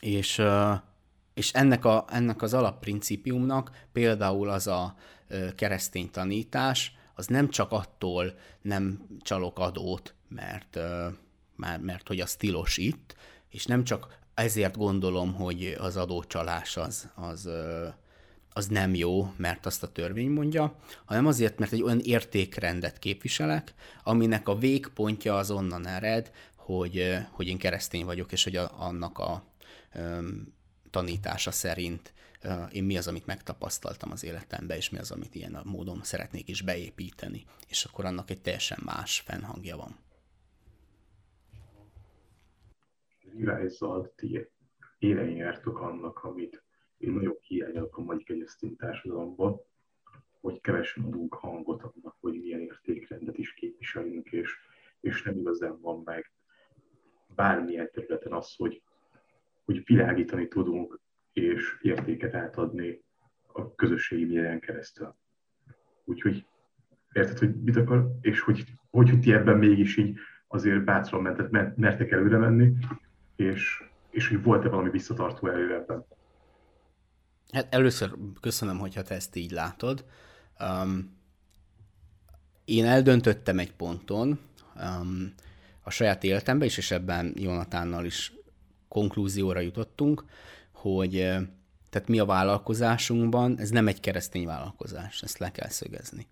és, 0.00 0.42
és 1.34 1.52
ennek, 1.52 1.84
a, 1.84 2.04
ennek 2.10 2.42
az 2.42 2.54
alapprincípiumnak 2.54 3.86
például 3.92 4.48
az 4.48 4.66
a 4.66 4.96
keresztény 5.54 6.10
tanítás, 6.10 6.96
az 7.18 7.26
nem 7.26 7.48
csak 7.48 7.72
attól 7.72 8.38
nem 8.62 9.06
csalok 9.22 9.58
adót, 9.58 10.14
mert, 10.28 10.78
mert, 11.56 11.82
mert 11.82 12.08
hogy 12.08 12.20
az 12.20 12.34
tilos 12.34 12.76
itt, 12.76 13.16
és 13.48 13.66
nem 13.66 13.84
csak 13.84 14.18
ezért 14.34 14.76
gondolom, 14.76 15.34
hogy 15.34 15.76
az 15.78 15.96
adócsalás 15.96 16.76
az, 16.76 17.08
az, 17.14 17.48
az 18.52 18.66
nem 18.66 18.94
jó, 18.94 19.32
mert 19.36 19.66
azt 19.66 19.82
a 19.82 19.92
törvény 19.92 20.30
mondja, 20.30 20.76
hanem 21.04 21.26
azért, 21.26 21.58
mert 21.58 21.72
egy 21.72 21.82
olyan 21.82 22.00
értékrendet 22.00 22.98
képviselek, 22.98 23.74
aminek 24.02 24.48
a 24.48 24.58
végpontja 24.58 25.36
az 25.36 25.50
onnan 25.50 25.86
ered, 25.86 26.30
hogy, 26.56 27.16
hogy 27.30 27.46
én 27.46 27.58
keresztény 27.58 28.04
vagyok, 28.04 28.32
és 28.32 28.44
hogy 28.44 28.56
a, 28.56 28.74
annak 28.78 29.18
a 29.18 29.44
tanítása 30.90 31.50
szerint 31.50 32.12
én 32.72 32.84
mi 32.84 32.96
az, 32.96 33.08
amit 33.08 33.26
megtapasztaltam 33.26 34.10
az 34.10 34.24
életemben, 34.24 34.76
és 34.76 34.90
mi 34.90 34.98
az, 34.98 35.10
amit 35.10 35.34
ilyen 35.34 35.54
a 35.54 35.62
módon 35.64 36.02
szeretnék 36.02 36.48
is 36.48 36.62
beépíteni. 36.62 37.44
És 37.68 37.84
akkor 37.84 38.04
annak 38.04 38.30
egy 38.30 38.40
teljesen 38.40 38.78
más 38.84 39.20
fennhangja 39.20 39.76
van. 39.76 39.96
Rivályzzal 43.36 44.12
ti 44.16 44.48
élen 44.98 45.30
jártok 45.30 45.80
annak, 45.80 46.24
amit 46.24 46.62
én 46.98 47.12
nagyon 47.12 47.36
hiányolok 47.40 47.96
a 47.96 48.00
mai 48.02 48.22
keresztény 48.22 48.76
társadalomban, 48.76 49.60
hogy 50.40 50.60
kevesen 50.60 51.04
adunk 51.04 51.34
hangot 51.34 51.82
annak, 51.82 52.16
hogy 52.20 52.40
milyen 52.40 52.60
értékrendet 52.60 53.38
is 53.38 53.54
képviselünk, 53.54 54.32
és, 54.32 54.50
és 55.00 55.22
nem 55.22 55.38
igazán 55.38 55.80
van 55.80 56.02
meg 56.04 56.32
bármilyen 57.34 57.90
területen 57.92 58.32
az, 58.32 58.54
hogy, 58.54 58.82
hogy 59.64 59.84
világítani 59.84 60.48
tudunk 60.48 61.00
és 61.42 61.78
értéket 61.82 62.34
átadni 62.34 63.02
a 63.52 63.74
közösségi 63.74 64.24
médián 64.24 64.60
keresztül. 64.60 65.14
Úgyhogy 66.04 66.46
érted, 67.12 67.38
hogy 67.38 67.62
mit 67.62 67.76
akar, 67.76 68.10
és 68.20 68.40
hogy, 68.40 68.64
hogy, 68.90 69.10
hogy 69.10 69.20
ti 69.20 69.32
ebben 69.32 69.56
mégis 69.56 69.96
így 69.96 70.18
azért 70.48 70.84
bátran 70.84 71.22
mentet, 71.22 71.76
mertek 71.76 72.10
előre 72.10 72.38
menni, 72.38 72.72
és, 73.36 73.82
és 74.10 74.28
hogy 74.28 74.42
volt-e 74.42 74.68
valami 74.68 74.90
visszatartó 74.90 75.48
erő 75.48 75.74
ebben? 75.74 76.04
Hát 77.52 77.74
először 77.74 78.10
köszönöm, 78.40 78.78
hogyha 78.78 79.02
te 79.02 79.14
ezt 79.14 79.36
így 79.36 79.50
látod. 79.50 80.04
Um, 80.60 81.16
én 82.64 82.84
eldöntöttem 82.84 83.58
egy 83.58 83.72
ponton 83.72 84.38
um, 84.76 85.34
a 85.82 85.90
saját 85.90 86.24
életemben 86.24 86.66
is, 86.66 86.76
és 86.76 86.90
ebben 86.90 87.32
Jonatánnal 87.36 88.04
is 88.04 88.32
konklúzióra 88.88 89.60
jutottunk, 89.60 90.24
hogy 90.80 91.12
tehát 91.90 92.08
mi 92.08 92.18
a 92.18 92.24
vállalkozásunkban, 92.24 93.58
ez 93.58 93.70
nem 93.70 93.88
egy 93.88 94.00
keresztény 94.00 94.46
vállalkozás, 94.46 95.22
ezt 95.22 95.38
le 95.38 95.50
kell 95.50 95.68
szögezni. 95.68 96.26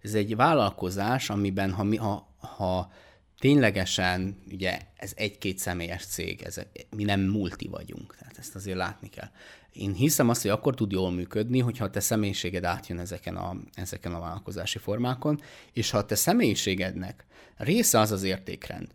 Ez 0.00 0.14
egy 0.14 0.36
vállalkozás, 0.36 1.30
amiben 1.30 1.72
ha, 1.72 1.82
mi, 1.82 1.96
ha, 1.96 2.34
ha 2.38 2.92
ténylegesen, 3.38 4.42
ugye 4.50 4.78
ez 4.96 5.12
egy-két 5.16 5.58
személyes 5.58 6.06
cég, 6.06 6.42
ez, 6.42 6.60
mi 6.96 7.04
nem 7.04 7.20
multi 7.20 7.68
vagyunk, 7.68 8.16
tehát 8.18 8.38
ezt 8.38 8.54
azért 8.54 8.76
látni 8.76 9.08
kell. 9.08 9.28
Én 9.72 9.92
hiszem 9.92 10.28
azt, 10.28 10.42
hogy 10.42 10.50
akkor 10.50 10.74
tud 10.74 10.92
jól 10.92 11.10
működni, 11.10 11.58
hogyha 11.58 11.84
a 11.84 11.90
te 11.90 12.00
személyiséged 12.00 12.64
átjön 12.64 12.98
ezeken 12.98 13.36
a, 13.36 13.56
ezeken 13.74 14.14
a 14.14 14.20
vállalkozási 14.20 14.78
formákon, 14.78 15.40
és 15.72 15.90
ha 15.90 15.98
a 15.98 16.04
te 16.04 16.14
személyiségednek 16.14 17.24
része 17.56 17.98
az 17.98 18.10
az 18.10 18.22
értékrend, 18.22 18.94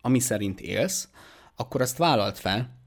ami 0.00 0.18
szerint 0.18 0.60
élsz, 0.60 1.08
akkor 1.56 1.80
azt 1.80 1.96
vállalt 1.96 2.38
fel, 2.38 2.79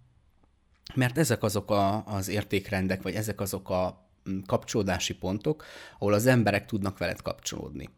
mert 0.96 1.18
ezek 1.18 1.44
azok 1.44 1.72
a, 1.72 2.06
az 2.06 2.28
értékrendek, 2.28 3.02
vagy 3.02 3.14
ezek 3.14 3.42
azok 3.42 3.70
a 3.70 4.08
mm, 4.30 4.40
kapcsolódási 4.46 5.16
pontok, 5.16 5.66
ahol 6.00 6.14
az 6.14 6.26
emberek 6.26 6.66
tudnak 6.66 6.98
veled 6.98 7.22
kapcsolódni. 7.22 7.90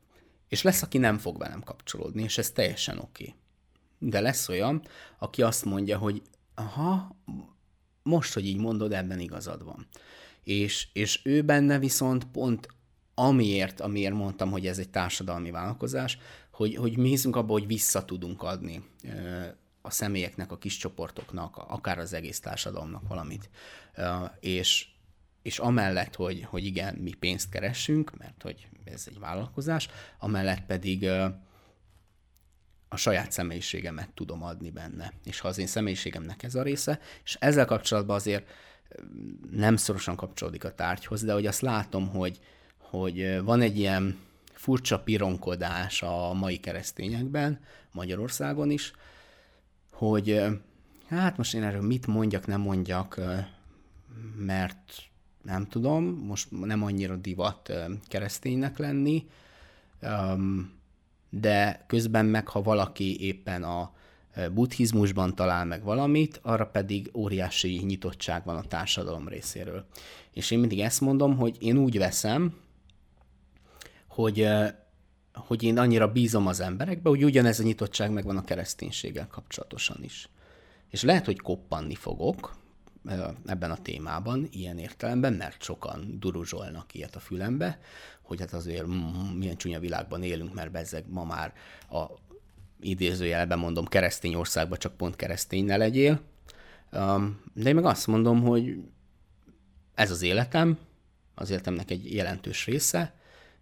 És 0.48 0.62
lesz, 0.62 0.82
aki 0.82 0.98
nem 0.98 1.18
fog 1.18 1.38
velem 1.38 1.62
kapcsolódni, 1.62 2.24
és 2.24 2.38
ez 2.38 2.52
teljesen 2.52 2.98
oké. 2.98 3.24
Okay. 3.24 3.36
De 4.10 4.20
lesz 4.20 4.50
olyan, 4.50 4.82
aki 5.20 5.42
azt 5.42 5.66
mondja, 5.66 5.98
hogy 5.98 6.22
aha, 6.56 7.16
most, 8.04 8.34
hogy 8.34 8.46
így 8.46 8.58
mondod, 8.58 8.94
ebben 8.94 9.20
igazad 9.20 9.64
van. 9.64 9.88
És, 10.44 10.88
és 10.94 11.22
ő 11.24 11.42
benne 11.42 11.80
viszont 11.80 12.26
pont 12.26 12.68
amiért, 13.16 13.82
amiért 13.82 14.14
mondtam, 14.14 14.52
hogy 14.52 14.68
ez 14.68 14.78
egy 14.78 14.90
társadalmi 14.90 15.52
vállalkozás, 15.52 16.18
hogy, 16.52 16.76
hogy 16.76 16.98
mi 16.98 17.10
hiszünk 17.10 17.36
abba, 17.36 17.52
hogy 17.52 17.68
vissza 17.68 18.06
tudunk 18.06 18.44
adni 18.44 18.84
a 19.86 19.90
személyeknek, 19.90 20.52
a 20.52 20.58
kis 20.58 20.78
csoportoknak, 20.78 21.58
akár 21.58 22.00
az 22.00 22.14
egész 22.14 22.40
társadalomnak 22.40 23.08
valamit. 23.08 23.50
És, 24.40 24.88
és 25.42 25.60
amellett, 25.60 26.16
hogy, 26.16 26.44
hogy 26.44 26.66
igen, 26.66 26.96
mi 26.96 27.14
pénzt 27.14 27.50
keresünk, 27.50 28.18
mert 28.18 28.42
hogy 28.42 28.68
ez 28.84 29.04
egy 29.08 29.20
vállalkozás, 29.20 29.90
amellett 30.20 30.66
pedig 30.66 31.10
a 32.90 32.98
saját 32.98 33.32
személyiségemet 33.32 34.10
tudom 34.10 34.44
adni 34.44 34.72
benne. 34.72 35.14
És 35.24 35.40
ha 35.40 35.48
az 35.48 35.58
én 35.58 35.68
személyiségemnek 35.68 36.44
ez 36.44 36.56
a 36.56 36.64
része, 36.64 37.00
és 37.24 37.38
ezzel 37.40 37.66
kapcsolatban 37.66 38.16
azért 38.16 38.50
nem 39.52 39.76
szorosan 39.76 40.16
kapcsolódik 40.16 40.64
a 40.64 40.76
tárgyhoz, 40.76 41.24
de 41.24 41.34
hogy 41.34 41.46
azt 41.46 41.62
látom, 41.62 42.08
hogy, 42.08 42.40
hogy 42.78 43.42
van 43.44 43.62
egy 43.62 43.78
ilyen 43.78 44.20
furcsa 44.54 45.00
pironkodás 45.00 46.02
a 46.02 46.34
mai 46.34 46.60
keresztényekben, 46.60 47.60
Magyarországon 47.92 48.70
is, 48.72 48.94
hogy 49.98 50.42
hát 51.08 51.38
most 51.38 51.54
én 51.54 51.64
erről 51.64 51.82
mit 51.82 52.08
mondjak, 52.08 52.48
nem 52.48 52.62
mondjak, 52.62 53.22
mert 54.38 55.04
nem 55.42 55.68
tudom, 55.68 56.04
most 56.04 56.48
nem 56.52 56.84
annyira 56.84 57.16
divat 57.16 57.74
kereszténynek 58.08 58.78
lenni, 58.78 59.28
de 61.30 61.84
közben 61.88 62.26
meg, 62.26 62.48
ha 62.48 62.62
valaki 62.62 63.26
éppen 63.26 63.64
a 63.64 63.94
buddhizmusban 64.52 65.36
talál 65.36 65.66
meg 65.66 65.84
valamit, 65.84 66.40
arra 66.44 66.68
pedig 66.68 67.10
óriási 67.14 67.82
nyitottság 67.86 68.46
van 68.46 68.58
a 68.58 68.64
társadalom 68.64 69.28
részéről. 69.28 69.86
És 70.32 70.52
én 70.52 70.60
mindig 70.60 70.80
ezt 70.80 71.02
mondom, 71.02 71.38
hogy 71.38 71.58
én 71.60 71.78
úgy 71.78 71.98
veszem, 71.98 72.56
hogy, 74.08 74.48
hogy 75.36 75.64
én 75.64 75.78
annyira 75.78 76.12
bízom 76.12 76.48
az 76.48 76.60
emberekbe, 76.60 77.10
hogy 77.10 77.24
ugyanez 77.24 77.60
a 77.60 77.64
nyitottság 77.64 78.12
megvan 78.12 78.38
a 78.38 78.44
kereszténységgel 78.44 79.28
kapcsolatosan 79.28 80.04
is. 80.04 80.30
És 80.90 81.04
lehet, 81.04 81.26
hogy 81.26 81.40
koppanni 81.40 81.96
fogok 81.96 82.58
ebben 83.46 83.72
a 83.72 83.82
témában, 83.82 84.48
ilyen 84.52 84.78
értelemben, 84.78 85.34
mert 85.34 85.64
sokan 85.64 86.18
duruzsolnak 86.20 86.94
ilyet 86.94 87.16
a 87.16 87.20
fülembe, 87.20 87.80
hogy 88.22 88.40
hát 88.40 88.54
azért 88.54 88.86
milyen 89.38 89.58
csúnya 89.58 89.80
világban 89.80 90.24
élünk, 90.24 90.54
mert 90.54 90.72
bezzeg 90.72 91.06
ma 91.10 91.24
már 91.24 91.54
a 91.90 92.06
idézőjelben 92.80 93.60
mondom 93.60 93.86
keresztény 93.86 94.36
országban 94.36 94.78
csak 94.78 94.98
pont 94.98 95.16
keresztény 95.16 95.66
ne 95.66 95.78
legyél. 95.78 96.22
De 97.54 97.70
én 97.70 97.76
meg 97.76 97.86
azt 97.86 98.08
mondom, 98.08 98.42
hogy 98.42 98.78
ez 99.94 100.12
az 100.12 100.22
életem, 100.22 100.78
az 101.36 101.50
életemnek 101.50 101.92
egy 101.92 102.14
jelentős 102.14 102.66
része, 102.66 103.14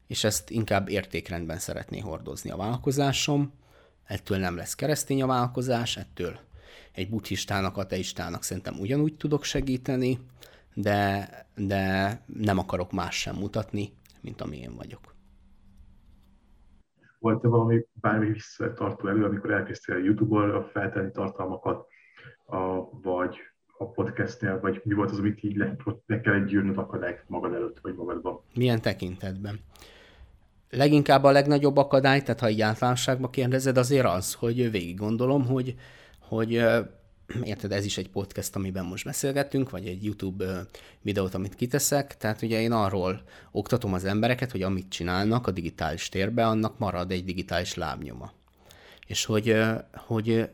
és 0.07 0.23
ezt 0.23 0.49
inkább 0.49 0.89
értékrendben 0.89 1.57
szeretné 1.57 1.99
hordozni 1.99 2.49
a 2.49 2.55
vállalkozásom. 2.55 3.53
Ettől 4.03 4.37
nem 4.37 4.55
lesz 4.55 4.75
keresztény 4.75 5.21
a 5.21 5.27
vállalkozás, 5.27 5.97
ettől 5.97 6.39
egy 6.91 7.09
buddhistának, 7.09 7.77
ateistának 7.77 8.43
szerintem 8.43 8.79
ugyanúgy 8.79 9.15
tudok 9.15 9.43
segíteni, 9.43 10.19
de, 10.73 11.29
de 11.55 12.11
nem 12.25 12.57
akarok 12.57 12.91
más 12.91 13.19
sem 13.19 13.35
mutatni, 13.35 13.93
mint 14.21 14.41
ami 14.41 14.57
én 14.57 14.75
vagyok. 14.75 15.15
Volt-e 17.19 17.47
valami 17.47 17.85
bármi 17.93 18.31
visszatartó 18.31 19.07
elő, 19.07 19.23
amikor 19.23 19.51
elkezdtél 19.51 19.95
a 19.95 19.99
YouTube-ról 19.99 20.69
feltenni 20.73 21.11
tartalmakat, 21.11 21.87
a, 22.45 22.89
vagy 23.01 23.37
a 23.77 23.89
podcastnél, 23.89 24.59
vagy 24.59 24.81
mi 24.83 24.93
volt 24.93 25.11
az, 25.11 25.19
amit 25.19 25.43
így 25.43 25.55
le, 25.55 25.75
le 26.05 26.21
kellett 26.21 26.47
gyűrnöd 26.47 26.77
akadályt 26.77 27.23
magad 27.27 27.53
előtt, 27.53 27.79
vagy 27.79 27.95
magadban? 27.95 28.39
Milyen 28.55 28.81
tekintetben? 28.81 29.59
Leginkább 30.75 31.23
a 31.23 31.31
legnagyobb 31.31 31.77
akadály, 31.77 32.21
tehát 32.21 32.39
ha 32.39 32.49
így 32.49 32.61
általánosságban 32.61 33.29
kérdezed, 33.29 33.77
azért 33.77 34.05
az, 34.05 34.33
hogy 34.33 34.71
végig 34.71 34.97
gondolom, 34.97 35.45
hogy, 35.45 35.75
hogy 36.19 36.51
érted, 37.43 37.71
ez 37.71 37.85
is 37.85 37.97
egy 37.97 38.09
podcast, 38.09 38.55
amiben 38.55 38.85
most 38.85 39.05
beszélgettünk, 39.05 39.69
vagy 39.69 39.87
egy 39.87 40.03
YouTube 40.03 40.67
videót, 41.01 41.33
amit 41.33 41.55
kiteszek, 41.55 42.17
tehát 42.17 42.41
ugye 42.41 42.61
én 42.61 42.71
arról 42.71 43.21
oktatom 43.51 43.93
az 43.93 44.05
embereket, 44.05 44.51
hogy 44.51 44.61
amit 44.61 44.89
csinálnak 44.89 45.47
a 45.47 45.51
digitális 45.51 46.09
térbe, 46.09 46.47
annak 46.47 46.77
marad 46.77 47.11
egy 47.11 47.23
digitális 47.23 47.73
lábnyoma. 47.73 48.31
És 49.07 49.25
hogy, 49.25 49.57
hogy 49.95 50.49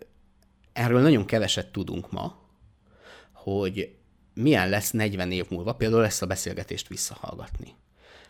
erről 0.74 1.02
nagyon 1.02 1.26
keveset 1.26 1.72
tudunk 1.72 2.12
ma, 2.12 2.38
hogy 3.34 3.96
milyen 4.34 4.70
lesz 4.70 4.92
40 4.92 5.32
év 5.32 5.46
múlva, 5.50 5.74
például 5.74 6.06
ezt 6.06 6.22
a 6.22 6.26
beszélgetést 6.28 6.88
visszahallgatni. 6.88 7.76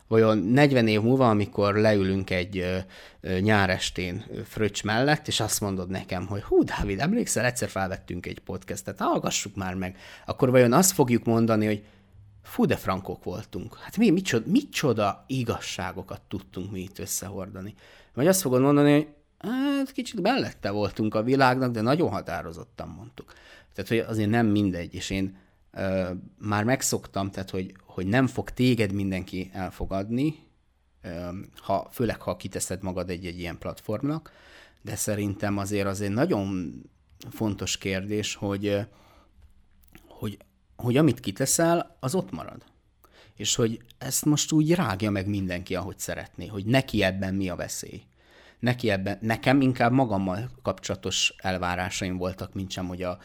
Vajon 0.10 0.38
40 0.38 0.88
év 0.88 1.01
múlva, 1.01 1.30
amikor 1.30 1.76
leülünk 1.76 2.30
egy 2.30 2.86
nyárestén 3.39 4.26
fröccs 4.45 4.84
mellett, 4.84 5.28
és 5.28 5.39
azt 5.39 5.62
mondod 5.62 5.89
nekem, 5.89 6.28
hogy 6.28 6.41
hú, 6.43 6.64
Dávid, 6.64 6.99
emlékszel, 6.99 7.45
egyszer 7.45 7.70
felvettünk 7.70 8.26
egy 8.26 8.39
podcastet, 8.39 8.99
hallgassuk 8.99 9.55
már 9.55 9.76
meg, 9.76 9.97
akkor 10.26 10.49
vajon 10.49 10.74
azt 10.74 10.91
fogjuk 10.91 11.24
mondani, 11.26 11.66
hogy 11.66 11.84
fú, 12.43 12.66
de 12.66 12.76
frankok 12.76 13.24
voltunk. 13.24 13.78
Hát 13.78 13.97
mi, 13.97 14.10
micsoda, 14.10 14.45
micsoda 14.51 15.24
igazságokat 15.28 16.22
tudtunk 16.28 16.72
mi 16.72 16.80
itt 16.80 16.99
összehordani. 16.99 17.74
Vagy 18.14 18.28
azt 18.28 18.41
fogod 18.41 18.62
mondani, 18.62 18.91
hogy 18.91 19.07
hát 19.38 19.91
kicsit 19.91 20.22
mellette 20.22 20.70
voltunk 20.70 21.16
a 21.16 21.24
világnak, 21.24 21.72
de 21.72 21.82
nagyon 21.82 22.10
határozottan 22.10 22.88
mondtuk. 22.88 23.34
Tehát, 23.74 23.89
hogy 23.89 24.16
azért 24.16 24.30
nem 24.30 24.47
mindegy, 24.47 24.93
és 24.93 25.10
én 25.10 25.38
már 26.38 26.63
megszoktam, 26.63 27.32
tehát, 27.32 27.49
hogy, 27.49 27.74
hogy 27.86 28.07
nem 28.07 28.28
fog 28.28 28.49
téged 28.49 28.91
mindenki 28.91 29.49
elfogadni, 29.53 30.36
ha, 31.55 31.88
főleg, 31.91 32.22
ha 32.22 32.38
kiteszed 32.38 32.84
magad 32.84 33.09
egy-egy 33.09 33.39
ilyen 33.39 33.57
platformnak, 33.57 34.32
de 34.82 34.95
szerintem 34.95 35.57
azért 35.57 35.88
azért 35.88 36.13
nagyon 36.13 36.74
fontos 37.30 37.78
kérdés, 37.78 38.36
hogy, 38.36 38.80
hogy, 40.07 40.38
hogy 40.76 40.97
amit 40.97 41.20
kiteszel, 41.20 41.97
az 41.99 42.15
ott 42.15 42.32
marad. 42.32 42.63
És 43.36 43.55
hogy 43.55 43.82
ezt 43.97 44.26
most 44.26 44.51
úgy 44.51 44.74
rágja 44.74 45.11
meg 45.11 45.28
mindenki, 45.28 45.76
ahogy 45.76 45.99
szeretné, 45.99 46.47
hogy 46.47 46.65
neki 46.65 47.03
ebben 47.03 47.34
mi 47.36 47.49
a 47.49 47.55
veszély. 47.55 48.03
Neki 48.59 48.89
ebben, 48.89 49.17
nekem 49.22 49.61
inkább 49.61 49.91
magammal 49.91 50.49
kapcsolatos 50.61 51.34
elvárásaim 51.38 52.17
voltak, 52.17 52.53
mint 52.53 52.72
sem, 52.72 52.88
hogy 52.88 53.03
a, 53.03 53.20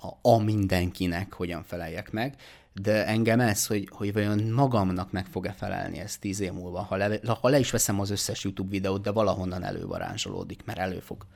a, 0.00 0.28
a 0.28 0.38
mindenkinek 0.38 1.32
hogyan 1.32 1.62
feleljek 1.62 2.10
meg, 2.10 2.34
de 2.72 3.06
engem 3.06 3.40
ez, 3.40 3.66
hogy, 3.66 3.88
hogy 3.92 4.12
vajon 4.12 4.38
magamnak 4.38 5.12
meg 5.12 5.26
fog-e 5.26 5.52
felelni 5.52 5.98
ez 5.98 6.18
tíz 6.18 6.40
év 6.40 6.52
múlva, 6.52 6.82
ha 6.82 6.96
le, 6.96 7.20
ha 7.40 7.48
le 7.48 7.58
is 7.58 7.70
veszem 7.70 8.00
az 8.00 8.10
összes 8.10 8.44
YouTube 8.44 8.70
videót, 8.70 9.02
de 9.02 9.10
valahonnan 9.10 9.64
elővarázsolódik, 9.64 10.64
mert 10.64 10.78
elő 10.78 10.98
fog. 10.98 11.26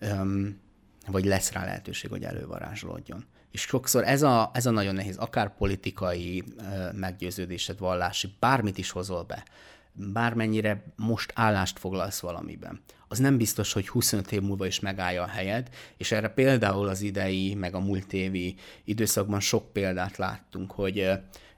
Öm, 0.00 0.60
vagy 1.06 1.24
lesz 1.24 1.52
rá 1.52 1.64
lehetőség, 1.64 2.10
hogy 2.10 2.22
elővarázsolódjon. 2.22 3.24
És 3.50 3.60
sokszor 3.60 4.04
ez 4.04 4.22
a, 4.22 4.50
ez 4.54 4.66
a 4.66 4.70
nagyon 4.70 4.94
nehéz, 4.94 5.16
akár 5.16 5.54
politikai 5.54 6.44
meggyőződésed, 6.92 7.78
vallási, 7.78 8.34
bármit 8.40 8.78
is 8.78 8.90
hozol 8.90 9.22
be, 9.22 9.44
bármennyire 9.92 10.84
most 10.96 11.32
állást 11.34 11.78
foglalsz 11.78 12.20
valamiben, 12.20 12.80
az 13.14 13.20
nem 13.20 13.36
biztos, 13.36 13.72
hogy 13.72 13.88
25 13.88 14.32
év 14.32 14.40
múlva 14.40 14.66
is 14.66 14.80
megállja 14.80 15.22
a 15.22 15.26
helyed, 15.26 15.68
és 15.96 16.12
erre 16.12 16.28
például 16.28 16.88
az 16.88 17.00
idei, 17.00 17.54
meg 17.54 17.74
a 17.74 17.80
múlt 17.80 18.12
évi 18.12 18.54
időszakban 18.84 19.40
sok 19.40 19.72
példát 19.72 20.16
láttunk, 20.16 20.72
hogy 20.72 21.10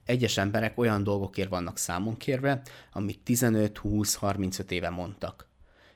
egyes 0.05 0.37
emberek 0.37 0.79
olyan 0.79 1.03
dolgokért 1.03 1.49
vannak 1.49 1.79
számon 1.79 2.17
kérve, 2.17 2.63
amit 2.93 3.21
15-20-35 3.27 4.71
éve 4.71 4.91
mondtak. 4.91 5.49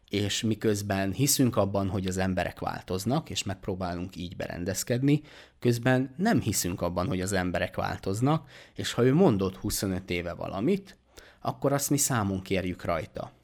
És 0.08 0.42
miközben 0.42 1.12
hiszünk 1.12 1.56
abban, 1.56 1.88
hogy 1.88 2.06
az 2.06 2.16
emberek 2.16 2.58
változnak, 2.58 3.30
és 3.30 3.42
megpróbálunk 3.42 4.16
így 4.16 4.36
berendezkedni, 4.36 5.22
közben 5.58 6.14
nem 6.16 6.40
hiszünk 6.40 6.80
abban, 6.80 7.06
hogy 7.06 7.20
az 7.20 7.32
emberek 7.32 7.76
változnak, 7.76 8.50
és 8.74 8.92
ha 8.92 9.04
ő 9.04 9.14
mondott 9.14 9.56
25 9.56 10.10
éve 10.10 10.32
valamit, 10.32 10.96
akkor 11.40 11.72
azt 11.72 11.90
mi 11.90 11.96
számon 11.96 12.42
kérjük 12.42 12.84
rajta. 12.84 13.38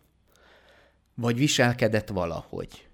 Vagy 1.16 1.36
viselkedett 1.36 2.08
valahogy. 2.08 2.88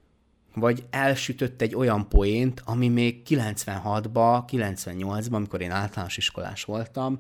Vagy 0.55 0.85
elsütött 0.91 1.61
egy 1.61 1.75
olyan 1.75 2.09
poént, 2.09 2.63
ami 2.65 2.89
még 2.89 3.23
96-ba, 3.29 4.43
98-ban, 4.47 5.31
amikor 5.31 5.61
én 5.61 5.71
általános 5.71 6.17
iskolás 6.17 6.65
voltam, 6.65 7.19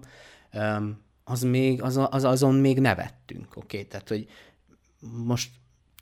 az 1.24 1.42
még, 1.42 1.82
az, 1.82 2.00
az, 2.10 2.24
azon 2.24 2.54
még 2.54 2.80
nevettünk, 2.80 3.56
oké? 3.56 3.76
Okay? 3.76 3.88
Tehát, 3.88 4.08
hogy 4.08 4.28
most 5.24 5.50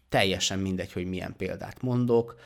teljesen 0.08 0.58
mindegy, 0.58 0.92
hogy 0.92 1.06
milyen 1.06 1.34
példát 1.36 1.82
mondok. 1.82 2.38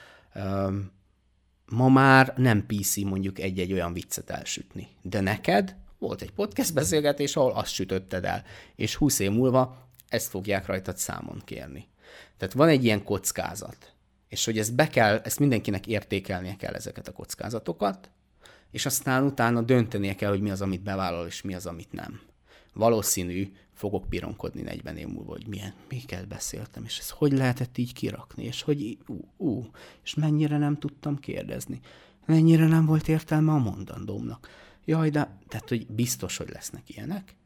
Ma 1.66 1.88
már 1.88 2.34
nem 2.36 2.66
PC 2.66 2.96
mondjuk 2.96 3.38
egy-egy 3.38 3.72
olyan 3.72 3.92
viccet 3.92 4.30
elsütni. 4.30 4.88
De 5.02 5.20
neked 5.20 5.76
volt 5.98 6.22
egy 6.22 6.32
podcast 6.32 6.74
beszélgetés, 6.74 7.36
ahol 7.36 7.52
azt 7.52 7.72
sütötted 7.72 8.24
el, 8.24 8.44
és 8.74 8.94
20 8.94 9.18
év 9.18 9.30
múlva 9.30 9.88
ezt 10.08 10.28
fogják 10.28 10.66
rajtad 10.66 10.96
számon 10.96 11.42
kérni. 11.44 11.88
Tehát 12.36 12.54
van 12.54 12.68
egy 12.68 12.84
ilyen 12.84 13.04
kockázat, 13.04 13.92
és 14.28 14.44
hogy 14.44 14.58
ezt 14.58 14.74
be 14.74 14.88
kell, 14.88 15.20
ezt 15.24 15.38
mindenkinek 15.38 15.86
értékelnie 15.86 16.56
kell 16.56 16.74
ezeket 16.74 17.08
a 17.08 17.12
kockázatokat, 17.12 18.10
és 18.70 18.86
aztán 18.86 19.24
utána 19.24 19.62
döntenie 19.62 20.14
kell, 20.14 20.30
hogy 20.30 20.40
mi 20.40 20.50
az, 20.50 20.60
amit 20.60 20.82
bevállal, 20.82 21.26
és 21.26 21.42
mi 21.42 21.54
az, 21.54 21.66
amit 21.66 21.92
nem. 21.92 22.20
Valószínű, 22.72 23.52
fogok 23.74 24.08
pironkodni 24.08 24.62
40 24.62 24.96
év 24.96 25.06
múlva, 25.06 25.32
hogy 25.32 25.46
milyen, 25.46 25.74
miket 25.88 26.28
beszéltem, 26.28 26.84
és 26.84 26.98
ez 26.98 27.10
hogy 27.10 27.32
lehetett 27.32 27.78
így 27.78 27.92
kirakni, 27.92 28.44
és 28.44 28.62
hogy 28.62 28.98
ú, 29.06 29.20
ú, 29.36 29.70
és 30.04 30.14
mennyire 30.14 30.58
nem 30.58 30.78
tudtam 30.78 31.18
kérdezni, 31.18 31.80
mennyire 32.26 32.66
nem 32.66 32.86
volt 32.86 33.08
értelme 33.08 33.52
a 33.52 33.58
mondandómnak. 33.58 34.48
Jaj, 34.84 35.10
de, 35.10 35.38
tehát, 35.48 35.68
hogy 35.68 35.86
biztos, 35.86 36.36
hogy 36.36 36.48
lesznek 36.48 36.88
ilyenek, 36.88 37.36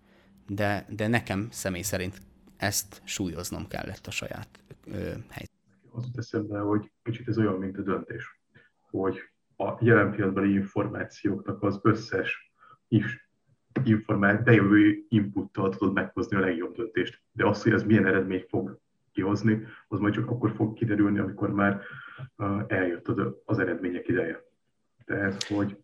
de, 0.47 0.87
de 0.89 1.07
nekem 1.07 1.49
személy 1.51 1.83
szerint 1.83 2.23
ezt 2.59 3.03
súlyoznom 3.05 3.67
kellett 3.67 4.07
a 4.07 4.11
saját 4.11 4.49
ö, 4.87 4.95
helyzetem. 5.29 5.91
Azt 5.91 6.13
teszem 6.13 6.47
be, 6.47 6.59
hogy 6.59 6.91
kicsit 7.03 7.29
ez 7.29 7.39
olyan, 7.39 7.55
mint 7.55 7.79
a 7.79 7.83
döntés, 7.83 8.41
hogy 8.91 9.19
a 9.57 9.77
jelen 9.81 10.11
pillanatbeli 10.11 10.53
információknak 10.53 11.63
az 11.63 11.81
összes 11.83 12.53
is 12.89 13.29
informál, 13.85 14.43
bejövő 14.43 15.05
inputtal 15.09 15.77
tudod 15.77 15.95
meghozni 15.95 16.37
a 16.37 16.41
legjobb 16.41 16.75
döntést. 16.75 17.23
De 17.33 17.47
azt, 17.47 17.63
hogy 17.63 17.73
ez 17.73 17.83
milyen 17.83 18.07
eredményt 18.07 18.49
fog 18.49 18.81
kihozni, 19.13 19.63
az 19.89 19.99
majd 19.99 20.15
csak 20.15 20.31
akkor 20.31 20.51
fog 20.51 20.75
kiderülni, 20.75 21.19
amikor 21.19 21.53
már 21.53 21.81
eljött 22.67 23.09
az, 23.09 23.35
az 23.45 23.59
eredmények 23.59 24.09
ideje. 24.09 24.45
Tehát, 25.05 25.43
hogy 25.43 25.79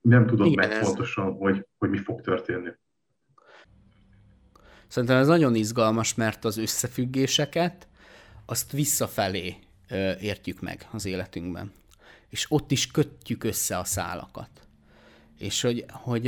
nem 0.00 0.26
tudod 0.26 0.46
Igen, 0.46 0.68
meg 0.68 0.78
ez... 0.78 0.86
pontosan, 0.86 1.32
hogy, 1.32 1.66
hogy 1.78 1.90
mi 1.90 1.98
fog 1.98 2.20
történni. 2.20 2.70
Szerintem 4.92 5.18
ez 5.18 5.26
nagyon 5.26 5.54
izgalmas, 5.54 6.14
mert 6.14 6.44
az 6.44 6.56
összefüggéseket 6.56 7.86
azt 8.46 8.72
visszafelé 8.72 9.56
értjük 10.20 10.60
meg 10.60 10.88
az 10.90 11.04
életünkben. 11.04 11.72
És 12.28 12.46
ott 12.48 12.70
is 12.70 12.86
kötjük 12.86 13.44
össze 13.44 13.78
a 13.78 13.84
szálakat. 13.84 14.48
És 15.38 15.60
hogy, 15.60 15.84
hogy 15.88 16.22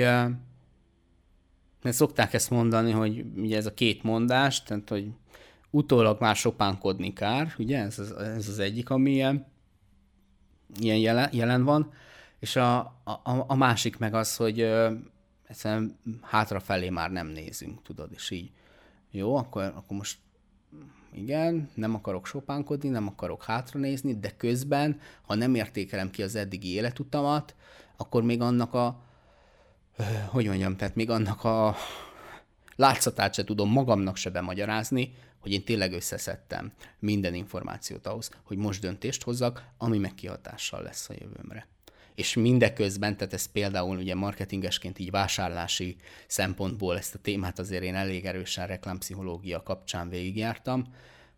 mert 1.82 1.96
szokták 1.96 2.32
ezt 2.32 2.50
mondani, 2.50 2.90
hogy 2.90 3.24
ugye 3.36 3.56
ez 3.56 3.66
a 3.66 3.74
két 3.74 4.02
mondás, 4.02 4.62
tehát 4.62 4.88
hogy 4.88 5.08
utólag 5.70 6.20
már 6.20 6.36
sopánkodni 6.36 7.12
kár, 7.12 7.54
ugye? 7.58 7.78
Ez 7.78 7.98
ez 8.18 8.48
az 8.48 8.58
egyik, 8.58 8.90
ami 8.90 9.10
ilyen, 9.10 9.46
ilyen 10.80 10.98
jelen, 10.98 11.28
jelen 11.32 11.64
van, 11.64 11.92
és 12.38 12.56
a, 12.56 12.78
a, 13.04 13.44
a 13.46 13.54
másik 13.54 13.98
meg 13.98 14.14
az, 14.14 14.36
hogy 14.36 14.60
egyszerűen 15.46 15.98
hátrafelé 16.22 16.88
már 16.88 17.10
nem 17.10 17.26
nézünk, 17.26 17.82
tudod, 17.82 18.12
és 18.12 18.30
így 18.30 18.50
jó, 19.10 19.36
akkor, 19.36 19.62
akkor 19.62 19.96
most 19.96 20.18
igen, 21.12 21.70
nem 21.74 21.94
akarok 21.94 22.26
sopánkodni, 22.26 22.88
nem 22.88 23.06
akarok 23.06 23.44
hátranézni, 23.44 24.18
de 24.18 24.36
közben, 24.36 25.00
ha 25.22 25.34
nem 25.34 25.54
értékelem 25.54 26.10
ki 26.10 26.22
az 26.22 26.34
eddigi 26.34 26.72
életutamat, 26.72 27.54
akkor 27.96 28.22
még 28.22 28.40
annak 28.40 28.74
a, 28.74 29.02
hogy 30.26 30.46
mondjam, 30.46 30.76
tehát 30.76 30.94
még 30.94 31.10
annak 31.10 31.44
a 31.44 31.76
látszatát 32.76 33.34
se 33.34 33.44
tudom 33.44 33.70
magamnak 33.70 34.16
se 34.16 34.30
bemagyarázni, 34.30 35.14
hogy 35.38 35.52
én 35.52 35.64
tényleg 35.64 35.92
összeszedtem 35.92 36.72
minden 36.98 37.34
információt 37.34 38.06
ahhoz, 38.06 38.30
hogy 38.42 38.56
most 38.56 38.80
döntést 38.80 39.22
hozzak, 39.22 39.64
ami 39.78 39.98
meg 39.98 40.14
kihatással 40.14 40.82
lesz 40.82 41.08
a 41.08 41.14
jövőmre. 41.18 41.66
És 42.14 42.34
mindeközben, 42.34 43.16
tehát 43.16 43.32
ez 43.32 43.46
például 43.46 43.96
ugye 43.96 44.14
marketingesként 44.14 44.98
így 44.98 45.10
vásárlási 45.10 45.96
szempontból 46.26 46.96
ezt 46.96 47.14
a 47.14 47.18
témát 47.18 47.58
azért 47.58 47.82
én 47.82 47.94
elég 47.94 48.24
erősen 48.24 48.66
reklámpszichológia 48.66 49.62
kapcsán 49.62 50.08
végigjártam, 50.08 50.84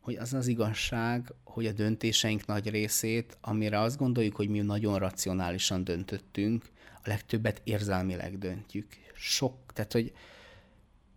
hogy 0.01 0.17
az 0.17 0.35
az 0.35 0.47
igazság, 0.47 1.33
hogy 1.45 1.67
a 1.67 1.73
döntéseink 1.73 2.47
nagy 2.47 2.71
részét, 2.71 3.39
amire 3.41 3.81
azt 3.81 3.99
gondoljuk, 3.99 4.37
hogy 4.37 4.49
mi 4.49 4.61
nagyon 4.61 4.99
racionálisan 4.99 5.85
döntöttünk, 5.85 6.65
a 6.95 7.09
legtöbbet 7.09 7.61
érzelmileg 7.65 8.39
döntjük. 8.39 8.87
Sok, 9.15 9.73
tehát 9.73 9.93
hogy 9.93 10.13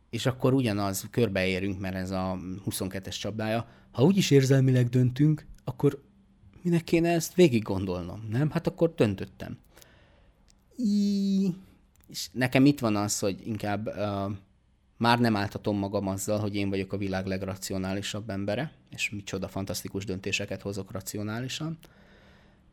és 0.09 0.25
akkor 0.25 0.53
ugyanaz, 0.53 1.07
körbeérünk, 1.11 1.79
mert 1.79 1.95
ez 1.95 2.11
a 2.11 2.37
22-es 2.69 3.19
csapdája, 3.19 3.67
ha 3.91 4.03
úgyis 4.03 4.31
érzelmileg 4.31 4.87
döntünk, 4.87 5.45
akkor 5.63 6.03
minek 6.61 6.83
kéne 6.83 7.09
ezt 7.09 7.33
végig 7.33 7.63
gondolnom, 7.63 8.27
nem? 8.29 8.49
Hát 8.49 8.67
akkor 8.67 8.93
döntöttem. 8.95 9.57
I... 10.75 11.53
És 12.07 12.29
nekem 12.31 12.65
itt 12.65 12.79
van 12.79 12.95
az, 12.95 13.19
hogy 13.19 13.47
inkább 13.47 13.87
uh, 13.87 14.31
már 14.97 15.19
nem 15.19 15.35
álltatom 15.35 15.77
magam 15.77 16.07
azzal, 16.07 16.39
hogy 16.39 16.55
én 16.55 16.69
vagyok 16.69 16.93
a 16.93 16.97
világ 16.97 17.25
legracionálisabb 17.25 18.29
embere, 18.29 18.71
és 18.89 19.09
micsoda 19.09 19.47
fantasztikus 19.47 20.05
döntéseket 20.05 20.61
hozok 20.61 20.91
racionálisan. 20.91 21.77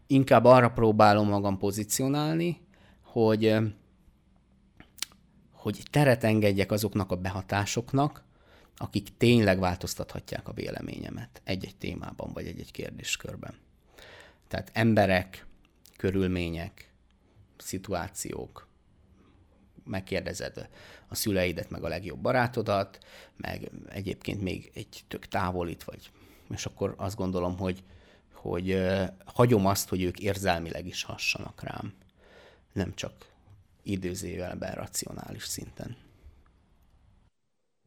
Inkább 0.06 0.44
arra 0.44 0.70
próbálom 0.70 1.28
magam 1.28 1.58
pozícionálni, 1.58 2.60
hogy, 3.02 3.56
hogy 5.52 5.82
teret 5.90 6.24
engedjek 6.24 6.72
azoknak 6.72 7.10
a 7.10 7.16
behatásoknak, 7.16 8.24
akik 8.76 9.16
tényleg 9.16 9.58
változtathatják 9.58 10.48
a 10.48 10.52
véleményemet 10.52 11.40
egy-egy 11.44 11.76
témában, 11.76 12.32
vagy 12.32 12.46
egy-egy 12.46 12.70
kérdéskörben. 12.70 13.54
Tehát 14.48 14.70
emberek, 14.72 15.46
körülmények, 15.96 16.92
szituációk, 17.56 18.68
megkérdezed 19.84 20.68
a 21.08 21.14
szüleidet, 21.14 21.70
meg 21.70 21.84
a 21.84 21.88
legjobb 21.88 22.18
barátodat, 22.18 22.98
meg 23.36 23.70
egyébként 23.88 24.40
még 24.40 24.70
egy 24.74 25.04
tök 25.08 25.26
távolit, 25.26 25.84
vagy, 25.84 26.10
és 26.50 26.66
akkor 26.66 26.94
azt 26.96 27.16
gondolom, 27.16 27.58
hogy, 27.58 27.82
hogy 28.32 28.86
hagyom 29.24 29.66
azt, 29.66 29.88
hogy 29.88 30.02
ők 30.02 30.18
érzelmileg 30.18 30.86
is 30.86 31.02
hassanak 31.02 31.62
rám, 31.62 31.94
nem 32.72 32.94
csak 32.94 33.12
időzévelben 33.82 34.74
racionális 34.74 35.44
szinten. 35.44 35.96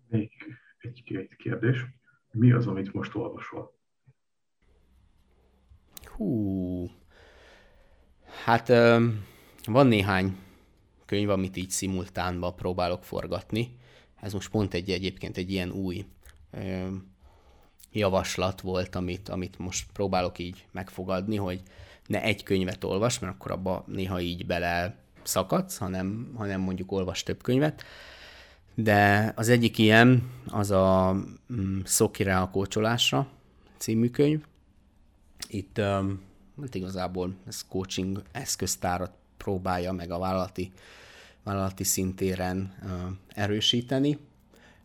Még 0.07 0.31
egy 0.77 1.03
kérdés. 1.37 1.85
Mi 2.31 2.51
az, 2.51 2.67
amit 2.67 2.93
most 2.93 3.15
olvasol? 3.15 3.78
Hú, 6.19 6.89
hát 8.45 8.67
van 9.65 9.87
néhány 9.87 10.37
könyv, 11.05 11.29
amit 11.29 11.57
így 11.57 11.69
szimultánba 11.69 12.53
próbálok 12.53 13.03
forgatni. 13.03 13.77
Ez 14.15 14.33
most 14.33 14.49
pont 14.49 14.73
egy 14.73 14.89
egyébként 14.89 15.37
egy 15.37 15.51
ilyen 15.51 15.71
új 15.71 16.05
javaslat 17.91 18.61
volt, 18.61 18.95
amit, 18.95 19.29
amit 19.29 19.57
most 19.57 19.91
próbálok 19.93 20.39
így 20.39 20.65
megfogadni, 20.71 21.35
hogy 21.35 21.61
ne 22.07 22.21
egy 22.21 22.43
könyvet 22.43 22.83
olvas, 22.83 23.19
mert 23.19 23.33
akkor 23.33 23.51
abba 23.51 23.83
néha 23.87 24.19
így 24.19 24.45
bele 24.45 24.95
szakadsz, 25.23 25.77
hanem, 25.77 26.33
hanem 26.35 26.61
mondjuk 26.61 26.91
olvas 26.91 27.23
több 27.23 27.43
könyvet. 27.43 27.83
De 28.75 29.33
az 29.35 29.49
egyik 29.49 29.77
ilyen, 29.77 30.31
az 30.47 30.71
a 30.71 31.15
mm, 31.53 31.79
Szokire 31.83 32.39
a 32.39 32.49
kócsolásra 32.49 33.27
című 33.77 34.09
könyv, 34.09 34.43
itt 35.47 35.77
hát 36.61 36.75
igazából 36.75 37.35
ez 37.47 37.65
coaching 37.67 38.21
eszköztárat 38.31 39.11
próbálja 39.37 39.91
meg 39.91 40.11
a 40.11 40.19
vállalati, 40.19 40.71
vállalati 41.43 41.83
szintéren 41.83 42.73
erősíteni. 43.27 44.17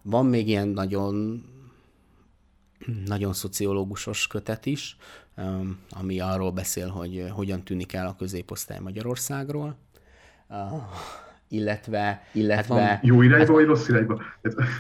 Van 0.02 0.26
még 0.26 0.48
ilyen 0.48 0.68
nagyon 0.68 1.44
nagyon 3.04 3.32
szociológusos 3.32 4.26
kötet 4.26 4.66
is, 4.66 4.96
ami 5.90 6.20
arról 6.20 6.50
beszél, 6.50 6.88
hogy 6.88 7.26
hogyan 7.30 7.64
tűnik 7.64 7.92
el 7.92 8.06
a 8.06 8.16
középosztály 8.16 8.78
Magyarországról. 8.78 9.76
Illetve... 11.48 12.22
illetve 12.32 12.54
hát 12.54 12.66
van, 12.66 12.98
jó 13.02 13.22
irányba, 13.22 13.44
hát, 13.44 13.54
vagy 13.54 13.64
rossz 13.64 13.88
irányba? 13.88 14.22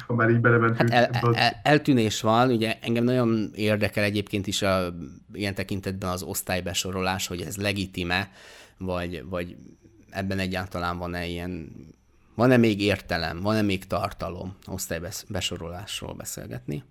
Ha 0.06 0.14
már 0.14 0.30
így 0.30 0.40
belementünk. 0.40 0.90
Hát 0.90 1.14
el, 1.14 1.20
el, 1.22 1.34
el, 1.34 1.60
eltűnés 1.62 2.20
van, 2.20 2.50
ugye 2.50 2.78
engem 2.80 3.04
nagyon 3.04 3.50
érdekel 3.54 4.04
egyébként 4.04 4.46
is 4.46 4.62
a, 4.62 4.94
ilyen 5.32 5.54
tekintetben 5.54 6.10
az 6.10 6.22
osztálybesorolás, 6.22 7.26
hogy 7.26 7.40
ez 7.40 7.56
legitime, 7.56 8.30
vagy, 8.78 9.24
vagy 9.28 9.56
ebben 10.10 10.38
egyáltalán 10.38 10.98
van-e 10.98 11.26
ilyen, 11.26 11.72
van-e 12.34 12.56
még 12.56 12.80
értelem, 12.80 13.40
van-e 13.40 13.62
még 13.62 13.86
tartalom 13.86 14.56
osztálybesorolásról 14.66 16.14
beszélgetni. 16.14 16.84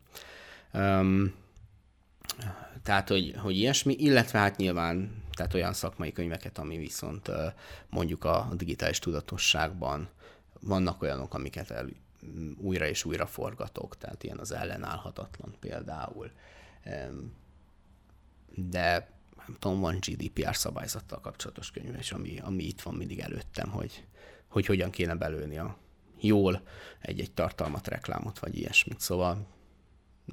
Um, 0.74 1.34
tehát, 2.84 3.10
hogy, 3.10 3.34
hogy 3.38 3.58
ilyesmi, 3.58 3.96
illetve 3.98 4.40
hát 4.40 4.58
nyilván 4.58 5.23
tehát 5.34 5.54
olyan 5.54 5.74
szakmai 5.74 6.12
könyveket, 6.12 6.58
ami 6.58 6.78
viszont 6.78 7.32
mondjuk 7.90 8.24
a 8.24 8.50
digitális 8.56 9.00
tudatosságban 9.00 10.10
vannak 10.62 11.02
olyanok, 11.02 11.34
amiket 11.34 11.72
el, 11.72 11.88
újra 12.58 12.86
és 12.86 13.06
újra 13.06 13.26
forgatok, 13.26 13.98
tehát 13.98 14.24
ilyen 14.24 14.38
az 14.38 14.52
ellenállhatatlan 14.52 15.56
például. 15.60 16.32
De 18.56 19.12
nem 19.48 19.56
tudom, 19.60 19.80
van 19.80 19.98
GDPR 20.00 20.56
szabályzattal 20.56 21.20
kapcsolatos 21.20 21.72
könyv, 21.72 21.96
és 21.96 22.12
ami, 22.12 22.40
ami 22.40 22.64
itt 22.64 22.82
van 22.82 22.96
mindig 22.96 23.20
előttem, 23.20 23.70
hogy, 23.70 24.08
hogy 24.48 24.66
hogyan 24.66 24.90
kéne 24.90 25.16
belőni 25.16 25.58
a 25.58 25.78
jól 26.20 26.62
egy-egy 27.00 27.32
tartalmat, 27.34 27.88
reklámot, 27.88 28.40
vagy 28.40 28.58
ilyesmit. 28.58 29.00
Szóval 29.00 29.48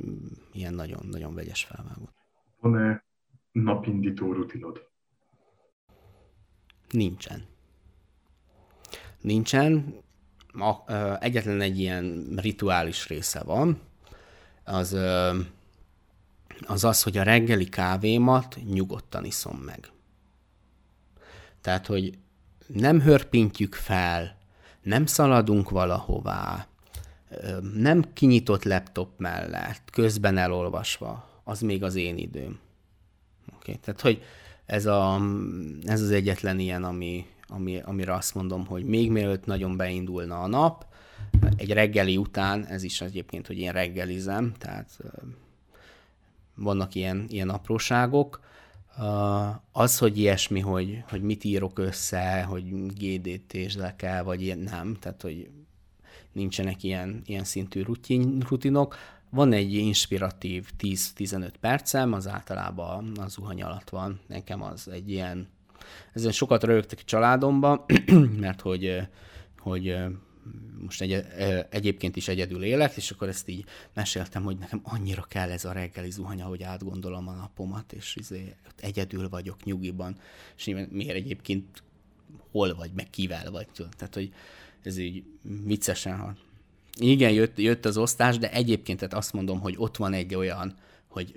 mm, 0.05 0.26
ilyen 0.53 0.74
nagyon-nagyon 0.74 1.34
vegyes 1.34 1.64
felvágott. 1.64 2.14
Van-e 2.61 3.05
napindító 3.53 4.32
rutinod? 4.32 4.89
Nincsen. 6.91 7.45
Nincsen. 9.20 9.95
A, 10.53 10.93
ö, 10.93 11.14
egyetlen 11.20 11.61
egy 11.61 11.78
ilyen 11.78 12.32
rituális 12.36 13.09
része 13.09 13.43
van, 13.43 13.80
az, 14.64 14.93
ö, 14.93 15.38
az 16.66 16.84
az, 16.84 17.03
hogy 17.03 17.16
a 17.16 17.22
reggeli 17.22 17.68
kávémat 17.68 18.59
nyugodtan 18.72 19.24
iszom 19.24 19.57
meg. 19.57 19.91
Tehát, 21.61 21.86
hogy 21.86 22.18
nem 22.66 23.01
hörpintjük 23.01 23.74
fel, 23.74 24.36
nem 24.82 25.07
szaladunk 25.07 25.70
valahová, 25.70 26.66
nem 27.74 28.12
kinyitott 28.12 28.64
laptop 28.64 29.09
mellett, 29.16 29.91
közben 29.93 30.36
elolvasva, 30.36 31.41
az 31.45 31.61
még 31.61 31.82
az 31.82 31.95
én 31.95 32.16
időm. 32.16 32.59
Okay? 33.55 33.76
Tehát, 33.76 34.01
hogy 34.01 34.22
ez, 34.70 34.86
a, 34.86 35.20
ez 35.84 36.02
az 36.02 36.10
egyetlen 36.10 36.58
ilyen, 36.58 36.84
ami, 36.84 37.26
ami, 37.46 37.80
amire 37.84 38.14
azt 38.14 38.34
mondom, 38.34 38.66
hogy 38.66 38.84
még 38.84 39.10
mielőtt 39.10 39.46
nagyon 39.46 39.76
beindulna 39.76 40.40
a 40.40 40.46
nap, 40.46 40.86
egy 41.56 41.72
reggeli 41.72 42.16
után, 42.16 42.66
ez 42.66 42.82
is 42.82 43.00
egyébként, 43.00 43.46
hogy 43.46 43.58
én 43.58 43.72
reggelizem, 43.72 44.52
tehát 44.58 44.98
vannak 46.54 46.94
ilyen, 46.94 47.24
ilyen 47.28 47.48
apróságok, 47.48 48.40
az, 49.72 49.98
hogy 49.98 50.18
ilyesmi, 50.18 50.60
hogy, 50.60 51.02
hogy 51.08 51.22
mit 51.22 51.44
írok 51.44 51.78
össze, 51.78 52.42
hogy 52.42 52.86
GDT-sd 52.86 53.96
kell, 53.96 54.22
vagy 54.22 54.42
ilyen, 54.42 54.58
nem, 54.58 54.96
tehát 55.00 55.22
hogy 55.22 55.50
nincsenek 56.32 56.82
ilyen, 56.82 57.22
ilyen 57.24 57.44
szintű 57.44 57.82
rutin, 57.82 58.44
rutinok, 58.48 58.96
van 59.31 59.53
egy 59.53 59.74
inspiratív 59.74 60.70
10-15 60.78 61.53
percem, 61.61 62.12
az 62.12 62.28
általában 62.28 63.12
a 63.16 63.28
zuhany 63.28 63.62
alatt 63.62 63.89
van. 63.89 64.20
Nekem 64.26 64.62
az 64.62 64.89
egy 64.89 65.11
ilyen... 65.11 65.49
Ezen 66.12 66.33
sokat 66.33 66.64
rögtök 66.64 66.99
a 67.03 67.05
családomba, 67.05 67.85
mert 68.41 68.61
hogy, 68.61 69.09
hogy 69.59 69.97
most 70.83 71.01
egy, 71.01 71.24
egyébként 71.70 72.16
is 72.16 72.28
egyedül 72.28 72.62
élek, 72.64 72.97
és 72.97 73.11
akkor 73.11 73.28
ezt 73.28 73.49
így 73.49 73.64
meséltem, 73.95 74.43
hogy 74.43 74.59
nekem 74.59 74.81
annyira 74.83 75.22
kell 75.22 75.51
ez 75.51 75.64
a 75.64 75.72
reggeli 75.72 76.11
zuhanya, 76.11 76.47
hogy 76.47 76.62
átgondolom 76.62 77.28
a 77.28 77.33
napomat, 77.33 77.93
és 77.93 78.16
izé, 78.16 78.55
egyedül 78.81 79.28
vagyok 79.28 79.64
nyugiban, 79.64 80.16
és 80.57 80.64
miért 80.91 81.14
egyébként 81.14 81.83
hol 82.51 82.74
vagy, 82.74 82.91
meg 82.95 83.11
kivel 83.11 83.51
vagy. 83.51 83.66
Tehát, 83.97 84.14
hogy 84.14 84.33
ez 84.83 84.97
így 84.97 85.24
viccesen, 85.64 86.18
ha 86.18 86.35
igen, 87.01 87.32
jött, 87.32 87.59
jött 87.59 87.84
az 87.84 87.96
osztás, 87.96 88.38
de 88.38 88.53
egyébként 88.53 88.98
tehát 88.98 89.14
azt 89.14 89.32
mondom, 89.32 89.61
hogy 89.61 89.74
ott 89.78 89.96
van 89.96 90.12
egy 90.12 90.34
olyan, 90.34 90.74
hogy, 91.09 91.34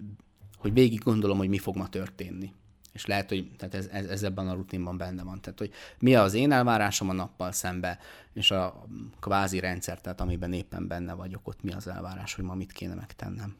hogy 0.57 0.73
végig 0.73 0.99
gondolom, 0.99 1.37
hogy 1.37 1.49
mi 1.49 1.57
fog 1.57 1.75
ma 1.75 1.89
történni. 1.89 2.53
És 2.93 3.05
lehet, 3.05 3.29
hogy 3.29 3.51
tehát 3.57 3.75
ez, 3.75 3.87
ez, 3.87 4.05
ez 4.05 4.23
ebben 4.23 4.47
a 4.47 4.53
rutinban 4.53 4.97
benne 4.97 5.23
van. 5.23 5.41
Tehát, 5.41 5.59
hogy 5.59 5.71
mi 5.99 6.15
az 6.15 6.33
én 6.33 6.51
elvárásom 6.51 7.09
a 7.09 7.13
nappal 7.13 7.51
szembe, 7.51 7.99
és 8.33 8.51
a 8.51 8.85
kvázi 9.19 9.59
rendszer, 9.59 10.01
tehát 10.01 10.21
amiben 10.21 10.53
éppen 10.53 10.87
benne 10.87 11.13
vagyok, 11.13 11.47
ott 11.47 11.63
mi 11.63 11.73
az 11.73 11.87
elvárás, 11.87 12.33
hogy 12.33 12.43
ma 12.43 12.53
mit 12.53 12.71
kéne 12.71 12.93
megtennem. 12.93 13.55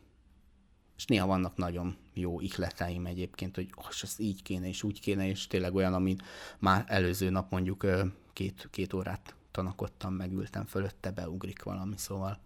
És 0.97 1.06
néha 1.06 1.26
vannak 1.26 1.58
nagyon 1.58 1.95
jó 2.14 2.41
ihleteim 2.41 3.06
egyébként, 3.06 3.56
hogy 3.56 3.70
oh, 3.76 3.88
ez 4.01 4.16
így 4.18 4.41
kéne, 4.41 4.68
és 4.68 4.84
úgy 4.84 4.99
kéne, 4.99 5.28
és 5.28 5.47
tényleg 5.47 5.76
olyan, 5.76 5.93
ami 5.93 6.16
már 6.60 6.84
előző 6.88 7.30
nap 7.30 7.51
mondjuk 7.51 7.86
két, 8.34 8.68
két 8.72 8.93
órát 8.93 9.36
tanakodtam, 9.54 10.14
megültem 10.14 10.66
fölötte, 10.66 11.12
beugrik 11.12 11.64
valami, 11.64 11.97
szóval 11.97 12.39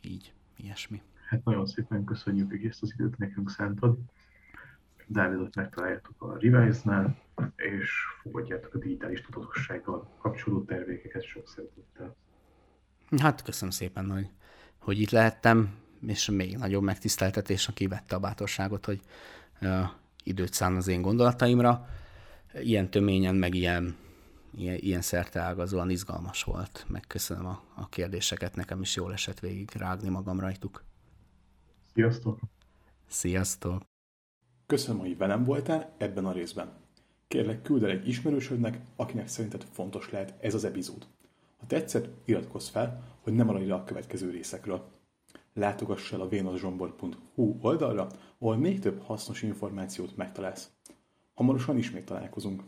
így, 0.00 0.32
ilyesmi. 0.56 1.02
Hát 1.28 1.44
nagyon 1.44 1.66
szépen 1.66 2.04
köszönjük, 2.04 2.50
hogy 2.50 2.64
ezt 2.64 2.82
az 2.82 2.92
időt 2.92 3.18
nekünk 3.18 3.50
szántad. 3.50 3.98
Dávidot 5.06 5.54
megtaláljátok 5.54 6.22
a 6.22 6.38
Revise-nál, 6.38 7.16
és 7.56 7.90
fogadjátok 8.22 8.74
a 8.74 8.78
digitális 8.78 9.20
tudatossággal 9.20 10.08
kapcsolódó 10.18 10.64
tervékeket 10.64 11.22
sok 11.22 11.48
szeretettel. 11.48 12.16
Hát 13.18 13.42
köszönöm 13.42 13.70
szépen, 13.70 14.10
hogy, 14.10 14.30
hogy 14.78 15.00
itt 15.00 15.10
lehettem, 15.10 15.74
és 16.06 16.30
még 16.30 16.56
nagyobb 16.56 16.82
megtiszteltetés, 16.82 17.68
aki 17.68 17.86
vette 17.86 18.16
a 18.16 18.20
bátorságot, 18.20 18.84
hogy 18.84 19.00
uh, 19.60 19.88
időt 20.24 20.52
szán 20.52 20.76
az 20.76 20.88
én 20.88 21.02
gondolataimra. 21.02 21.88
Ilyen 22.54 22.90
töményen, 22.90 23.34
meg 23.34 23.54
ilyen 23.54 23.96
ilyen, 24.54 24.76
ilyen 24.76 25.02
ágazóan 25.32 25.90
izgalmas 25.90 26.42
volt. 26.42 26.84
Megköszönöm 26.88 27.46
a, 27.46 27.62
a 27.74 27.88
kérdéseket, 27.88 28.56
nekem 28.56 28.80
is 28.80 28.96
jól 28.96 29.12
esett 29.12 29.40
végig 29.40 29.70
rágni 29.74 30.08
magam 30.08 30.40
rajtuk. 30.40 30.84
Sziasztok! 31.94 32.40
Sziasztok! 33.08 33.82
Köszönöm, 34.66 35.00
hogy 35.00 35.16
velem 35.16 35.44
voltál 35.44 35.94
ebben 35.98 36.26
a 36.26 36.32
részben. 36.32 36.72
Kérlek, 37.28 37.62
küld 37.62 37.82
el 37.82 37.90
egy 37.90 38.08
ismerősödnek, 38.08 38.80
akinek 38.96 39.28
szerinted 39.28 39.66
fontos 39.72 40.10
lehet 40.10 40.34
ez 40.40 40.54
az 40.54 40.64
epizód. 40.64 41.06
Ha 41.58 41.66
tetszett, 41.66 42.08
iratkozz 42.24 42.68
fel, 42.68 43.16
hogy 43.20 43.32
ne 43.32 43.42
maradj 43.42 43.66
le 43.66 43.74
a 43.74 43.84
következő 43.84 44.30
részekről. 44.30 44.90
Látogass 45.54 46.12
el 46.12 46.20
a 46.20 46.28
vénuszsombor.hu 46.28 47.58
oldalra, 47.60 48.08
ahol 48.38 48.56
még 48.56 48.80
több 48.80 49.02
hasznos 49.02 49.42
információt 49.42 50.16
megtalálsz. 50.16 50.70
Hamarosan 51.34 51.78
ismét 51.78 52.04
találkozunk. 52.04 52.62